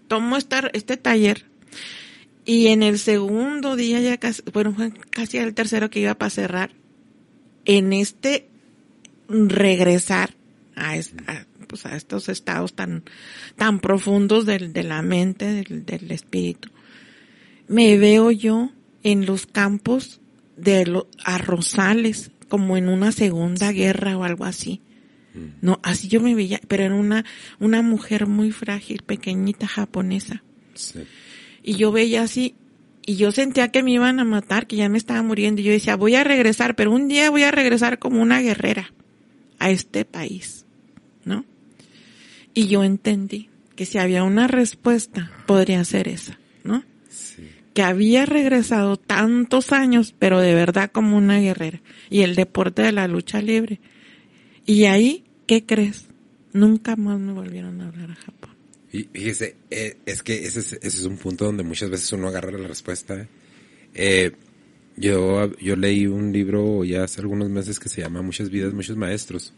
Tomo 0.08 0.36
este 0.36 0.96
taller 0.96 1.46
y 2.44 2.66
en 2.68 2.82
el 2.82 2.98
segundo 2.98 3.74
día 3.74 4.00
ya 4.00 4.18
casi, 4.18 4.42
bueno, 4.52 4.74
fue 4.74 4.92
casi 5.10 5.38
el 5.38 5.54
tercero 5.54 5.88
que 5.88 6.00
iba 6.00 6.14
para 6.14 6.30
cerrar, 6.30 6.70
en 7.64 7.92
este 7.92 8.48
regresar 9.28 10.34
a, 10.76 10.94
pues 11.66 11.86
a 11.86 11.96
estos 11.96 12.28
estados 12.28 12.74
tan, 12.74 13.04
tan 13.56 13.80
profundos 13.80 14.46
del, 14.46 14.72
de 14.72 14.82
la 14.82 15.02
mente, 15.02 15.46
del, 15.46 15.84
del 15.84 16.10
espíritu, 16.10 16.70
me 17.68 17.96
veo 17.96 18.30
yo 18.30 18.70
en 19.02 19.26
los 19.26 19.46
campos 19.46 20.20
de 20.56 20.86
los 20.86 21.06
arrozales, 21.24 22.30
como 22.48 22.76
en 22.76 22.88
una 22.88 23.12
segunda 23.12 23.72
guerra 23.72 24.16
o 24.16 24.24
algo 24.24 24.44
así. 24.44 24.80
Mm. 25.34 25.48
No, 25.60 25.80
así 25.82 26.08
yo 26.08 26.20
me 26.20 26.34
veía, 26.34 26.60
pero 26.68 26.84
era 26.84 26.94
una, 26.94 27.24
una 27.58 27.82
mujer 27.82 28.26
muy 28.26 28.50
frágil, 28.50 29.02
pequeñita 29.02 29.66
japonesa. 29.66 30.42
Y 31.62 31.76
yo 31.76 31.92
veía 31.92 32.22
así, 32.22 32.54
y 33.06 33.16
yo 33.16 33.32
sentía 33.32 33.68
que 33.68 33.82
me 33.82 33.92
iban 33.92 34.20
a 34.20 34.24
matar, 34.24 34.66
que 34.66 34.76
ya 34.76 34.88
me 34.88 34.98
estaba 34.98 35.22
muriendo. 35.22 35.60
Y 35.60 35.64
yo 35.64 35.72
decía, 35.72 35.96
voy 35.96 36.14
a 36.14 36.24
regresar, 36.24 36.74
pero 36.74 36.92
un 36.92 37.08
día 37.08 37.30
voy 37.30 37.42
a 37.42 37.50
regresar 37.50 37.98
como 37.98 38.22
una 38.22 38.40
guerrera 38.40 38.92
a 39.58 39.70
este 39.70 40.04
país, 40.04 40.64
¿no? 41.24 41.44
Y 42.54 42.68
yo 42.68 42.84
entendí 42.84 43.50
que 43.76 43.86
si 43.86 43.98
había 43.98 44.22
una 44.24 44.46
respuesta, 44.46 45.32
podría 45.46 45.84
ser 45.84 46.08
esa, 46.08 46.38
¿no? 46.62 46.84
que 47.74 47.82
había 47.82 48.24
regresado 48.24 48.96
tantos 48.96 49.72
años, 49.72 50.14
pero 50.16 50.38
de 50.40 50.54
verdad 50.54 50.90
como 50.92 51.16
una 51.16 51.40
guerrera, 51.40 51.80
y 52.08 52.22
el 52.22 52.36
deporte 52.36 52.82
de 52.82 52.92
la 52.92 53.08
lucha 53.08 53.42
libre. 53.42 53.80
Y 54.64 54.84
ahí, 54.84 55.24
¿qué 55.46 55.66
crees? 55.66 56.06
Nunca 56.52 56.94
más 56.94 57.18
me 57.18 57.32
volvieron 57.32 57.80
a 57.80 57.88
hablar 57.88 58.12
a 58.12 58.14
Japón. 58.14 58.53
Y 58.94 59.08
fíjese, 59.12 59.56
eh, 59.72 59.96
es 60.06 60.22
que 60.22 60.44
ese 60.46 60.60
es, 60.60 60.72
ese 60.74 60.86
es, 60.86 61.04
un 61.04 61.16
punto 61.16 61.46
donde 61.46 61.64
muchas 61.64 61.90
veces 61.90 62.12
uno 62.12 62.28
agarra 62.28 62.56
la 62.56 62.68
respuesta. 62.68 63.26
Eh, 63.92 64.30
yo, 64.96 65.52
yo 65.58 65.74
leí 65.74 66.06
un 66.06 66.32
libro 66.32 66.84
ya 66.84 67.02
hace 67.02 67.20
algunos 67.20 67.50
meses 67.50 67.80
que 67.80 67.88
se 67.88 68.02
llama 68.02 68.22
Muchas 68.22 68.50
vidas, 68.50 68.72
muchos 68.72 68.96
maestros 68.96 69.52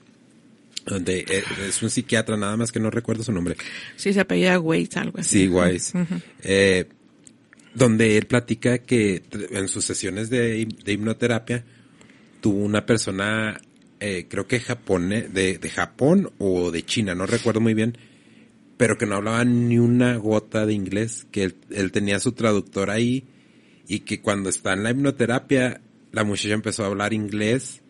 donde 0.86 1.26
eh, 1.28 1.42
es 1.68 1.82
un 1.82 1.90
psiquiatra, 1.90 2.36
nada 2.38 2.56
más 2.56 2.72
que 2.72 2.80
no 2.80 2.90
recuerdo 2.90 3.22
su 3.24 3.32
nombre. 3.32 3.56
Sí, 3.96 4.14
se 4.14 4.20
apellida 4.20 4.58
Weiss, 4.58 4.96
algo 4.96 5.18
así. 5.18 5.40
Sí, 5.40 5.48
Weiss. 5.48 5.92
eh, 6.42 6.86
donde 7.74 8.16
él 8.16 8.26
platica 8.26 8.78
que 8.78 9.22
en 9.50 9.68
sus 9.68 9.84
sesiones 9.84 10.30
de, 10.30 10.66
hipnoterapia 10.86 11.62
tuvo 12.40 12.64
una 12.64 12.86
persona, 12.86 13.60
eh, 14.00 14.26
creo 14.30 14.46
que 14.46 14.60
japone, 14.60 15.22
de, 15.22 15.58
de, 15.58 15.68
Japón 15.68 16.30
o 16.38 16.70
de 16.70 16.84
China, 16.84 17.14
no 17.14 17.26
recuerdo 17.26 17.60
muy 17.60 17.74
bien, 17.74 17.98
pero 18.76 18.98
que 18.98 19.06
no 19.06 19.16
hablaba 19.16 19.44
ni 19.44 19.78
una 19.78 20.16
gota 20.16 20.66
de 20.66 20.74
inglés, 20.74 21.26
que 21.30 21.54
él, 21.70 21.92
tenía 21.92 22.20
su 22.20 22.32
traductor 22.32 22.90
ahí 22.90 23.24
y 23.88 24.00
que 24.00 24.20
cuando 24.20 24.48
está 24.48 24.72
en 24.72 24.82
la 24.82 24.90
hipnoterapia, 24.90 25.80
la 26.12 26.24
muchacha 26.24 26.54
empezó 26.54 26.84
a 26.84 26.86
hablar 26.86 27.12
inglés 27.12 27.80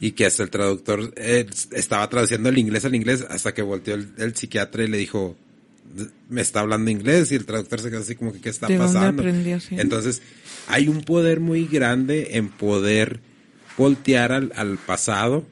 y 0.00 0.12
que 0.12 0.26
hasta 0.26 0.42
el 0.42 0.50
traductor 0.50 1.14
estaba 1.16 2.08
traduciendo 2.08 2.48
el 2.48 2.58
inglés 2.58 2.84
al 2.84 2.94
inglés 2.94 3.24
hasta 3.28 3.54
que 3.54 3.62
volteó 3.62 3.94
el 3.94 4.34
psiquiatra 4.34 4.84
y 4.84 4.88
le 4.88 4.98
dijo, 4.98 5.36
me 6.28 6.40
está 6.40 6.60
hablando 6.60 6.90
inglés 6.90 7.32
y 7.32 7.36
el 7.36 7.44
traductor 7.44 7.80
se 7.80 7.90
queda 7.90 8.00
así 8.00 8.14
como 8.14 8.32
que 8.32 8.40
qué 8.40 8.48
está 8.48 8.68
pasando. 8.68 9.22
Entonces, 9.70 10.22
hay 10.68 10.88
un 10.88 11.02
poder 11.02 11.40
muy 11.40 11.66
grande 11.66 12.36
en 12.36 12.48
poder 12.48 13.20
voltear 13.76 14.32
al, 14.32 14.52
al, 14.56 14.78
pasado 14.78 15.46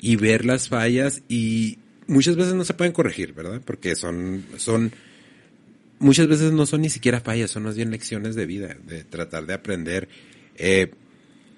y 0.00 0.16
ver 0.16 0.44
las 0.44 0.68
fallas 0.68 1.22
y 1.28 1.78
muchas 2.08 2.34
veces 2.34 2.54
no 2.54 2.64
se 2.64 2.74
pueden 2.74 2.92
corregir, 2.92 3.32
¿verdad? 3.32 3.62
Porque 3.64 3.94
son, 3.94 4.44
son, 4.56 4.92
muchas 6.00 6.26
veces 6.26 6.50
no 6.52 6.66
son 6.66 6.82
ni 6.82 6.90
siquiera 6.90 7.20
fallas, 7.20 7.50
son 7.52 7.62
más 7.62 7.76
bien 7.76 7.90
lecciones 7.90 8.34
de 8.34 8.46
vida, 8.46 8.76
de 8.86 9.04
tratar 9.04 9.46
de 9.46 9.54
aprender. 9.54 10.08
Eh, 10.56 10.90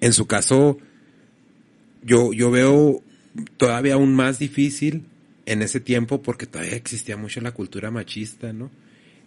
en 0.01 0.13
su 0.13 0.27
caso, 0.27 0.77
yo, 2.03 2.33
yo 2.33 2.51
veo 2.51 3.01
todavía 3.57 3.95
aún 3.95 4.13
más 4.13 4.37
difícil 4.37 5.05
en 5.45 5.61
ese 5.61 5.79
tiempo 5.79 6.21
porque 6.21 6.45
todavía 6.45 6.75
existía 6.75 7.17
mucho 7.17 7.41
la 7.41 7.53
cultura 7.53 7.89
machista, 7.89 8.53
¿no? 8.53 8.69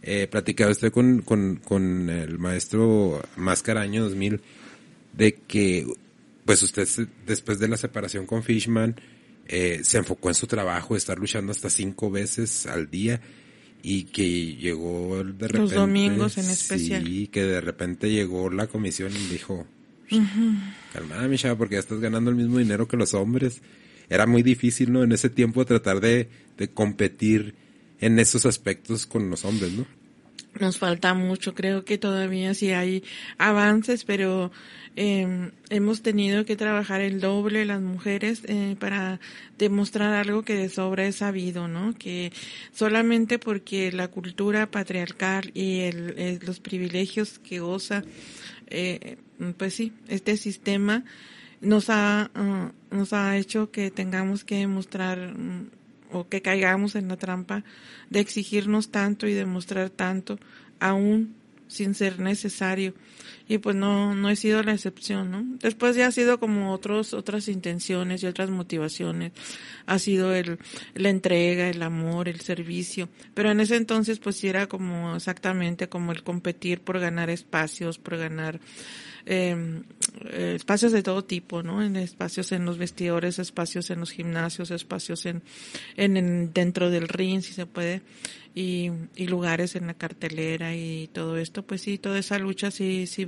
Eh, 0.02 0.28
platicaba 0.30 0.70
usted 0.70 0.92
con, 0.92 1.22
con, 1.22 1.56
con 1.56 2.10
el 2.10 2.38
maestro 2.38 3.22
Máscara 3.36 3.80
año 3.80 4.04
2000 4.04 4.40
de 5.14 5.34
que 5.34 5.86
pues 6.44 6.62
usted 6.62 6.86
después 7.26 7.58
de 7.58 7.68
la 7.68 7.78
separación 7.78 8.26
con 8.26 8.42
Fishman 8.42 8.96
eh, 9.46 9.80
se 9.82 9.98
enfocó 9.98 10.28
en 10.28 10.34
su 10.34 10.46
trabajo, 10.46 10.96
estar 10.96 11.18
luchando 11.18 11.52
hasta 11.52 11.70
cinco 11.70 12.10
veces 12.10 12.66
al 12.66 12.90
día 12.90 13.20
y 13.82 14.04
que 14.04 14.56
llegó 14.56 15.18
de 15.18 15.48
repente... 15.48 15.58
Los 15.58 15.72
domingos 15.72 16.38
en 16.38 16.48
especial. 16.48 17.04
Sí, 17.04 17.26
que 17.28 17.44
de 17.44 17.60
repente 17.60 18.10
llegó 18.10 18.50
la 18.50 18.66
comisión 18.66 19.12
y 19.14 19.26
dijo, 19.26 19.66
calmada 20.92 21.28
mi 21.28 21.36
chava 21.36 21.56
porque 21.56 21.74
ya 21.74 21.80
estás 21.80 22.00
ganando 22.00 22.30
el 22.30 22.36
mismo 22.36 22.58
dinero 22.58 22.88
que 22.88 22.96
los 22.96 23.12
hombres 23.14 23.60
era 24.08 24.26
muy 24.26 24.42
difícil, 24.42 24.92
¿no? 24.92 25.02
En 25.02 25.12
ese 25.12 25.28
tiempo 25.28 25.64
tratar 25.64 26.00
de, 26.00 26.28
de 26.56 26.68
competir 26.68 27.54
en 28.00 28.18
esos 28.18 28.46
aspectos 28.46 29.06
con 29.06 29.30
los 29.30 29.44
hombres, 29.44 29.72
¿no? 29.72 29.86
Nos 30.60 30.78
falta 30.78 31.14
mucho, 31.14 31.54
creo 31.54 31.84
que 31.84 31.98
todavía 31.98 32.54
sí 32.54 32.70
hay 32.70 33.02
avances, 33.38 34.04
pero 34.04 34.52
eh, 34.96 35.50
hemos 35.70 36.02
tenido 36.02 36.44
que 36.44 36.54
trabajar 36.54 37.00
el 37.00 37.20
doble 37.20 37.64
las 37.64 37.80
mujeres 37.80 38.42
eh, 38.46 38.76
para 38.78 39.18
demostrar 39.58 40.14
algo 40.14 40.42
que 40.42 40.54
de 40.54 40.68
sobra 40.68 41.06
es 41.06 41.16
sabido, 41.16 41.66
¿no? 41.66 41.94
Que 41.94 42.32
solamente 42.72 43.40
porque 43.40 43.90
la 43.90 44.08
cultura 44.08 44.70
patriarcal 44.70 45.50
y 45.54 45.80
el, 45.80 46.38
los 46.46 46.60
privilegios 46.60 47.40
que 47.40 47.58
goza, 47.58 48.04
eh, 48.68 49.16
pues 49.56 49.74
sí, 49.74 49.92
este 50.08 50.36
sistema 50.36 51.04
nos 51.60 51.90
ha, 51.90 52.30
ah, 52.34 52.72
nos 52.90 53.12
ha 53.12 53.36
hecho 53.36 53.70
que 53.70 53.90
tengamos 53.90 54.44
que 54.44 54.56
demostrar 54.56 55.34
mm, 55.36 55.70
o 56.14 56.28
que 56.28 56.42
caigamos 56.42 56.94
en 56.94 57.08
la 57.08 57.16
trampa 57.16 57.64
de 58.10 58.20
exigirnos 58.20 58.90
tanto 58.90 59.26
y 59.26 59.34
demostrar 59.34 59.90
tanto, 59.90 60.38
aún 60.80 61.34
sin 61.66 61.94
ser 61.94 62.20
necesario. 62.20 62.94
Y 63.46 63.58
pues 63.58 63.76
no, 63.76 64.14
no 64.14 64.30
he 64.30 64.36
sido 64.36 64.62
la 64.62 64.72
excepción, 64.72 65.30
¿no? 65.30 65.44
Después 65.60 65.96
ya 65.96 66.06
ha 66.06 66.12
sido 66.12 66.38
como 66.40 66.72
otros, 66.72 67.12
otras 67.12 67.48
intenciones 67.48 68.22
y 68.22 68.26
otras 68.26 68.48
motivaciones. 68.48 69.32
Ha 69.84 69.98
sido 69.98 70.34
el, 70.34 70.58
la 70.94 71.10
entrega, 71.10 71.68
el 71.68 71.82
amor, 71.82 72.28
el 72.28 72.40
servicio. 72.40 73.08
Pero 73.34 73.50
en 73.50 73.60
ese 73.60 73.76
entonces 73.76 74.18
pues 74.18 74.42
era 74.44 74.66
como 74.66 75.16
exactamente 75.16 75.88
como 75.88 76.12
el 76.12 76.22
competir 76.22 76.80
por 76.80 77.00
ganar 77.00 77.28
espacios, 77.28 77.98
por 77.98 78.16
ganar 78.16 78.60
eh, 79.26 79.82
espacios 80.54 80.92
de 80.92 81.02
todo 81.02 81.24
tipo, 81.24 81.62
¿no? 81.62 81.82
En 81.82 81.96
espacios 81.96 82.52
en 82.52 82.64
los 82.64 82.78
vestidores, 82.78 83.38
espacios 83.38 83.90
en 83.90 84.00
los 84.00 84.10
gimnasios, 84.10 84.70
espacios 84.70 85.26
en, 85.26 85.42
en, 85.96 86.52
dentro 86.52 86.90
del 86.90 87.08
ring, 87.08 87.40
si 87.42 87.52
se 87.52 87.66
puede, 87.66 88.02
y, 88.54 88.90
y 89.16 89.26
lugares 89.26 89.76
en 89.76 89.86
la 89.86 89.94
cartelera 89.94 90.74
y 90.74 91.08
todo 91.12 91.36
esto, 91.36 91.62
pues 91.62 91.82
sí, 91.82 91.98
toda 91.98 92.18
esa 92.18 92.38
lucha 92.38 92.70
sí, 92.70 93.06
sí, 93.06 93.26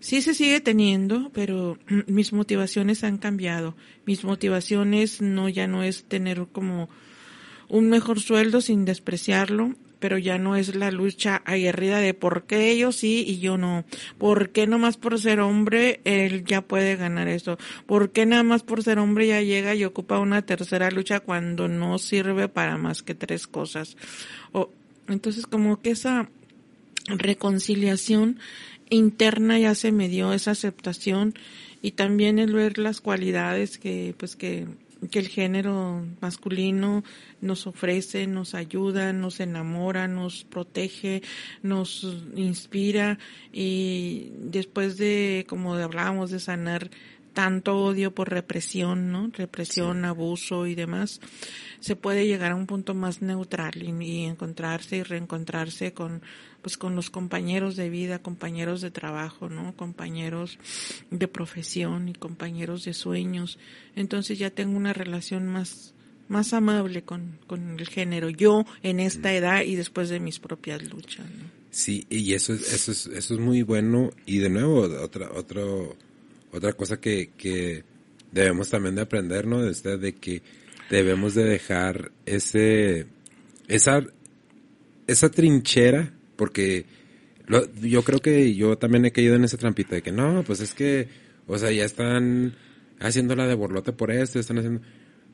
sí 0.00 0.22
se 0.22 0.34
sigue 0.34 0.60
teniendo, 0.60 1.30
pero 1.32 1.78
mis 2.06 2.32
motivaciones 2.32 3.04
han 3.04 3.18
cambiado. 3.18 3.74
Mis 4.06 4.24
motivaciones 4.24 5.22
no, 5.22 5.48
ya 5.48 5.66
no 5.66 5.82
es 5.82 6.04
tener 6.04 6.46
como 6.52 6.88
un 7.68 7.88
mejor 7.88 8.20
sueldo 8.20 8.60
sin 8.60 8.84
despreciarlo, 8.84 9.74
pero 10.00 10.18
ya 10.18 10.38
no 10.38 10.56
es 10.56 10.74
la 10.74 10.90
lucha 10.90 11.42
aguerrida 11.44 11.98
de 11.98 12.14
por 12.14 12.44
qué 12.44 12.70
ellos 12.70 12.96
sí 12.96 13.24
y 13.26 13.38
yo 13.38 13.56
no. 13.56 13.84
¿Por 14.18 14.50
qué 14.50 14.66
nomás 14.66 14.96
por 14.96 15.20
ser 15.20 15.40
hombre 15.40 16.00
él 16.04 16.44
ya 16.44 16.60
puede 16.62 16.96
ganar 16.96 17.28
eso? 17.28 17.58
¿Por 17.86 18.10
qué 18.10 18.26
nada 18.26 18.42
más 18.42 18.62
por 18.62 18.82
ser 18.82 18.98
hombre 18.98 19.26
ya 19.26 19.40
llega 19.40 19.74
y 19.74 19.84
ocupa 19.84 20.18
una 20.18 20.42
tercera 20.42 20.90
lucha 20.90 21.20
cuando 21.20 21.68
no 21.68 21.98
sirve 21.98 22.48
para 22.48 22.76
más 22.76 23.02
que 23.02 23.14
tres 23.14 23.46
cosas? 23.46 23.96
O, 24.52 24.70
entonces 25.08 25.46
como 25.46 25.80
que 25.80 25.90
esa 25.90 26.28
reconciliación 27.06 28.38
interna 28.90 29.58
ya 29.58 29.74
se 29.74 29.92
me 29.92 30.08
dio 30.08 30.32
esa 30.32 30.52
aceptación 30.52 31.34
y 31.82 31.92
también 31.92 32.38
el 32.38 32.52
ver 32.52 32.78
las 32.78 33.00
cualidades 33.00 33.78
que 33.78 34.14
pues 34.16 34.36
que 34.36 34.66
que 35.10 35.18
el 35.18 35.28
género 35.28 36.04
masculino 36.20 37.04
nos 37.40 37.66
ofrece, 37.66 38.26
nos 38.26 38.54
ayuda, 38.54 39.12
nos 39.12 39.40
enamora, 39.40 40.08
nos 40.08 40.44
protege, 40.44 41.22
nos 41.62 42.04
inspira 42.36 43.18
y 43.52 44.32
después 44.38 44.96
de, 44.96 45.46
como 45.48 45.74
hablábamos, 45.74 46.30
de 46.30 46.40
sanar 46.40 46.90
tanto 47.34 47.76
odio 47.76 48.14
por 48.14 48.30
represión, 48.30 49.10
¿no? 49.10 49.30
Represión, 49.32 50.04
abuso 50.04 50.66
y 50.66 50.74
demás, 50.74 51.20
se 51.80 51.96
puede 51.96 52.26
llegar 52.26 52.52
a 52.52 52.54
un 52.54 52.66
punto 52.66 52.94
más 52.94 53.20
neutral 53.20 53.74
y, 53.82 54.24
encontrarse 54.24 54.98
y 54.98 55.02
reencontrarse 55.02 55.92
con, 55.92 56.22
pues 56.64 56.78
con 56.78 56.96
los 56.96 57.10
compañeros 57.10 57.76
de 57.76 57.90
vida, 57.90 58.20
compañeros 58.20 58.80
de 58.80 58.90
trabajo, 58.90 59.50
¿no? 59.50 59.76
Compañeros 59.76 60.58
de 61.10 61.28
profesión 61.28 62.08
y 62.08 62.14
compañeros 62.14 62.86
de 62.86 62.94
sueños. 62.94 63.58
Entonces 63.94 64.38
ya 64.38 64.48
tengo 64.48 64.74
una 64.74 64.94
relación 64.94 65.46
más, 65.46 65.92
más 66.26 66.54
amable 66.54 67.02
con, 67.02 67.38
con 67.46 67.78
el 67.78 67.86
género. 67.86 68.30
Yo 68.30 68.64
en 68.82 68.98
esta 68.98 69.28
mm. 69.28 69.32
edad 69.32 69.60
y 69.60 69.76
después 69.76 70.08
de 70.08 70.20
mis 70.20 70.38
propias 70.38 70.82
luchas, 70.84 71.26
¿no? 71.26 71.44
Sí, 71.70 72.06
y 72.08 72.32
eso 72.32 72.54
es, 72.54 72.72
eso 72.72 72.92
es, 72.92 73.06
eso 73.08 73.34
es 73.34 73.40
muy 73.40 73.60
bueno. 73.60 74.10
Y 74.24 74.38
de 74.38 74.48
nuevo, 74.48 74.84
otra, 75.02 75.32
otro, 75.32 75.94
otra 76.50 76.72
cosa 76.72 76.98
que, 76.98 77.32
que 77.36 77.84
debemos 78.32 78.70
también 78.70 78.94
de 78.94 79.02
aprender, 79.02 79.46
¿no? 79.46 79.60
De, 79.60 79.98
de 79.98 80.14
que 80.14 80.40
debemos 80.88 81.34
de 81.34 81.44
dejar 81.44 82.10
ese, 82.24 83.06
esa, 83.68 84.02
esa 85.06 85.30
trinchera 85.30 86.14
porque 86.36 86.86
yo 87.82 88.02
creo 88.02 88.20
que 88.20 88.54
yo 88.54 88.78
también 88.78 89.04
he 89.04 89.12
caído 89.12 89.34
en 89.34 89.44
esa 89.44 89.58
trampita 89.58 89.94
de 89.96 90.02
que 90.02 90.12
no, 90.12 90.42
pues 90.44 90.60
es 90.60 90.72
que, 90.72 91.08
o 91.46 91.58
sea, 91.58 91.70
ya 91.70 91.84
están 91.84 92.54
haciéndola 93.00 93.46
de 93.46 93.54
borlote 93.54 93.92
por 93.92 94.10
esto, 94.10 94.38
están 94.38 94.58
haciendo... 94.58 94.80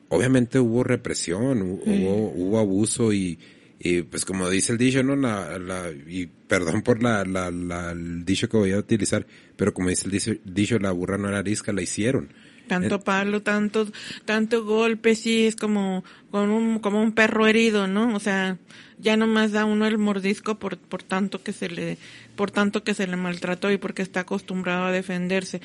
Obviamente 0.09 0.59
hubo 0.59 0.83
represión, 0.83 1.61
hubo, 1.61 2.33
hubo 2.35 2.59
abuso 2.59 3.13
y, 3.13 3.39
y 3.79 4.01
pues 4.01 4.25
como 4.25 4.49
dice 4.49 4.73
el 4.73 4.77
dicho, 4.77 5.01
¿no? 5.03 5.15
La, 5.15 5.57
la, 5.57 5.89
y 5.89 6.25
perdón 6.25 6.81
por 6.81 7.01
la, 7.01 7.23
la, 7.23 7.49
la, 7.49 7.91
el 7.91 8.25
dicho 8.25 8.49
que 8.49 8.57
voy 8.57 8.73
a 8.73 8.77
utilizar, 8.77 9.25
pero 9.55 9.73
como 9.73 9.87
dice 9.87 10.05
el 10.05 10.11
dicho, 10.11 10.33
dicho 10.43 10.79
la 10.79 10.91
burra 10.91 11.17
no 11.17 11.29
era 11.29 11.39
arisca, 11.39 11.71
la 11.71 11.81
hicieron. 11.81 12.33
Tanto 12.71 13.01
palo, 13.01 13.41
tanto, 13.41 13.85
tanto 14.23 14.63
golpe, 14.63 15.15
sí, 15.15 15.45
es 15.45 15.57
como, 15.57 16.05
un, 16.31 16.79
como 16.79 17.01
un 17.01 17.11
perro 17.11 17.45
herido, 17.45 17.85
¿no? 17.85 18.15
O 18.15 18.19
sea, 18.21 18.57
ya 18.97 19.17
nomás 19.17 19.51
da 19.51 19.65
uno 19.65 19.85
el 19.87 19.97
mordisco 19.97 20.55
por, 20.55 20.77
por 20.77 21.03
tanto 21.03 21.43
que 21.43 21.51
se 21.51 21.67
le, 21.67 21.97
por 22.37 22.49
tanto 22.49 22.85
que 22.85 22.93
se 22.93 23.07
le 23.07 23.17
maltrató 23.17 23.69
y 23.71 23.77
porque 23.77 24.03
está 24.03 24.21
acostumbrado 24.21 24.85
a 24.85 24.91
defenderse. 24.93 25.59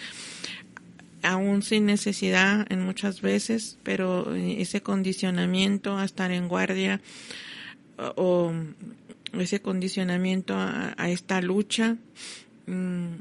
Aún 1.23 1.63
sin 1.63 1.87
necesidad 1.87 2.67
en 2.71 2.85
muchas 2.85 3.21
veces, 3.21 3.79
pero 3.85 4.35
ese 4.35 4.81
condicionamiento 4.81 5.97
a 5.97 6.05
estar 6.05 6.33
en 6.33 6.49
guardia 6.49 7.01
o 8.17 8.53
ese 9.33 9.61
condicionamiento 9.61 10.57
a, 10.57 10.93
a 10.97 11.09
esta 11.09 11.41
lucha, 11.41 11.99
mmm, 12.67 13.15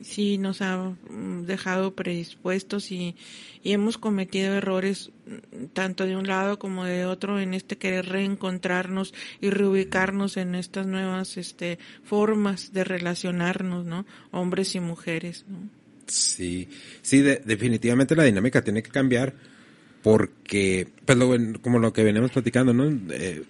sí 0.00 0.38
nos 0.38 0.62
ha 0.62 0.76
mm, 0.76 1.44
dejado 1.46 1.94
predispuestos 1.94 2.90
y, 2.90 3.16
y, 3.62 3.72
hemos 3.72 3.98
cometido 3.98 4.54
errores 4.54 5.10
mm, 5.26 5.66
tanto 5.72 6.06
de 6.06 6.16
un 6.16 6.26
lado 6.26 6.58
como 6.58 6.84
de 6.84 7.04
otro 7.04 7.40
en 7.40 7.54
este 7.54 7.76
querer 7.76 8.06
reencontrarnos 8.06 9.14
y 9.40 9.50
reubicarnos 9.50 10.36
en 10.36 10.54
estas 10.54 10.86
nuevas 10.86 11.36
este 11.36 11.78
formas 12.04 12.72
de 12.72 12.84
relacionarnos, 12.84 13.84
¿no? 13.84 14.06
Hombres 14.30 14.74
y 14.74 14.80
mujeres, 14.80 15.44
¿no? 15.48 15.68
Sí, 16.06 16.68
sí, 17.02 17.20
definitivamente 17.20 18.16
la 18.16 18.24
dinámica 18.24 18.64
tiene 18.64 18.82
que 18.82 18.90
cambiar 18.90 19.34
porque, 20.02 20.88
pues 21.04 21.18
como 21.60 21.78
lo 21.78 21.92
que 21.92 22.02
venimos 22.02 22.30
platicando, 22.30 22.72
¿no? 22.72 22.84
Eh, 23.12 23.42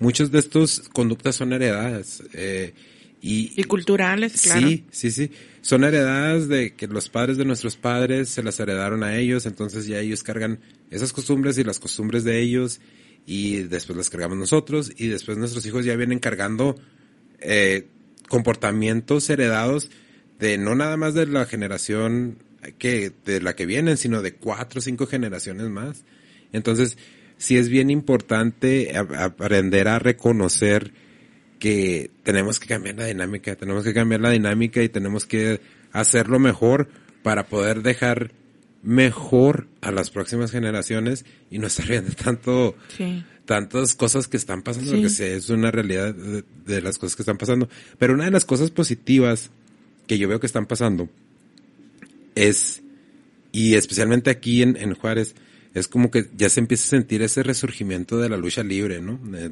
muchas 0.00 0.30
de 0.32 0.40
estas 0.40 0.80
conductas 0.92 1.36
son 1.36 1.52
heredadas. 1.52 2.22
Eh, 2.32 2.74
y, 3.22 3.62
culturales, 3.64 4.40
claro. 4.40 4.68
Sí, 4.68 4.84
sí, 4.90 5.10
sí. 5.10 5.30
Son 5.60 5.84
heredadas 5.84 6.48
de 6.48 6.74
que 6.74 6.86
los 6.86 7.10
padres 7.10 7.36
de 7.36 7.44
nuestros 7.44 7.76
padres 7.76 8.30
se 8.30 8.42
las 8.42 8.58
heredaron 8.60 9.02
a 9.02 9.16
ellos, 9.18 9.44
entonces 9.44 9.86
ya 9.86 9.98
ellos 9.98 10.22
cargan 10.22 10.60
esas 10.90 11.12
costumbres 11.12 11.58
y 11.58 11.64
las 11.64 11.78
costumbres 11.78 12.24
de 12.24 12.40
ellos 12.40 12.80
y 13.26 13.58
después 13.64 13.96
las 13.96 14.08
cargamos 14.08 14.38
nosotros 14.38 14.92
y 14.96 15.08
después 15.08 15.36
nuestros 15.36 15.66
hijos 15.66 15.84
ya 15.84 15.96
vienen 15.96 16.18
cargando 16.18 16.76
eh, 17.40 17.88
comportamientos 18.28 19.28
heredados 19.28 19.90
de 20.38 20.56
no 20.56 20.74
nada 20.74 20.96
más 20.96 21.12
de 21.12 21.26
la 21.26 21.44
generación 21.44 22.38
que 22.78 23.12
de 23.24 23.40
la 23.42 23.54
que 23.54 23.66
vienen, 23.66 23.98
sino 23.98 24.22
de 24.22 24.34
cuatro 24.34 24.78
o 24.78 24.82
cinco 24.82 25.06
generaciones 25.06 25.68
más. 25.68 26.04
Entonces, 26.52 26.96
sí 27.36 27.56
es 27.56 27.68
bien 27.68 27.90
importante 27.90 28.96
aprender 28.96 29.88
a 29.88 29.98
reconocer 29.98 30.92
que 31.60 32.10
tenemos 32.24 32.58
que 32.58 32.66
cambiar 32.66 32.96
la 32.96 33.06
dinámica, 33.06 33.54
tenemos 33.54 33.84
que 33.84 33.94
cambiar 33.94 34.22
la 34.22 34.30
dinámica 34.30 34.82
y 34.82 34.88
tenemos 34.88 35.26
que 35.26 35.60
hacerlo 35.92 36.40
mejor 36.40 36.88
para 37.22 37.46
poder 37.46 37.82
dejar 37.82 38.32
mejor 38.82 39.68
a 39.82 39.92
las 39.92 40.10
próximas 40.10 40.50
generaciones 40.50 41.26
y 41.50 41.58
no 41.58 41.68
estar 41.68 41.86
viendo 41.86 42.12
tanto 42.12 42.74
tantas 43.44 43.94
cosas 43.94 44.26
que 44.26 44.36
están 44.36 44.62
pasando, 44.62 44.90
porque 44.90 45.36
es 45.36 45.50
una 45.50 45.70
realidad 45.70 46.14
de, 46.14 46.82
las 46.82 46.98
cosas 46.98 47.16
que 47.16 47.22
están 47.22 47.36
pasando. 47.36 47.68
Pero 47.98 48.14
una 48.14 48.24
de 48.24 48.30
las 48.30 48.44
cosas 48.44 48.70
positivas 48.70 49.50
que 50.06 50.18
yo 50.18 50.28
veo 50.28 50.40
que 50.40 50.46
están 50.46 50.66
pasando 50.66 51.08
es, 52.36 52.80
y 53.52 53.74
especialmente 53.74 54.30
aquí 54.30 54.62
en, 54.62 54.76
en 54.76 54.94
Juárez, 54.94 55.34
es 55.74 55.88
como 55.88 56.10
que 56.10 56.28
ya 56.36 56.48
se 56.48 56.60
empieza 56.60 56.84
a 56.84 56.98
sentir 56.98 57.22
ese 57.22 57.42
resurgimiento 57.42 58.18
de 58.18 58.28
la 58.28 58.36
lucha 58.36 58.62
libre, 58.62 59.00
¿no? 59.00 59.18
De, 59.22 59.50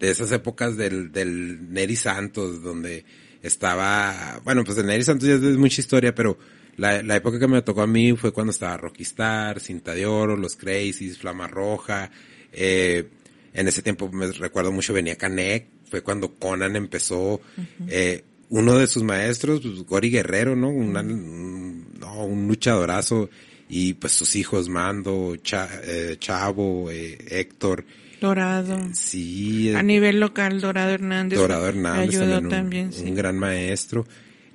de 0.00 0.10
esas 0.10 0.32
épocas 0.32 0.76
del, 0.76 1.12
del 1.12 1.72
Neri 1.72 1.96
Santos, 1.96 2.62
donde 2.62 3.04
estaba, 3.42 4.40
bueno, 4.44 4.64
pues 4.64 4.76
el 4.78 4.86
Neri 4.86 5.04
Santos 5.04 5.28
ya 5.28 5.34
es 5.34 5.56
mucha 5.56 5.80
historia, 5.80 6.14
pero 6.14 6.36
la, 6.76 7.02
la 7.02 7.16
época 7.16 7.38
que 7.38 7.46
me 7.46 7.62
tocó 7.62 7.82
a 7.82 7.86
mí 7.86 8.16
fue 8.16 8.32
cuando 8.32 8.50
estaba 8.50 8.76
Rockistar, 8.76 9.60
Cinta 9.60 9.94
de 9.94 10.06
Oro, 10.06 10.36
Los 10.36 10.56
Crazies, 10.56 11.18
Flama 11.18 11.46
Roja, 11.46 12.10
eh, 12.52 13.08
en 13.54 13.68
ese 13.68 13.82
tiempo 13.82 14.10
me 14.12 14.30
recuerdo 14.32 14.72
mucho 14.72 14.92
venía 14.92 15.16
Canek, 15.16 15.68
fue 15.88 16.02
cuando 16.02 16.34
Conan 16.34 16.76
empezó, 16.76 17.40
eh, 17.88 18.22
uno 18.48 18.76
de 18.76 18.86
sus 18.86 19.02
maestros, 19.02 19.60
pues 19.60 19.84
Gori 19.84 20.10
Guerrero, 20.10 20.56
¿no? 20.56 20.68
un, 20.68 21.86
no, 21.98 22.24
un 22.24 22.48
luchadorazo, 22.48 23.30
y 23.68 23.94
pues 23.94 24.12
sus 24.12 24.36
hijos 24.36 24.68
Mando, 24.68 25.34
eh, 25.34 26.16
Chavo, 26.18 26.90
eh, 26.90 27.18
Héctor, 27.28 27.84
Dorado. 28.20 28.78
Sí. 28.92 29.74
A 29.74 29.82
nivel 29.82 30.20
local, 30.20 30.60
Dorado 30.60 30.92
Hernández. 30.92 31.38
Dorado 31.38 31.68
Hernández. 31.68 32.08
Ayudó 32.20 32.48
también, 32.48 32.90
un, 32.98 33.14
gran 33.14 33.38
maestro. 33.38 34.06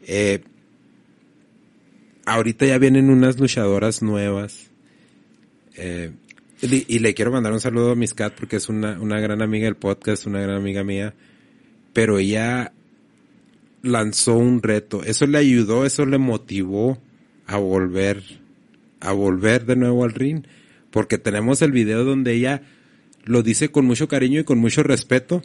Eh, 0.07 0.41
ahorita 2.25 2.65
ya 2.65 2.77
vienen 2.77 3.09
unas 3.09 3.39
luchadoras 3.39 4.01
nuevas. 4.01 4.71
Eh, 5.75 6.11
y, 6.61 6.99
le 6.99 7.13
quiero 7.13 7.31
mandar 7.31 7.53
un 7.53 7.59
saludo 7.59 7.91
a 7.91 7.95
Miss 7.95 8.13
Cat 8.13 8.33
porque 8.35 8.57
es 8.57 8.69
una, 8.69 8.99
una 8.99 9.19
gran 9.19 9.41
amiga 9.41 9.65
del 9.65 9.75
podcast, 9.75 10.25
una 10.25 10.41
gran 10.41 10.57
amiga 10.57 10.83
mía. 10.83 11.13
Pero 11.93 12.19
ella 12.19 12.71
lanzó 13.83 14.37
un 14.37 14.61
reto. 14.61 15.03
Eso 15.03 15.27
le 15.27 15.37
ayudó, 15.37 15.85
eso 15.85 16.05
le 16.05 16.17
motivó 16.17 16.99
a 17.47 17.57
volver, 17.57 18.23
a 19.01 19.11
volver 19.11 19.65
de 19.65 19.75
nuevo 19.75 20.03
al 20.03 20.13
ring. 20.13 20.43
Porque 20.89 21.17
tenemos 21.17 21.61
el 21.61 21.71
video 21.71 22.03
donde 22.03 22.33
ella 22.33 22.61
lo 23.25 23.43
dice 23.43 23.69
con 23.69 23.85
mucho 23.85 24.07
cariño 24.07 24.39
y 24.41 24.43
con 24.43 24.59
mucho 24.59 24.83
respeto, 24.83 25.41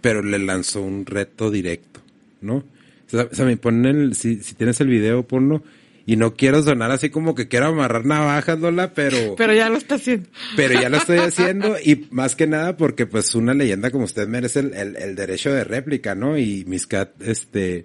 pero 0.00 0.22
le 0.22 0.38
lanzó 0.38 0.82
un 0.82 1.06
reto 1.06 1.50
directo, 1.50 2.00
¿no? 2.40 2.64
O 3.12 3.34
sea, 3.34 3.44
me 3.44 3.56
ponen 3.56 3.86
el, 3.86 4.14
si, 4.14 4.36
si 4.42 4.54
tienes 4.54 4.80
el 4.80 4.88
video, 4.88 5.22
ponlo. 5.26 5.62
Y 6.04 6.16
no 6.16 6.34
quiero 6.34 6.62
sonar 6.62 6.90
así 6.90 7.10
como 7.10 7.34
que 7.34 7.48
quiero 7.48 7.66
amarrar 7.66 8.06
navajas, 8.06 8.58
Lola, 8.58 8.94
pero... 8.94 9.36
Pero 9.36 9.52
ya 9.52 9.68
lo 9.68 9.76
está 9.76 9.96
haciendo. 9.96 10.26
Pero 10.56 10.80
ya 10.80 10.88
lo 10.88 10.96
estoy 10.96 11.18
haciendo 11.18 11.76
y 11.84 12.06
más 12.10 12.34
que 12.34 12.46
nada 12.46 12.78
porque 12.78 13.04
pues 13.04 13.34
una 13.34 13.52
leyenda 13.52 13.90
como 13.90 14.04
usted 14.04 14.26
merece 14.26 14.60
el, 14.60 14.96
el, 14.96 15.14
derecho 15.14 15.52
de 15.52 15.64
réplica, 15.64 16.14
¿no? 16.14 16.38
Y 16.38 16.64
Miscat, 16.66 17.10
este, 17.20 17.84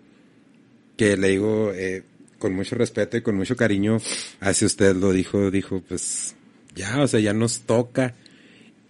que 0.95 1.17
le 1.17 1.27
digo 1.29 1.71
eh, 1.73 2.03
con 2.43 2.55
mucho 2.55 2.75
respeto 2.75 3.15
y 3.15 3.21
con 3.21 3.37
mucho 3.37 3.55
cariño 3.55 4.01
hacia 4.41 4.67
usted 4.67 4.97
lo 4.97 5.13
dijo, 5.13 5.49
dijo 5.49 5.81
pues 5.87 6.35
ya, 6.75 7.01
o 7.01 7.07
sea, 7.07 7.21
ya 7.21 7.31
nos 7.31 7.61
toca 7.61 8.15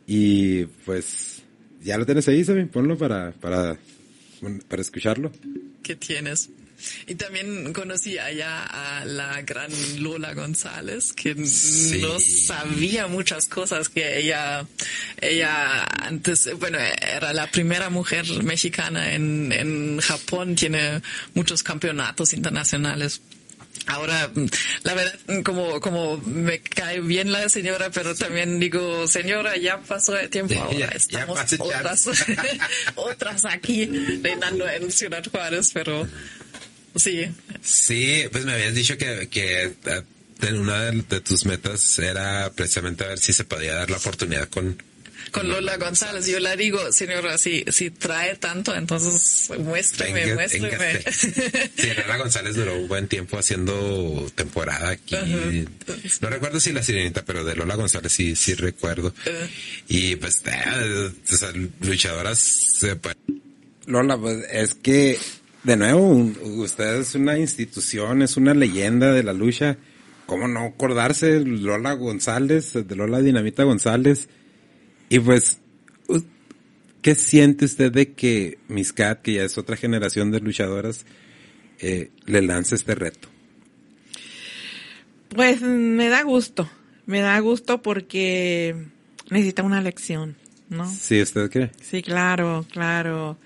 y 0.08 0.66
pues 0.86 1.44
ya 1.84 2.00
lo 2.00 2.06
tienes 2.08 2.28
ahí, 2.28 2.44
Sabi, 2.44 2.66
ponlo 2.66 2.98
para, 2.98 3.32
para, 3.34 3.78
para 4.68 4.82
escucharlo. 4.82 5.32
¿Qué 5.84 5.96
tienes? 5.96 6.50
Y 7.06 7.14
también 7.14 7.72
conocí 7.74 8.18
allá 8.18 8.64
a 8.64 9.06
la 9.06 9.44
gran 9.44 9.70
Lola 10.00 10.34
González, 10.34 11.14
que 11.14 11.36
no 11.36 12.20
sabía 12.20 13.06
muchas 13.06 13.48
cosas 13.48 13.88
que 13.88 14.18
ella, 14.18 14.66
ella 15.22 15.84
antes, 16.02 16.50
bueno, 16.60 16.80
era 16.80 17.34
la 17.34 17.46
primera 17.52 17.92
mujer 17.92 18.26
mexicana 18.44 19.14
en, 19.14 19.52
en 19.52 20.00
Japón, 20.00 20.56
tiene 20.56 21.04
muchos 21.36 21.62
campeonatos 21.62 22.34
internacionales 22.34 23.22
Ahora, 23.88 24.32
la 24.84 24.94
verdad, 24.94 25.20
como, 25.44 25.80
como 25.82 26.18
me 26.18 26.62
cae 26.62 27.02
bien 27.02 27.32
la 27.32 27.50
señora, 27.50 27.90
pero 27.92 28.16
también 28.16 28.60
digo, 28.60 29.08
señora, 29.08 29.58
ya 29.58 29.80
pasó 29.82 30.18
el 30.18 30.30
tiempo, 30.30 30.56
ahora 30.56 30.88
estamos 30.96 31.40
otras, 31.60 32.08
otras 32.96 33.46
aquí 33.46 33.86
reinando 34.22 34.68
en 34.70 34.92
Ciudad 34.92 35.24
Juárez, 35.30 35.72
pero 35.74 36.08
sí. 36.96 37.28
Sí, 37.62 38.24
pues 38.32 38.46
me 38.46 38.54
habías 38.54 38.74
dicho 38.74 38.98
que, 38.98 39.28
que 39.30 39.64
eh, 39.86 40.54
una 40.54 40.92
de 40.92 41.22
tus 41.22 41.46
metas 41.46 42.00
era 42.00 42.52
precisamente 42.54 43.04
a 43.04 43.08
ver 43.10 43.20
si 43.20 43.34
se 43.34 43.44
podía 43.44 43.76
dar 43.76 43.90
la 43.90 43.98
oportunidad 43.98 44.48
con, 44.50 44.82
con 45.32 45.48
Lola 45.48 45.78
González. 45.78 46.28
Yo 46.28 46.40
le 46.40 46.56
digo, 46.58 46.92
señora, 46.92 47.38
si, 47.38 47.64
si 47.70 47.90
trae 47.90 48.36
tanto, 48.36 48.76
entonces 48.76 49.50
muéstreme, 49.60 50.34
muéstreme. 50.34 51.04
Sí, 51.76 51.90
Lola 51.98 52.18
González 52.18 52.56
duró 52.56 52.78
un 52.78 52.88
buen 52.88 53.08
tiempo 53.08 53.38
haciendo 53.38 54.32
temporada 54.36 54.90
aquí. 54.90 55.16
No 56.22 56.30
recuerdo 56.30 56.60
si 56.60 56.72
la 56.72 56.84
sirenita, 56.84 57.24
pero 57.26 57.44
de 57.44 57.56
Lola 57.56 57.76
González 57.76 58.12
sí, 58.12 58.36
sí 58.36 58.54
recuerdo. 58.54 59.14
Y 59.88 60.16
pues, 60.16 60.42
eh, 60.46 61.12
luchadoras, 61.82 62.80
pues. 63.02 63.16
Lola, 63.86 64.18
pues 64.18 64.46
es 64.52 64.76
que, 64.76 65.20
de 65.64 65.78
nuevo, 65.78 66.32
usted 66.44 67.02
es 67.02 67.16
una 67.16 67.38
institución, 67.38 68.22
es 68.22 68.38
una 68.38 68.54
leyenda 68.54 69.12
de 69.12 69.24
la 69.24 69.34
lucha. 69.34 69.78
¿Cómo 70.26 70.48
no 70.48 70.68
acordarse? 70.68 71.42
Lola 71.42 71.94
González, 71.94 72.74
de 72.74 72.96
Lola 72.96 73.20
Dinamita 73.20 73.64
González 73.64 74.30
y 75.14 75.20
pues, 75.20 75.60
¿qué 77.04 77.14
siente 77.14 77.66
usted 77.66 77.92
de 77.92 78.14
que 78.14 78.58
Miscat, 78.68 79.22
que 79.22 79.34
ya 79.34 79.44
es 79.44 79.60
otra 79.60 79.78
generación 79.78 80.32
de 80.32 80.40
luchadoras, 80.40 81.06
eh, 81.78 82.10
le 82.26 82.42
lance 82.42 82.74
este 82.74 82.96
reto? 82.96 83.28
Pues 85.30 85.62
me 85.62 86.10
da 86.10 86.24
gusto, 86.24 86.68
me 87.06 87.20
da 87.20 87.38
gusto 87.42 87.84
porque 87.84 88.88
necesita 89.30 89.62
una 89.62 89.82
lección, 89.82 90.36
¿no? 90.70 90.90
Sí, 90.90 91.22
¿usted 91.22 91.52
cree? 91.52 91.70
Sí, 91.80 92.02
claro, 92.02 92.66
claro. 92.72 93.38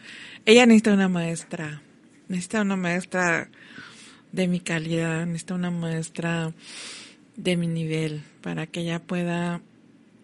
Ella 0.45 0.65
necesita 0.65 0.93
una 0.93 1.09
maestra, 1.09 1.82
necesita 2.30 2.61
una 2.61 2.78
maestra 2.78 3.49
de 4.32 4.47
mi 4.47 4.61
calidad, 4.61 5.26
necesita 5.26 5.55
una 5.55 5.72
maestra 5.72 6.53
de 7.36 7.57
mi 7.57 7.68
nivel 7.68 8.24
para 8.41 8.68
que 8.68 8.80
ella 8.80 8.99
pueda 8.99 9.61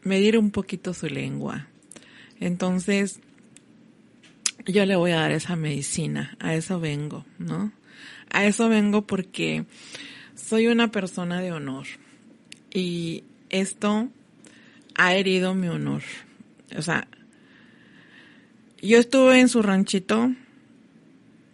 medir 0.03 0.37
un 0.37 0.51
poquito 0.51 0.93
su 0.93 1.07
lengua. 1.07 1.67
Entonces, 2.39 3.19
yo 4.65 4.85
le 4.85 4.95
voy 4.95 5.11
a 5.11 5.17
dar 5.17 5.31
esa 5.31 5.55
medicina, 5.55 6.35
a 6.39 6.55
eso 6.55 6.79
vengo, 6.79 7.25
¿no? 7.37 7.71
A 8.29 8.45
eso 8.45 8.69
vengo 8.69 9.05
porque 9.05 9.65
soy 10.35 10.67
una 10.67 10.91
persona 10.91 11.41
de 11.41 11.51
honor 11.51 11.85
y 12.73 13.23
esto 13.49 14.09
ha 14.95 15.15
herido 15.15 15.53
mi 15.53 15.67
honor. 15.67 16.01
O 16.77 16.81
sea, 16.81 17.07
yo 18.81 18.97
estuve 18.97 19.39
en 19.39 19.49
su 19.49 19.61
ranchito 19.61 20.33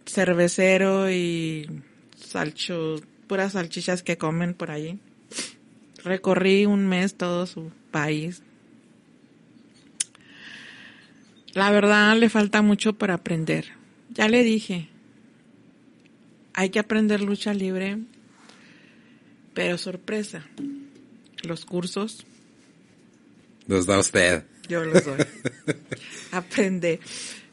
cervecero 0.06 1.10
y 1.10 1.68
salcho, 2.16 2.96
puras 3.26 3.52
salchichas 3.52 4.02
que 4.02 4.18
comen 4.18 4.54
por 4.54 4.70
allí. 4.70 4.98
Recorrí 6.04 6.66
un 6.66 6.86
mes 6.86 7.14
todo 7.14 7.46
su 7.46 7.70
país. 7.90 8.42
La 11.52 11.70
verdad 11.70 12.16
le 12.16 12.28
falta 12.28 12.62
mucho 12.62 12.94
para 12.94 13.14
aprender. 13.14 13.66
Ya 14.10 14.28
le 14.28 14.42
dije, 14.42 14.88
hay 16.54 16.70
que 16.70 16.78
aprender 16.78 17.20
lucha 17.20 17.54
libre, 17.54 17.98
pero 19.54 19.78
sorpresa, 19.78 20.46
los 21.42 21.64
cursos. 21.64 22.24
Los 23.66 23.86
da 23.86 23.98
usted. 23.98 24.44
Yo 24.68 24.84
los 24.84 25.04
doy. 25.04 25.18
Aprende. 26.32 27.00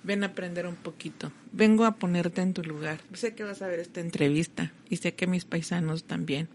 Ven 0.04 0.24
a 0.24 0.28
aprender 0.28 0.68
un 0.68 0.76
poquito. 0.76 1.32
Vengo 1.52 1.84
a 1.86 1.96
ponerte 1.96 2.42
en 2.42 2.54
tu 2.54 2.64
lugar. 2.64 3.02
Sé 3.14 3.34
que 3.34 3.44
vas 3.44 3.62
a 3.62 3.68
ver 3.68 3.80
esta 3.80 4.00
entrevista 4.00 4.72
y 4.90 4.98
sé 4.98 5.16
que 5.16 5.28
mis 5.28 5.46
paisanos 5.46 6.06
también. 6.06 6.48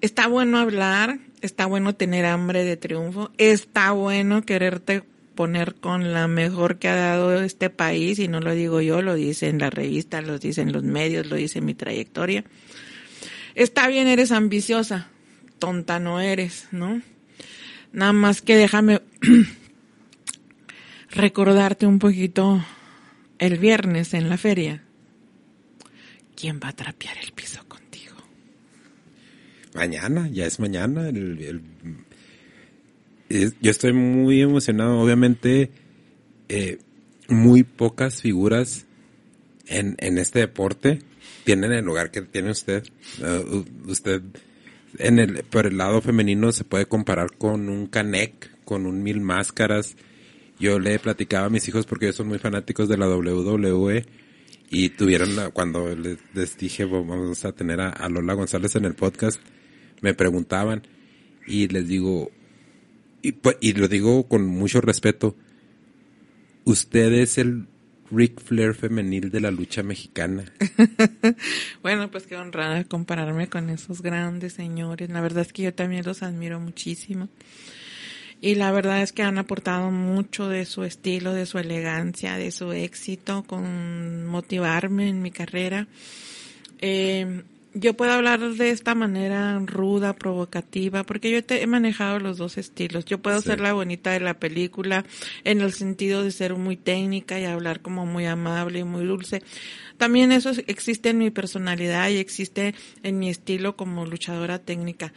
Está 0.00 0.26
bueno 0.26 0.58
hablar, 0.58 1.18
está 1.40 1.66
bueno 1.66 1.94
tener 1.94 2.26
hambre 2.26 2.64
de 2.64 2.76
triunfo, 2.76 3.30
está 3.38 3.92
bueno 3.92 4.42
quererte 4.42 5.02
poner 5.34 5.74
con 5.74 6.12
la 6.12 6.28
mejor 6.28 6.78
que 6.78 6.88
ha 6.88 6.96
dado 6.96 7.42
este 7.42 7.70
país, 7.70 8.18
y 8.18 8.28
no 8.28 8.40
lo 8.40 8.52
digo 8.52 8.80
yo, 8.80 9.02
lo 9.02 9.14
dicen 9.14 9.58
las 9.58 9.72
revistas, 9.72 10.26
lo 10.26 10.38
dicen 10.38 10.72
los 10.72 10.82
medios, 10.82 11.26
lo 11.26 11.36
dice 11.36 11.60
mi 11.60 11.74
trayectoria. 11.74 12.44
Está 13.54 13.88
bien, 13.88 14.06
eres 14.06 14.32
ambiciosa, 14.32 15.08
tonta 15.58 15.98
no 15.98 16.20
eres, 16.20 16.68
¿no? 16.72 17.00
Nada 17.92 18.12
más 18.12 18.42
que 18.42 18.56
déjame 18.56 19.00
recordarte 21.10 21.86
un 21.86 21.98
poquito 21.98 22.64
el 23.38 23.58
viernes 23.58 24.12
en 24.14 24.28
la 24.28 24.36
feria. 24.36 24.82
¿Quién 26.34 26.60
va 26.62 26.68
a 26.68 26.76
trapear 26.76 27.16
el 27.22 27.32
piso 27.32 27.65
mañana, 29.76 30.28
ya 30.32 30.46
es 30.46 30.58
mañana. 30.58 31.08
El, 31.08 31.62
yo 33.28 33.70
estoy 33.70 33.92
muy 33.92 34.42
emocionado, 34.42 34.98
obviamente, 34.98 35.70
eh, 36.48 36.78
muy 37.28 37.62
pocas 37.64 38.22
figuras 38.22 38.86
en, 39.66 40.18
este 40.18 40.40
deporte 40.40 41.00
tienen 41.44 41.72
el 41.72 41.84
lugar 41.84 42.10
que 42.10 42.22
tiene 42.22 42.50
usted. 42.50 42.84
Uh, 43.20 43.90
usted, 43.90 44.22
en 44.98 45.18
el, 45.18 45.44
por 45.44 45.66
el 45.66 45.76
lado 45.76 46.00
femenino 46.00 46.52
se 46.52 46.64
puede 46.64 46.86
comparar 46.86 47.36
con 47.36 47.68
un 47.68 47.86
Canek, 47.86 48.64
con 48.64 48.86
un 48.86 49.02
Mil 49.02 49.20
Máscaras. 49.20 49.96
Yo 50.58 50.78
le 50.78 50.98
platicaba 50.98 51.46
a 51.46 51.50
mis 51.50 51.68
hijos 51.68 51.86
porque 51.86 52.06
ellos 52.06 52.16
son 52.16 52.28
muy 52.28 52.38
fanáticos 52.38 52.88
de 52.88 52.96
la 52.96 53.08
WWE 53.08 54.06
y 54.70 54.88
tuvieron, 54.90 55.30
cuando 55.52 55.94
les, 55.94 56.56
dije 56.58 56.84
vamos 56.84 57.44
a 57.44 57.52
tener 57.52 57.80
a 57.80 58.08
Lola 58.08 58.34
González 58.34 58.74
en 58.74 58.84
el 58.84 58.94
podcast, 58.94 59.40
me 60.00 60.14
preguntaban 60.14 60.82
y 61.46 61.68
les 61.68 61.86
digo, 61.88 62.30
y, 63.22 63.32
pues, 63.32 63.56
y 63.60 63.72
lo 63.72 63.88
digo 63.88 64.28
con 64.28 64.46
mucho 64.46 64.80
respeto, 64.80 65.36
usted 66.64 67.12
es 67.12 67.38
el 67.38 67.66
Ric 68.10 68.40
Flair 68.40 68.74
femenil 68.74 69.30
de 69.30 69.40
la 69.40 69.50
lucha 69.50 69.82
mexicana. 69.82 70.44
bueno, 71.82 72.10
pues 72.10 72.26
qué 72.26 72.36
honrada 72.36 72.84
compararme 72.84 73.48
con 73.48 73.70
esos 73.70 74.02
grandes 74.02 74.52
señores. 74.54 75.10
La 75.10 75.20
verdad 75.20 75.42
es 75.42 75.52
que 75.52 75.62
yo 75.62 75.74
también 75.74 76.04
los 76.04 76.22
admiro 76.22 76.60
muchísimo. 76.60 77.28
Y 78.40 78.54
la 78.54 78.70
verdad 78.70 79.02
es 79.02 79.12
que 79.12 79.22
han 79.22 79.38
aportado 79.38 79.90
mucho 79.90 80.48
de 80.48 80.66
su 80.66 80.84
estilo, 80.84 81.32
de 81.32 81.46
su 81.46 81.58
elegancia, 81.58 82.36
de 82.36 82.50
su 82.52 82.72
éxito 82.72 83.44
con 83.44 84.26
motivarme 84.26 85.08
en 85.08 85.22
mi 85.22 85.30
carrera. 85.30 85.88
Eh, 86.80 87.42
yo 87.78 87.94
puedo 87.94 88.12
hablar 88.12 88.40
de 88.40 88.70
esta 88.70 88.94
manera 88.94 89.58
ruda, 89.64 90.14
provocativa, 90.14 91.04
porque 91.04 91.30
yo 91.30 91.44
te 91.44 91.62
he 91.62 91.66
manejado 91.66 92.18
los 92.18 92.38
dos 92.38 92.56
estilos. 92.56 93.04
Yo 93.04 93.18
puedo 93.18 93.40
ser 93.42 93.60
la 93.60 93.74
bonita 93.74 94.12
de 94.12 94.20
la 94.20 94.34
película 94.34 95.04
en 95.44 95.60
el 95.60 95.72
sentido 95.72 96.22
de 96.22 96.30
ser 96.30 96.54
muy 96.54 96.78
técnica 96.78 97.38
y 97.38 97.44
hablar 97.44 97.82
como 97.82 98.06
muy 98.06 98.24
amable 98.24 98.78
y 98.78 98.84
muy 98.84 99.04
dulce. 99.04 99.42
También 99.98 100.32
eso 100.32 100.52
existe 100.66 101.10
en 101.10 101.18
mi 101.18 101.30
personalidad 101.30 102.08
y 102.08 102.16
existe 102.16 102.74
en 103.02 103.18
mi 103.18 103.28
estilo 103.28 103.76
como 103.76 104.06
luchadora 104.06 104.58
técnica. 104.58 105.12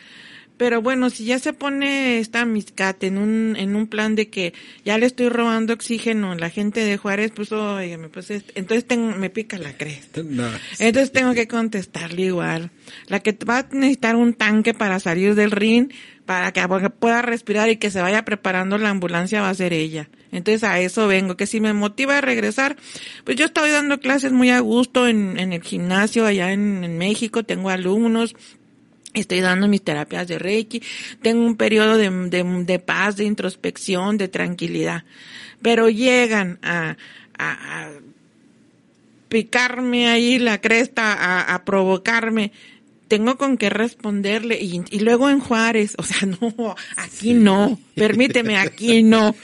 Pero 0.60 0.82
bueno, 0.82 1.10
si 1.10 1.24
ya 1.24 1.40
se 1.40 1.54
pone 1.54 2.20
esta 2.20 2.44
miscate 2.44 3.08
en 3.08 3.18
un, 3.18 3.56
en 3.56 3.78
un 3.78 3.88
plan 3.88 4.16
de 4.16 4.28
que 4.28 4.54
ya 4.84 4.98
le 4.98 5.06
estoy 5.06 5.30
robando 5.30 5.74
oxígeno 5.74 6.34
a 6.34 6.36
la 6.36 6.50
gente 6.50 6.84
de 6.84 6.98
Juárez, 6.98 7.32
pues, 7.34 7.54
oígame, 7.54 8.10
pues, 8.10 8.30
entonces 8.30 8.86
tengo, 8.86 9.16
me 9.16 9.30
pica 9.30 9.58
la 9.58 9.78
cresta. 9.78 10.20
entonces 10.80 11.14
tengo 11.14 11.34
que 11.34 11.48
contestarle 11.48 12.24
igual. 12.24 12.72
La 13.08 13.22
que 13.22 13.32
va 13.50 13.60
a 13.60 13.68
necesitar 13.72 14.18
un 14.18 14.34
tanque 14.34 14.74
para 14.74 15.00
salir 15.00 15.34
del 15.34 15.52
ring, 15.52 15.94
para 16.26 16.52
que 16.52 16.62
pueda 16.90 17.22
respirar 17.22 17.70
y 17.70 17.78
que 17.78 17.90
se 17.90 18.02
vaya 18.02 18.26
preparando 18.26 18.78
la 18.78 18.90
ambulancia 18.90 19.42
va 19.42 19.50
a 19.50 19.56
ser 19.56 19.72
ella. 19.72 20.10
Entonces 20.34 20.66
a 20.66 20.80
eso 20.82 21.08
vengo, 21.08 21.38
que 21.38 21.48
si 21.48 21.62
me 21.62 21.74
motiva 21.74 22.18
a 22.18 22.22
regresar, 22.22 22.76
pues 23.24 23.38
yo 23.38 23.46
estoy 23.46 23.72
dando 23.72 24.00
clases 24.00 24.34
muy 24.34 24.50
a 24.50 24.60
gusto 24.60 25.08
en, 25.08 25.40
en 25.40 25.54
el 25.54 25.64
gimnasio 25.64 26.26
allá 26.26 26.52
en, 26.52 26.84
en 26.84 26.98
México, 26.98 27.44
tengo 27.44 27.70
alumnos, 27.70 28.36
Estoy 29.14 29.42
dando 29.42 29.68
mis 29.68 29.82
terapias 29.82 30.28
de 30.28 30.40
Reiki. 30.40 30.82
Tengo 31.22 31.46
un 31.46 31.56
periodo 31.56 31.98
de, 31.98 32.10
de, 32.66 32.80
paz, 32.80 33.18
de 33.18 33.26
introspección, 33.26 34.18
de 34.18 34.28
tranquilidad. 34.28 35.04
Pero 35.62 35.90
llegan 35.90 36.60
a, 36.62 36.96
a, 37.38 37.90
picarme 39.30 40.10
ahí 40.10 40.40
la 40.40 40.62
cresta, 40.62 41.14
a, 41.14 41.54
a 41.54 41.66
provocarme, 41.66 42.52
tengo 43.10 43.38
con 43.38 43.58
qué 43.58 43.70
responderle 43.70 44.58
y, 44.62 44.84
y, 44.92 45.00
luego 45.00 45.30
en 45.30 45.40
Juárez, 45.40 45.96
o 45.98 46.04
sea, 46.04 46.28
no, 46.42 46.76
aquí 46.96 47.34
no, 47.34 47.78
permíteme, 47.96 48.56
aquí 48.58 49.04
no. 49.04 49.36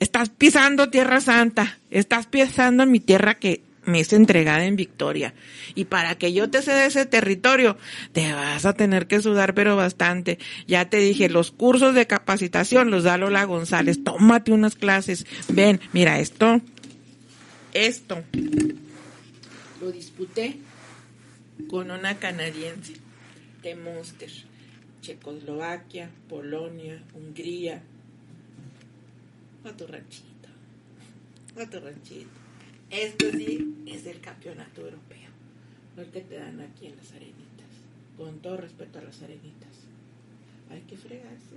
Estás 0.00 0.30
pisando 0.30 0.90
Tierra 0.90 1.20
Santa, 1.20 1.78
estás 1.90 2.26
pisando 2.26 2.84
mi 2.86 2.98
tierra 2.98 3.34
que 3.34 3.60
me 3.90 4.00
es 4.00 4.12
entregada 4.12 4.64
en 4.64 4.76
victoria. 4.76 5.34
Y 5.74 5.84
para 5.84 6.16
que 6.16 6.32
yo 6.32 6.50
te 6.50 6.62
ceda 6.62 6.86
ese 6.86 7.06
territorio, 7.06 7.76
te 8.12 8.32
vas 8.32 8.64
a 8.64 8.72
tener 8.72 9.06
que 9.06 9.20
sudar, 9.20 9.54
pero 9.54 9.76
bastante. 9.76 10.38
Ya 10.66 10.88
te 10.88 10.98
dije, 10.98 11.28
los 11.28 11.50
cursos 11.50 11.94
de 11.94 12.06
capacitación 12.06 12.90
los 12.90 13.04
da 13.04 13.18
Lola 13.18 13.44
González. 13.44 14.02
Tómate 14.02 14.52
unas 14.52 14.76
clases. 14.76 15.26
Ven, 15.48 15.80
mira 15.92 16.18
esto. 16.20 16.60
Esto. 17.74 18.22
Lo 19.80 19.92
disputé 19.92 20.56
con 21.68 21.90
una 21.90 22.18
canadiense 22.18 22.94
de 23.62 23.76
Monster. 23.76 24.30
Checoslovaquia, 25.02 26.10
Polonia, 26.28 27.02
Hungría. 27.14 27.82
A 29.64 29.72
tu 29.72 29.86
ranchito. 29.86 30.48
A 31.56 31.66
tu 31.66 31.80
ranchito. 31.80 32.39
Esto 32.90 33.30
sí 33.30 33.84
es 33.86 34.06
el 34.06 34.20
campeonato 34.20 34.80
europeo, 34.80 35.30
no 35.96 36.02
el 36.02 36.10
que 36.10 36.22
te 36.22 36.36
dan 36.36 36.60
aquí 36.60 36.86
en 36.86 36.96
las 36.96 37.12
arenitas. 37.12 37.46
Con 38.16 38.40
todo 38.40 38.56
respeto 38.56 38.98
a 38.98 39.02
las 39.02 39.22
arenitas. 39.22 39.70
Hay 40.70 40.80
que 40.82 40.96
fregarse. 40.96 41.56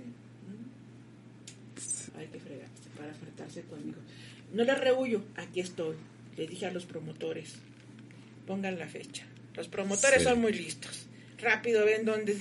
Hay 2.16 2.26
que 2.28 2.38
fregarse 2.38 2.88
para 2.96 3.08
enfrentarse 3.08 3.62
conmigo. 3.62 3.98
No 4.52 4.64
le 4.64 4.74
rehuyo, 4.74 5.24
aquí 5.36 5.60
estoy. 5.60 5.96
Le 6.36 6.46
dije 6.46 6.66
a 6.66 6.72
los 6.72 6.86
promotores, 6.86 7.56
pongan 8.46 8.78
la 8.78 8.86
fecha. 8.86 9.24
Los 9.56 9.68
promotores 9.68 10.22
son 10.22 10.40
muy 10.40 10.52
listos. 10.52 11.06
Rápido 11.38 11.84
ven 11.84 12.04
dónde 12.04 12.36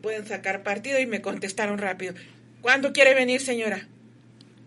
pueden 0.00 0.26
sacar 0.26 0.62
partido 0.62 0.98
y 0.98 1.06
me 1.06 1.20
contestaron 1.22 1.78
rápido. 1.78 2.14
¿Cuándo 2.62 2.92
quiere 2.92 3.14
venir, 3.14 3.40
señora? 3.40 3.86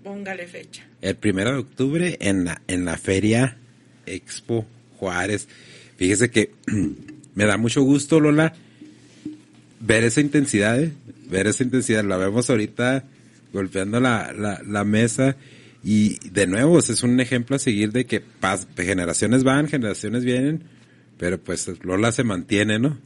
Póngale 0.03 0.47
fecha. 0.47 0.85
El 1.01 1.15
primero 1.15 1.51
de 1.51 1.59
octubre 1.59 2.17
en 2.21 2.45
la, 2.45 2.61
en 2.67 2.85
la 2.85 2.97
feria 2.97 3.57
Expo 4.05 4.65
Juárez. 4.97 5.47
Fíjese 5.97 6.31
que 6.31 6.51
me 7.35 7.45
da 7.45 7.57
mucho 7.57 7.83
gusto, 7.83 8.19
Lola, 8.19 8.53
ver 9.79 10.03
esa 10.03 10.21
intensidad, 10.21 10.81
¿eh? 10.81 10.91
ver 11.29 11.47
esa 11.47 11.63
intensidad. 11.63 12.03
La 12.03 12.17
vemos 12.17 12.49
ahorita 12.49 13.05
golpeando 13.53 13.99
la, 13.99 14.33
la, 14.33 14.61
la 14.65 14.83
mesa. 14.83 15.35
Y 15.83 16.17
de 16.29 16.47
nuevo, 16.47 16.79
es 16.79 17.03
un 17.03 17.19
ejemplo 17.19 17.55
a 17.55 17.59
seguir 17.59 17.91
de 17.91 18.05
que 18.05 18.21
generaciones 18.77 19.43
van, 19.43 19.67
generaciones 19.67 20.25
vienen, 20.25 20.63
pero 21.17 21.39
pues 21.39 21.71
Lola 21.83 22.11
se 22.11 22.23
mantiene, 22.23 22.79
¿no? 22.79 22.97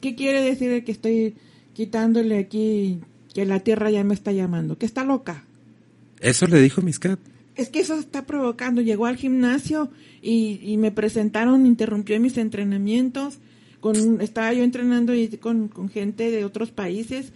¿Qué 0.00 0.14
quiere 0.14 0.42
decir 0.42 0.70
de 0.70 0.84
que 0.84 0.92
estoy 0.92 1.34
quitándole 1.72 2.38
aquí 2.38 3.00
que 3.34 3.46
la 3.46 3.60
tierra 3.60 3.90
ya 3.90 4.04
me 4.04 4.14
está 4.14 4.30
llamando? 4.32 4.78
Que 4.78 4.86
está 4.86 5.04
loca. 5.04 5.44
Eso 6.24 6.46
le 6.46 6.60
dijo 6.60 6.80
Miscat. 6.80 7.20
Es 7.54 7.68
que 7.68 7.80
eso 7.80 7.94
está 7.94 8.24
provocando. 8.24 8.80
Llegó 8.80 9.06
al 9.06 9.16
gimnasio 9.16 9.90
y, 10.22 10.58
y 10.62 10.78
me 10.78 10.90
presentaron, 10.90 11.66
interrumpió 11.66 12.18
mis 12.18 12.38
entrenamientos. 12.38 13.38
Con, 13.80 14.22
estaba 14.22 14.52
yo 14.54 14.64
entrenando 14.64 15.14
y 15.14 15.28
con, 15.28 15.68
con 15.68 15.90
gente 15.90 16.30
de 16.30 16.46
otros 16.46 16.70
países 16.70 17.32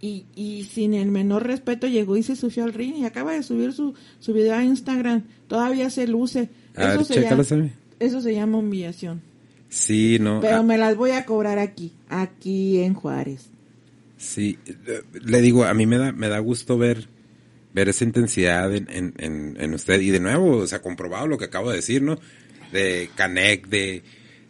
y, 0.00 0.24
y 0.34 0.64
sin 0.64 0.94
el 0.94 1.10
menor 1.10 1.46
respeto 1.46 1.86
llegó 1.86 2.16
y 2.16 2.22
se 2.22 2.34
subió 2.34 2.64
al 2.64 2.72
ring 2.72 2.96
y 2.96 3.04
acaba 3.04 3.34
de 3.34 3.42
subir 3.42 3.74
su, 3.74 3.92
su 4.18 4.32
video 4.32 4.54
a 4.54 4.64
Instagram. 4.64 5.24
Todavía 5.46 5.90
se 5.90 6.06
luce. 6.06 6.48
A 6.74 6.94
eso, 6.94 6.98
ver, 6.98 7.04
se 7.04 7.20
llama, 7.20 7.70
eso 7.98 8.20
se 8.22 8.34
llama 8.34 8.56
humillación. 8.56 9.20
Sí, 9.68 10.16
no. 10.18 10.40
Pero 10.40 10.56
ah. 10.56 10.62
me 10.62 10.78
las 10.78 10.96
voy 10.96 11.10
a 11.10 11.26
cobrar 11.26 11.58
aquí, 11.58 11.92
aquí 12.08 12.78
en 12.78 12.94
Juárez. 12.94 13.50
Sí, 14.16 14.58
le 15.22 15.42
digo, 15.42 15.64
a 15.64 15.74
mí 15.74 15.84
me 15.84 15.98
da, 15.98 16.12
me 16.12 16.28
da 16.28 16.38
gusto 16.38 16.78
ver 16.78 17.08
ver 17.72 17.88
esa 17.88 18.04
intensidad 18.04 18.74
en, 18.74 18.88
en, 18.90 19.56
en, 19.58 19.74
usted. 19.74 20.00
Y 20.00 20.10
de 20.10 20.20
nuevo, 20.20 20.58
o 20.58 20.66
sea, 20.66 20.82
comprobado 20.82 21.26
lo 21.26 21.38
que 21.38 21.46
acabo 21.46 21.70
de 21.70 21.76
decir, 21.76 22.02
¿no? 22.02 22.18
De 22.72 23.10
Canek, 23.14 23.68
de, 23.68 24.02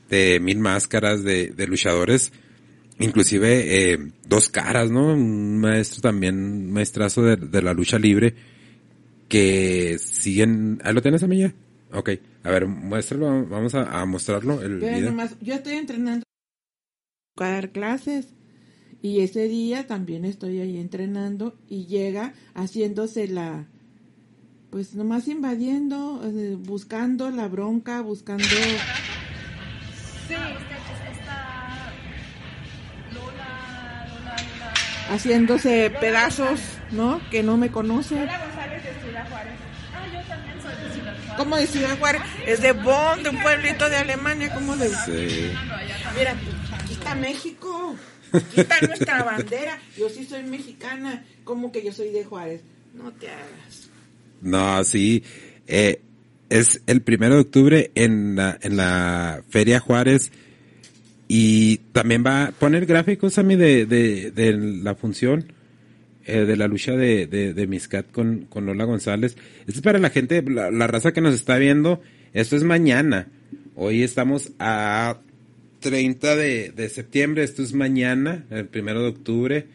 de 0.08 0.40
Mil 0.40 0.58
Máscaras, 0.58 1.22
de, 1.22 1.48
de 1.48 1.66
luchadores, 1.66 2.32
inclusive 2.98 3.92
eh, 3.92 3.98
dos 4.26 4.48
caras, 4.48 4.90
¿no? 4.90 5.12
Un 5.12 5.58
maestro 5.58 6.00
también, 6.00 6.36
un 6.36 6.72
maestrazo 6.72 7.22
de, 7.22 7.36
de, 7.36 7.62
la 7.62 7.74
lucha 7.74 7.98
libre, 7.98 8.34
que 9.28 9.98
siguen... 9.98 10.80
¿Ahí 10.84 10.94
lo 10.94 11.02
tienes, 11.02 11.22
amiga? 11.22 11.52
Ok, 11.92 12.10
a 12.44 12.50
ver, 12.50 12.66
muéstralo, 12.66 13.46
vamos 13.46 13.74
a, 13.74 14.00
a 14.00 14.04
mostrarlo. 14.06 14.62
El 14.62 14.78
video. 14.78 15.10
Nomás, 15.10 15.36
yo 15.40 15.54
estoy 15.54 15.74
entrenando 15.74 16.24
a 17.36 17.48
dar 17.48 17.70
clases 17.70 18.28
y 19.02 19.20
ese 19.20 19.48
día 19.48 19.86
también 19.86 20.24
estoy 20.24 20.60
ahí 20.60 20.78
entrenando 20.78 21.54
y 21.68 21.86
llega 21.86 22.34
haciéndose 22.54 23.28
la, 23.28 23.66
pues 24.70 24.94
nomás 24.94 25.26
invadiendo, 25.26 26.22
eh, 26.24 26.56
buscando 26.58 27.30
la 27.30 27.48
bronca, 27.48 28.02
buscando... 28.02 28.44
Sí, 28.44 30.34
está 30.34 31.92
Lola, 33.14 34.06
Lola, 34.08 34.36
Lola. 34.36 34.72
Haciéndose 35.08 35.88
Lola 35.88 36.00
pedazos, 36.00 36.60
¿no? 36.92 37.20
Que 37.30 37.42
no 37.42 37.56
me 37.56 37.70
conoce. 37.70 38.16
Lola 38.16 38.38
González 38.44 38.84
de 38.84 39.00
Ciudad 39.02 39.28
Juárez. 39.28 39.54
Ah, 39.94 40.06
yo 40.12 40.28
también 40.28 40.62
soy 40.62 40.74
de 40.84 40.94
Ciudad 40.94 41.14
Juárez. 41.14 41.36
¿Cómo 41.38 41.56
de 41.56 41.66
Ciudad 41.66 41.98
Juárez? 41.98 42.22
Es 42.46 42.60
de 42.60 42.72
Bonn, 42.72 43.22
de 43.22 43.30
un 43.30 43.42
pueblito 43.42 43.88
de 43.88 43.96
Alemania, 43.96 44.54
¿cómo 44.54 44.76
de...? 44.76 44.90
Sí. 44.90 45.52
Mira, 46.16 46.34
aquí 46.78 46.92
está 46.92 47.14
México. 47.14 47.96
Está 48.56 48.80
nuestra 48.86 49.22
bandera. 49.22 49.78
Yo 49.96 50.08
sí 50.08 50.24
soy 50.24 50.42
mexicana. 50.44 51.24
¿Cómo 51.44 51.72
que 51.72 51.82
yo 51.82 51.92
soy 51.92 52.10
de 52.10 52.24
Juárez? 52.24 52.62
No 52.94 53.12
te 53.12 53.28
hagas. 53.28 53.90
No, 54.40 54.82
sí. 54.84 55.22
Eh, 55.66 56.00
es 56.48 56.82
el 56.86 57.02
primero 57.02 57.34
de 57.34 57.40
octubre 57.40 57.90
en 57.94 58.36
la, 58.36 59.42
Feria 59.48 59.80
Juárez. 59.80 60.30
Y 61.28 61.78
también 61.92 62.24
va 62.26 62.46
a 62.46 62.50
poner 62.52 62.86
gráficos 62.86 63.38
a 63.38 63.42
mí 63.42 63.54
de, 63.54 64.58
la 64.82 64.96
función 64.96 65.52
eh, 66.24 66.44
de 66.44 66.56
la 66.56 66.66
lucha 66.66 66.92
de, 66.92 67.66
Miscat 67.68 68.10
con, 68.10 68.46
con 68.46 68.66
Lola 68.66 68.84
González. 68.84 69.36
Esto 69.60 69.72
es 69.72 69.80
para 69.80 70.00
la 70.00 70.10
gente, 70.10 70.42
la 70.42 70.86
raza 70.86 71.12
que 71.12 71.20
nos 71.20 71.34
está 71.34 71.56
viendo. 71.58 72.02
Esto 72.32 72.56
es 72.56 72.64
mañana. 72.64 73.28
Hoy 73.76 74.02
estamos 74.02 74.52
a 74.58 75.18
30 75.80 76.36
de, 76.36 76.70
de 76.70 76.88
septiembre, 76.88 77.42
esto 77.42 77.62
es 77.62 77.72
mañana, 77.72 78.46
el 78.50 78.66
primero 78.66 79.02
de 79.02 79.08
octubre. 79.08 79.66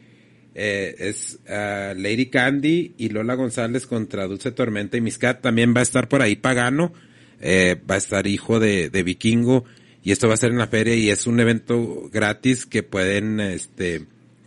Eh, 0.58 0.96
es 1.00 1.40
uh, 1.50 2.00
Lady 2.00 2.28
Candy 2.28 2.94
y 2.98 3.10
Lola 3.10 3.34
González 3.34 3.86
contra 3.86 4.26
Dulce 4.26 4.52
Tormenta 4.52 4.96
y 4.96 5.02
Miscat. 5.02 5.42
También 5.42 5.74
va 5.76 5.82
a 5.82 5.84
estar 5.84 6.08
por 6.08 6.22
ahí 6.22 6.38
Pagano, 6.38 6.94
eh, 7.42 7.76
va 7.90 7.96
a 7.96 7.98
estar 7.98 8.26
hijo 8.26 8.62
de, 8.62 8.90
de 8.90 9.04
Vikingo 9.04 9.66
y 10.02 10.12
esto 10.12 10.30
va 10.30 10.36
a 10.36 10.38
ser 10.38 10.52
en 10.52 10.58
la 10.58 10.68
feria 10.68 10.96
y 10.96 11.10
es 11.10 11.28
un 11.28 11.42
evento 11.42 12.10
gratis 12.12 12.66
que 12.66 12.84
pueden 12.84 13.42
este 13.42 14.06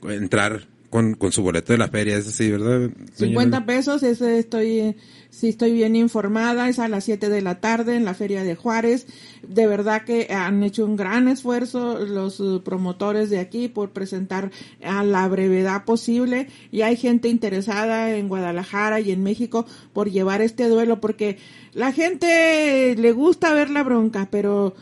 entrar 0.09 0.66
con, 0.91 1.14
con 1.14 1.32
su 1.32 1.43
boleto 1.43 1.72
de 1.72 1.78
la 1.78 1.89
feria, 1.89 2.16
es 2.16 2.26
así, 2.28 2.51
¿verdad? 2.51 2.91
50 3.14 3.66
pesos, 3.66 4.03
ese 4.03 4.39
estoy, 4.39 4.97
si 5.28 5.49
estoy 5.49 5.72
bien 5.72 5.97
informada, 5.97 6.68
es 6.68 6.78
a 6.78 6.89
las 6.89 7.05
7 7.05 7.28
de 7.28 7.43
la 7.43 7.61
tarde 7.61 7.97
en 7.97 8.05
la 8.05 8.14
Feria 8.14 8.43
de 8.43 8.55
Juárez. 8.55 9.07
De 9.47 9.66
verdad 9.66 10.05
que 10.05 10.32
han 10.32 10.62
hecho 10.62 10.86
un 10.86 10.97
gran 10.97 11.28
esfuerzo 11.28 11.99
los 11.99 12.43
promotores 12.64 13.28
de 13.28 13.39
aquí 13.39 13.68
por 13.68 13.91
presentar 13.91 14.51
a 14.82 15.05
la 15.05 15.28
brevedad 15.28 15.84
posible 15.84 16.49
y 16.70 16.82
hay 16.82 16.97
gente 16.97 17.28
interesada 17.28 18.16
en 18.16 18.28
Guadalajara 18.28 19.01
y 19.01 19.11
en 19.11 19.22
México 19.22 19.66
por 19.93 20.11
llevar 20.11 20.41
este 20.41 20.68
duelo 20.68 21.01
porque 21.01 21.39
la 21.74 21.93
gente 21.93 22.95
le 22.97 23.12
gusta 23.12 23.53
ver 23.53 23.68
la 23.68 23.82
bronca, 23.82 24.28
pero 24.30 24.74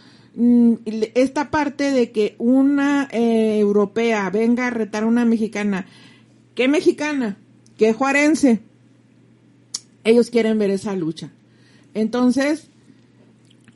esta 1.15 1.51
parte 1.51 1.93
de 1.93 2.13
que 2.13 2.35
una 2.39 3.09
eh, 3.11 3.59
europea 3.59 4.29
venga 4.31 4.67
a 4.67 4.71
retar 4.71 5.05
a 5.05 5.07
una 5.07 5.25
mexicana, 5.25 5.87
¿qué 6.55 6.69
mexicana? 6.69 7.39
¿Qué 7.79 7.93
juarense? 7.93 8.61
Ellos 10.05 10.31
quieren 10.31 10.59
ver 10.59 10.71
esa 10.71 10.95
lucha. 10.95 11.31
Entonces, 11.95 12.69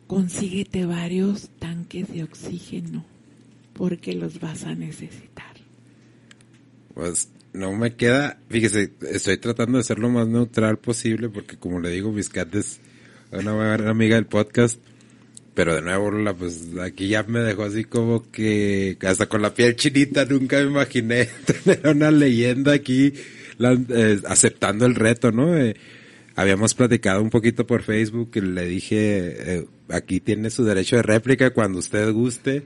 consíguete 0.07 0.85
varios 0.85 1.49
tanques 1.59 2.13
de 2.13 2.25
oxígeno, 2.25 3.05
porque 3.73 4.15
los 4.15 4.39
vas 4.41 4.65
a 4.65 4.75
necesitar. 4.75 5.57
Pues 6.95 7.31
no 7.55 7.73
me 7.73 7.95
queda, 7.97 8.39
fíjese, 8.49 8.93
estoy 9.11 9.39
tratando 9.39 9.79
de 9.79 9.85
ser 9.85 9.99
lo 9.99 10.11
más 10.11 10.29
neutral 10.29 10.79
posible, 10.79 11.31
porque 11.31 11.57
como 11.57 11.81
le 11.81 11.91
digo, 11.91 12.13
Biscat 12.13 12.55
es 12.55 12.81
una 13.33 13.75
amiga 13.75 14.17
del 14.17 14.27
podcast 14.27 14.79
pero 15.55 15.74
de 15.74 15.82
nuevo, 15.82 16.11
Lola, 16.11 16.34
pues 16.34 16.68
aquí 16.80 17.09
ya 17.09 17.22
me 17.24 17.40
dejó 17.40 17.64
así 17.64 17.84
como 17.84 18.30
que 18.30 18.96
hasta 19.03 19.26
con 19.26 19.42
la 19.42 19.53
piel 19.53 19.76
chinita 19.76 20.24
nunca 20.24 20.59
me 20.59 20.66
imaginé 20.66 21.26
tener 21.64 21.86
una 21.88 22.11
leyenda 22.11 22.72
aquí 22.72 23.12
la, 23.59 23.72
eh, 23.72 24.20
aceptando 24.26 24.86
el 24.86 24.94
reto, 24.94 25.32
¿no? 25.32 25.57
Eh, 25.57 25.76
habíamos 26.36 26.74
platicado 26.74 27.22
un 27.22 27.30
poquito 27.30 27.66
por 27.66 27.82
Facebook 27.82 28.30
y 28.34 28.40
le 28.40 28.64
dije, 28.66 28.96
eh, 29.57 29.66
aquí 29.90 30.20
tiene 30.20 30.51
su 30.51 30.64
derecho 30.64 30.96
de 30.96 31.03
réplica 31.03 31.51
cuando 31.51 31.78
usted 31.78 32.11
guste. 32.12 32.62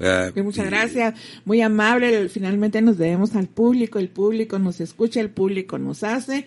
Uh, 0.00 0.42
muchas 0.42 0.66
gracias, 0.66 1.14
muy 1.44 1.60
amable. 1.60 2.28
Finalmente 2.28 2.80
nos 2.82 2.98
debemos 2.98 3.36
al 3.36 3.46
público, 3.46 3.98
el 3.98 4.08
público 4.08 4.58
nos 4.58 4.80
escucha, 4.80 5.20
el 5.20 5.30
público 5.30 5.78
nos 5.78 6.02
hace. 6.02 6.46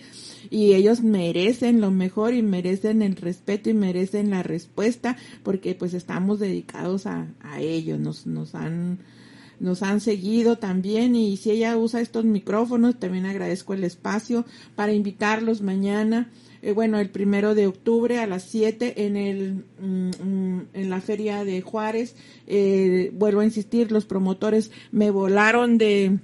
Y 0.49 0.73
ellos 0.73 1.01
merecen 1.01 1.81
lo 1.81 1.89
mejor 1.89 2.33
y 2.33 2.41
merecen 2.41 3.01
el 3.01 3.15
respeto 3.15 3.69
y 3.69 3.73
merecen 3.73 4.29
la 4.29 4.43
respuesta 4.43 5.17
porque 5.43 5.73
pues 5.73 5.93
estamos 5.93 6.39
dedicados 6.39 7.07
a, 7.07 7.27
a 7.41 7.61
ellos, 7.61 7.99
nos, 7.99 8.27
nos 8.27 8.53
han 8.55 8.99
nos 9.59 9.83
han 9.83 10.01
seguido 10.01 10.57
también. 10.57 11.15
Y 11.15 11.37
si 11.37 11.51
ella 11.51 11.77
usa 11.77 12.01
estos 12.01 12.25
micrófonos 12.25 12.99
también 12.99 13.25
agradezco 13.25 13.73
el 13.73 13.83
espacio 13.83 14.45
para 14.75 14.93
invitarlos 14.93 15.61
mañana 15.61 16.29
eh, 16.65 16.71
bueno, 16.71 16.97
el 16.99 17.11
primero 17.11 17.53
de 17.53 17.67
octubre 17.67 18.17
a 18.17 18.25
las 18.25 18.41
7 18.45 19.05
en 19.05 19.17
el 19.17 19.65
mm, 19.79 20.09
mm, 20.09 20.67
en 20.73 20.89
la 20.89 20.99
feria 20.99 21.45
de 21.45 21.61
Juárez. 21.61 22.15
Eh, 22.47 23.11
vuelvo 23.13 23.41
a 23.41 23.45
insistir, 23.45 23.91
los 23.91 24.05
promotores 24.05 24.71
me 24.91 25.11
volaron 25.11 25.77
de 25.77 26.17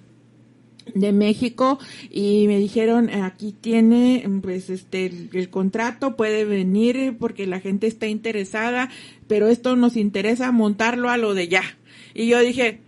de 0.96 1.12
México 1.12 1.78
y 2.10 2.48
me 2.48 2.58
dijeron 2.58 3.12
aquí 3.12 3.54
tiene 3.54 4.28
pues 4.42 4.72
este 4.72 5.06
el, 5.06 5.50
contrato 5.52 6.16
puede 6.16 6.44
venir 6.44 7.16
porque 7.20 7.46
la 7.46 7.60
gente 7.60 7.86
está 7.86 8.08
interesada 8.08 8.89
pero 9.28 9.48
esto 9.48 9.76
nos 9.76 9.96
interesa 9.96 10.52
montarlo 10.52 11.12
a 11.12 11.18
lo 11.18 11.36
de 11.36 11.50
ya 11.50 11.62
y 12.16 12.28
yo 12.28 12.39
dije 12.39 12.80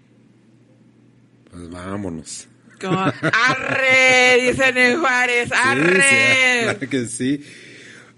pues 1.51 1.69
vámonos 1.69 2.47
arre, 2.91 4.47
dicen 4.47 4.77
en 4.77 4.99
Juárez, 4.99 5.49
arre. 5.51 6.77
Sí, 6.79 6.87
que 6.87 7.05
sí. 7.05 7.41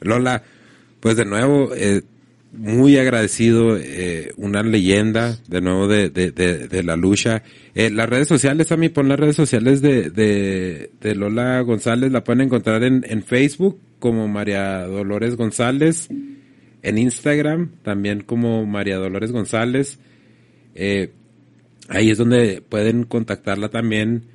Lola, 0.02 0.44
pues 1.00 1.18
de 1.18 1.26
nuevo, 1.26 1.72
eh, 1.76 2.02
muy 2.58 2.98
agradecido, 2.98 3.78
eh, 3.78 4.32
una 4.38 4.64
leyenda 4.64 5.38
de 5.48 5.62
nuevo 5.62 5.88
de, 5.88 6.10
de, 6.10 6.32
de, 6.32 6.84
la 6.84 6.96
lucha. 6.96 7.44
Eh, 7.74 7.90
las 7.90 8.10
redes 8.10 8.28
sociales, 8.28 8.72
a 8.72 8.78
mí 8.78 8.90
pon 8.90 9.10
las 9.10 9.20
redes 9.20 9.36
sociales 9.36 9.82
de, 9.82 10.10
de, 10.10 10.92
de 11.02 11.16
Lola 11.16 11.62
González, 11.62 12.12
la 12.12 12.24
pueden 12.24 12.42
encontrar 12.42 12.84
en, 12.84 13.06
en 13.08 13.24
Facebook 13.24 13.80
como 14.00 14.28
María 14.28 14.86
Dolores 14.86 15.36
González, 15.36 16.10
en 16.82 16.98
Instagram 16.98 17.72
también 17.84 18.22
como 18.22 18.66
María 18.66 18.98
Dolores 18.98 19.32
González. 19.32 20.00
Eh, 20.76 21.12
ahí 21.90 22.10
es 22.10 22.18
donde 22.18 22.62
pueden 22.68 23.04
contactarla 23.04 23.70
también 23.70 24.26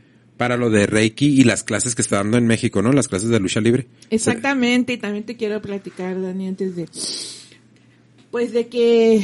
para 0.41 0.57
lo 0.57 0.71
de 0.71 0.87
Reiki 0.87 1.39
y 1.39 1.45
las 1.45 1.65
clases 1.65 1.95
que 1.95 2.01
está 2.01 2.17
dando 2.17 2.39
en 2.39 2.47
México, 2.47 2.81
¿no? 2.81 2.95
Las 2.95 3.09
clases 3.09 3.29
de 3.29 3.39
lucha 3.39 3.61
libre. 3.61 3.89
Exactamente, 4.09 4.95
y 4.95 4.97
también 4.97 5.25
te 5.25 5.37
quiero 5.37 5.61
platicar, 5.61 6.19
Dani, 6.19 6.49
antes 6.49 6.77
de 6.77 6.89
pues 8.31 8.51
de 8.55 8.69
que 8.69 9.23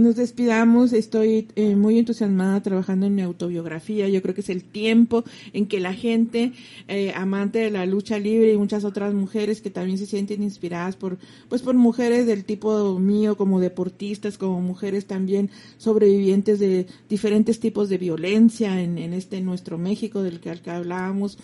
nos 0.00 0.16
despidamos, 0.16 0.92
estoy 0.92 1.48
eh, 1.56 1.76
muy 1.76 1.98
entusiasmada 1.98 2.62
trabajando 2.62 3.06
en 3.06 3.14
mi 3.14 3.22
autobiografía. 3.22 4.08
Yo 4.08 4.22
creo 4.22 4.34
que 4.34 4.40
es 4.40 4.48
el 4.48 4.64
tiempo 4.64 5.24
en 5.52 5.66
que 5.66 5.80
la 5.80 5.94
gente 5.94 6.52
eh, 6.88 7.12
amante 7.14 7.58
de 7.58 7.70
la 7.70 7.86
lucha 7.86 8.18
libre 8.18 8.52
y 8.52 8.56
muchas 8.56 8.84
otras 8.84 9.14
mujeres 9.14 9.60
que 9.60 9.70
también 9.70 9.98
se 9.98 10.06
sienten 10.06 10.42
inspiradas 10.42 10.96
por, 10.96 11.18
pues 11.48 11.62
por 11.62 11.74
mujeres 11.74 12.26
del 12.26 12.44
tipo 12.44 12.98
mío, 12.98 13.36
como 13.36 13.60
deportistas, 13.60 14.38
como 14.38 14.60
mujeres 14.60 15.06
también 15.06 15.50
sobrevivientes 15.78 16.58
de 16.58 16.86
diferentes 17.08 17.60
tipos 17.60 17.88
de 17.88 17.98
violencia 17.98 18.80
en, 18.80 18.98
en 18.98 19.12
este 19.12 19.40
nuestro 19.40 19.78
México 19.78 20.22
del 20.22 20.40
que, 20.40 20.50
al 20.50 20.62
que 20.62 20.70
hablábamos. 20.70 21.38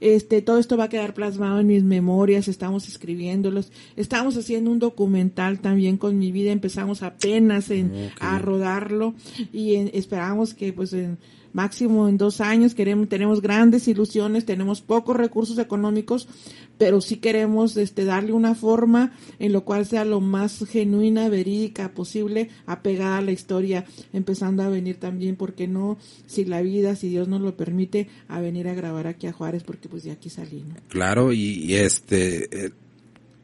Este, 0.00 0.42
todo 0.42 0.58
esto 0.58 0.76
va 0.76 0.84
a 0.84 0.88
quedar 0.88 1.14
plasmado 1.14 1.60
en 1.60 1.66
mis 1.66 1.82
memorias, 1.82 2.48
estamos 2.48 2.88
escribiéndolos, 2.88 3.72
estamos 3.96 4.36
haciendo 4.36 4.70
un 4.70 4.78
documental 4.78 5.60
también 5.60 5.96
con 5.96 6.18
mi 6.18 6.30
vida, 6.30 6.52
empezamos 6.52 7.02
apenas 7.02 7.70
en, 7.70 7.93
a 8.20 8.38
rodarlo 8.38 9.14
y 9.52 9.74
esperamos 9.96 10.54
que 10.54 10.72
pues 10.72 10.92
en 10.92 11.18
máximo 11.54 12.08
en 12.08 12.18
dos 12.18 12.40
años 12.40 12.74
queremos, 12.74 13.08
tenemos 13.08 13.40
grandes 13.40 13.88
ilusiones, 13.88 14.44
tenemos 14.44 14.82
pocos 14.82 15.16
recursos 15.16 15.56
económicos, 15.58 16.28
pero 16.76 17.00
sí 17.00 17.16
queremos 17.16 17.76
este, 17.76 18.04
darle 18.04 18.32
una 18.32 18.54
forma 18.56 19.12
en 19.38 19.52
lo 19.52 19.64
cual 19.64 19.86
sea 19.86 20.04
lo 20.04 20.20
más 20.20 20.64
genuina, 20.68 21.28
verídica 21.28 21.94
posible, 21.94 22.50
apegada 22.66 23.18
a 23.18 23.22
la 23.22 23.30
historia, 23.30 23.86
empezando 24.12 24.64
a 24.64 24.68
venir 24.68 24.96
también, 24.96 25.36
porque 25.36 25.68
no, 25.68 25.96
si 26.26 26.44
la 26.44 26.60
vida, 26.60 26.96
si 26.96 27.08
Dios 27.08 27.28
nos 27.28 27.40
lo 27.40 27.56
permite, 27.56 28.08
a 28.28 28.40
venir 28.40 28.66
a 28.68 28.74
grabar 28.74 29.06
aquí 29.06 29.28
a 29.28 29.32
Juárez, 29.32 29.62
porque 29.62 29.88
pues 29.88 30.02
de 30.02 30.10
aquí 30.10 30.28
salí, 30.30 30.64
¿no? 30.68 30.74
Claro, 30.88 31.32
y, 31.32 31.74
este, 31.74 32.66
eh, 32.66 32.70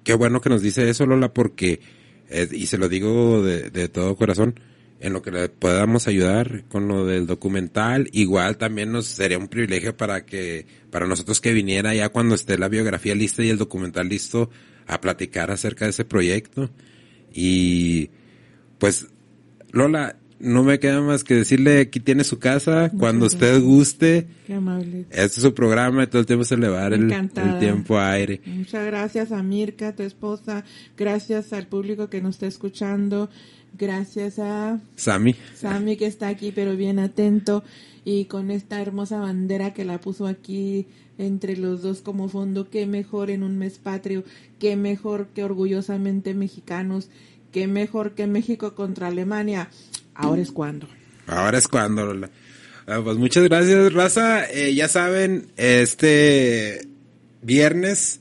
qué 0.03 0.15
bueno 0.15 0.41
que 0.41 0.51
nos 0.51 0.63
dice 0.63 0.91
eso, 0.91 1.07
Lola, 1.07 1.33
porque, 1.33 1.81
eh, 2.31 2.49
y 2.51 2.67
se 2.67 2.79
lo 2.79 2.89
digo 2.89 3.43
de, 3.43 3.71
de 3.71 3.89
todo 3.89 4.17
corazón, 4.17 4.59
en 5.01 5.15
lo 5.15 5.23
que 5.23 5.31
le 5.31 5.49
podamos 5.49 6.07
ayudar 6.07 6.65
con 6.69 6.87
lo 6.87 7.07
del 7.07 7.27
documental. 7.27 8.09
Igual 8.13 8.59
también 8.59 8.93
nos 8.93 9.07
sería 9.07 9.39
un 9.39 9.49
privilegio 9.49 9.97
para 9.97 10.27
que, 10.27 10.67
para 10.91 11.07
nosotros 11.07 11.41
que 11.41 11.53
viniera 11.53 11.95
ya 11.95 12.11
cuando 12.11 12.35
esté 12.35 12.59
la 12.59 12.69
biografía 12.69 13.15
lista 13.15 13.43
y 13.43 13.49
el 13.49 13.59
documental 13.59 14.09
listo 14.09 14.51
a 14.87 15.01
platicar 15.01 15.51
acerca 15.51 15.87
de 15.87 15.93
ese 15.93 16.05
proyecto. 16.05 16.71
Y 17.33 18.11
pues, 18.79 19.07
Lola, 19.73 20.17
no 20.41 20.65
me 20.65 20.79
queda 20.79 21.01
más 21.01 21.23
que 21.23 21.35
decirle, 21.35 21.81
aquí 21.81 22.01
tiene 22.01 22.25
su 22.25 22.39
casa, 22.39 22.91
cuando 22.99 23.27
usted 23.27 23.63
guste. 23.63 24.27
Qué 24.47 24.55
amable. 24.55 25.05
Este 25.11 25.25
es 25.25 25.43
su 25.43 25.55
programa 25.55 26.05
y 26.05 26.07
todo 26.07 26.21
el 26.21 26.27
tiempo 26.27 26.45
se 26.45 26.57
le 26.57 26.69
va 26.69 26.79
a 26.79 26.83
dar 26.83 26.95
el, 26.95 27.13
el, 27.13 27.59
tiempo 27.59 27.99
a 27.99 28.13
aire. 28.13 28.41
Muchas 28.47 28.85
gracias 28.87 29.33
a 29.33 29.43
Mirka, 29.43 29.95
tu 29.95 30.03
esposa, 30.03 30.65
gracias 30.97 31.53
al 31.53 31.67
público 31.67 32.09
que 32.09 32.21
nos 32.21 32.37
está 32.37 32.47
escuchando 32.47 33.31
gracias 33.79 34.39
a 34.39 34.81
Sami. 34.97 35.35
Sami 35.55 35.97
que 35.97 36.07
está 36.07 36.29
aquí 36.29 36.53
pero 36.53 36.77
bien 36.77 36.99
atento 36.99 37.63
y 38.05 38.25
con 38.27 38.51
esta 38.51 38.81
hermosa 38.81 39.21
bandera 39.21 39.73
que 39.75 39.85
la 39.85 40.01
puso 40.01 40.27
aquí 40.27 40.87
entre 41.19 41.57
los 41.57 41.83
dos 41.83 42.01
como 42.01 42.29
fondo, 42.29 42.71
qué 42.71 42.87
mejor 42.87 43.31
en 43.31 43.43
un 43.43 43.59
mes 43.59 43.79
patrio, 43.79 44.25
qué 44.59 44.77
mejor 44.77 45.29
que 45.29 45.45
orgullosamente 45.45 46.33
mexicanos, 46.33 47.11
qué 47.53 47.67
mejor 47.67 48.15
que 48.15 48.27
México 48.27 48.75
contra 48.75 49.09
Alemania. 49.09 49.69
Ahora 50.15 50.43
es 50.43 50.51
cuando. 50.51 50.89
Ahora 51.27 51.59
es 51.59 51.69
cuando. 51.69 52.29
Ah, 52.87 53.01
pues 53.03 53.17
muchas 53.17 53.45
gracias, 53.45 53.93
Raza. 53.93 54.51
Eh, 54.51 54.75
ya 54.75 54.89
saben, 54.89 55.53
este 55.57 56.87
viernes, 57.43 58.21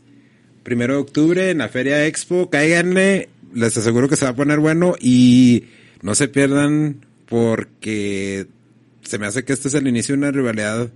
primero 0.64 0.96
de 0.96 1.00
octubre, 1.02 1.50
en 1.50 1.60
la 1.60 1.70
Feria 1.70 2.06
Expo, 2.06 2.50
cáiganle 2.50 3.30
les 3.54 3.78
aseguro 3.78 4.08
que 4.08 4.16
se 4.16 4.26
va 4.26 4.32
a 4.32 4.36
poner 4.36 4.60
bueno 4.60 4.96
y 5.00 5.66
no 6.02 6.16
se 6.16 6.28
pierdan 6.28 7.06
porque 7.28 8.48
se 9.04 9.18
me 9.18 9.28
hace 9.28 9.44
que 9.44 9.54
este 9.54 9.68
es 9.68 9.74
el 9.74 9.88
inicio 9.88 10.14
de 10.14 10.20
una 10.20 10.32
rivalidad 10.32 10.92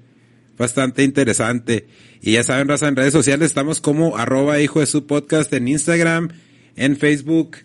bastante 0.58 1.04
interesante. 1.04 1.88
Y 2.22 2.34
ya 2.34 2.44
saben, 2.44 2.68
raza, 2.68 2.88
en 2.88 2.96
redes 2.96 3.14
sociales 3.14 3.48
estamos 3.48 3.82
como 3.82 4.18
arroba 4.18 4.60
hijo 4.60 4.80
de 4.80 4.86
su 4.86 5.06
podcast 5.06 5.52
en 5.54 5.68
Instagram, 5.68 6.30
en 6.76 6.96
Facebook, 6.96 7.58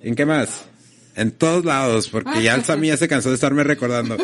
¿en 0.00 0.14
qué 0.14 0.26
más? 0.26 0.66
En 1.16 1.30
todos 1.30 1.64
lados, 1.64 2.08
porque 2.08 2.42
ya 2.42 2.54
el 2.54 2.64
Sammy 2.64 2.88
ya 2.88 2.96
se 2.96 3.06
cansó 3.08 3.28
de 3.28 3.36
estarme 3.36 3.62
recordando. 3.62 4.16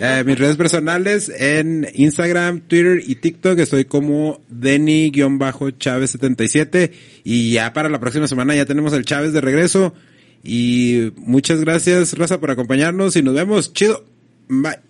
Eh, 0.00 0.24
mis 0.26 0.36
redes 0.38 0.56
personales 0.56 1.28
en 1.28 1.86
Instagram, 1.94 2.62
Twitter 2.62 3.02
y 3.06 3.16
TikTok 3.16 3.58
estoy 3.58 3.84
como 3.84 4.40
Denny-Chávez77 4.48 6.90
y 7.24 7.52
ya 7.52 7.72
para 7.72 7.88
la 7.88 8.00
próxima 8.00 8.26
semana 8.26 8.56
ya 8.56 8.66
tenemos 8.66 8.92
el 8.92 9.04
Chávez 9.04 9.32
de 9.32 9.40
regreso 9.40 9.94
y 10.42 11.12
muchas 11.16 11.60
gracias 11.60 12.18
Raza 12.18 12.40
por 12.40 12.50
acompañarnos 12.50 13.14
y 13.16 13.22
nos 13.22 13.34
vemos. 13.34 13.72
Chido. 13.72 14.04
Bye. 14.48 14.80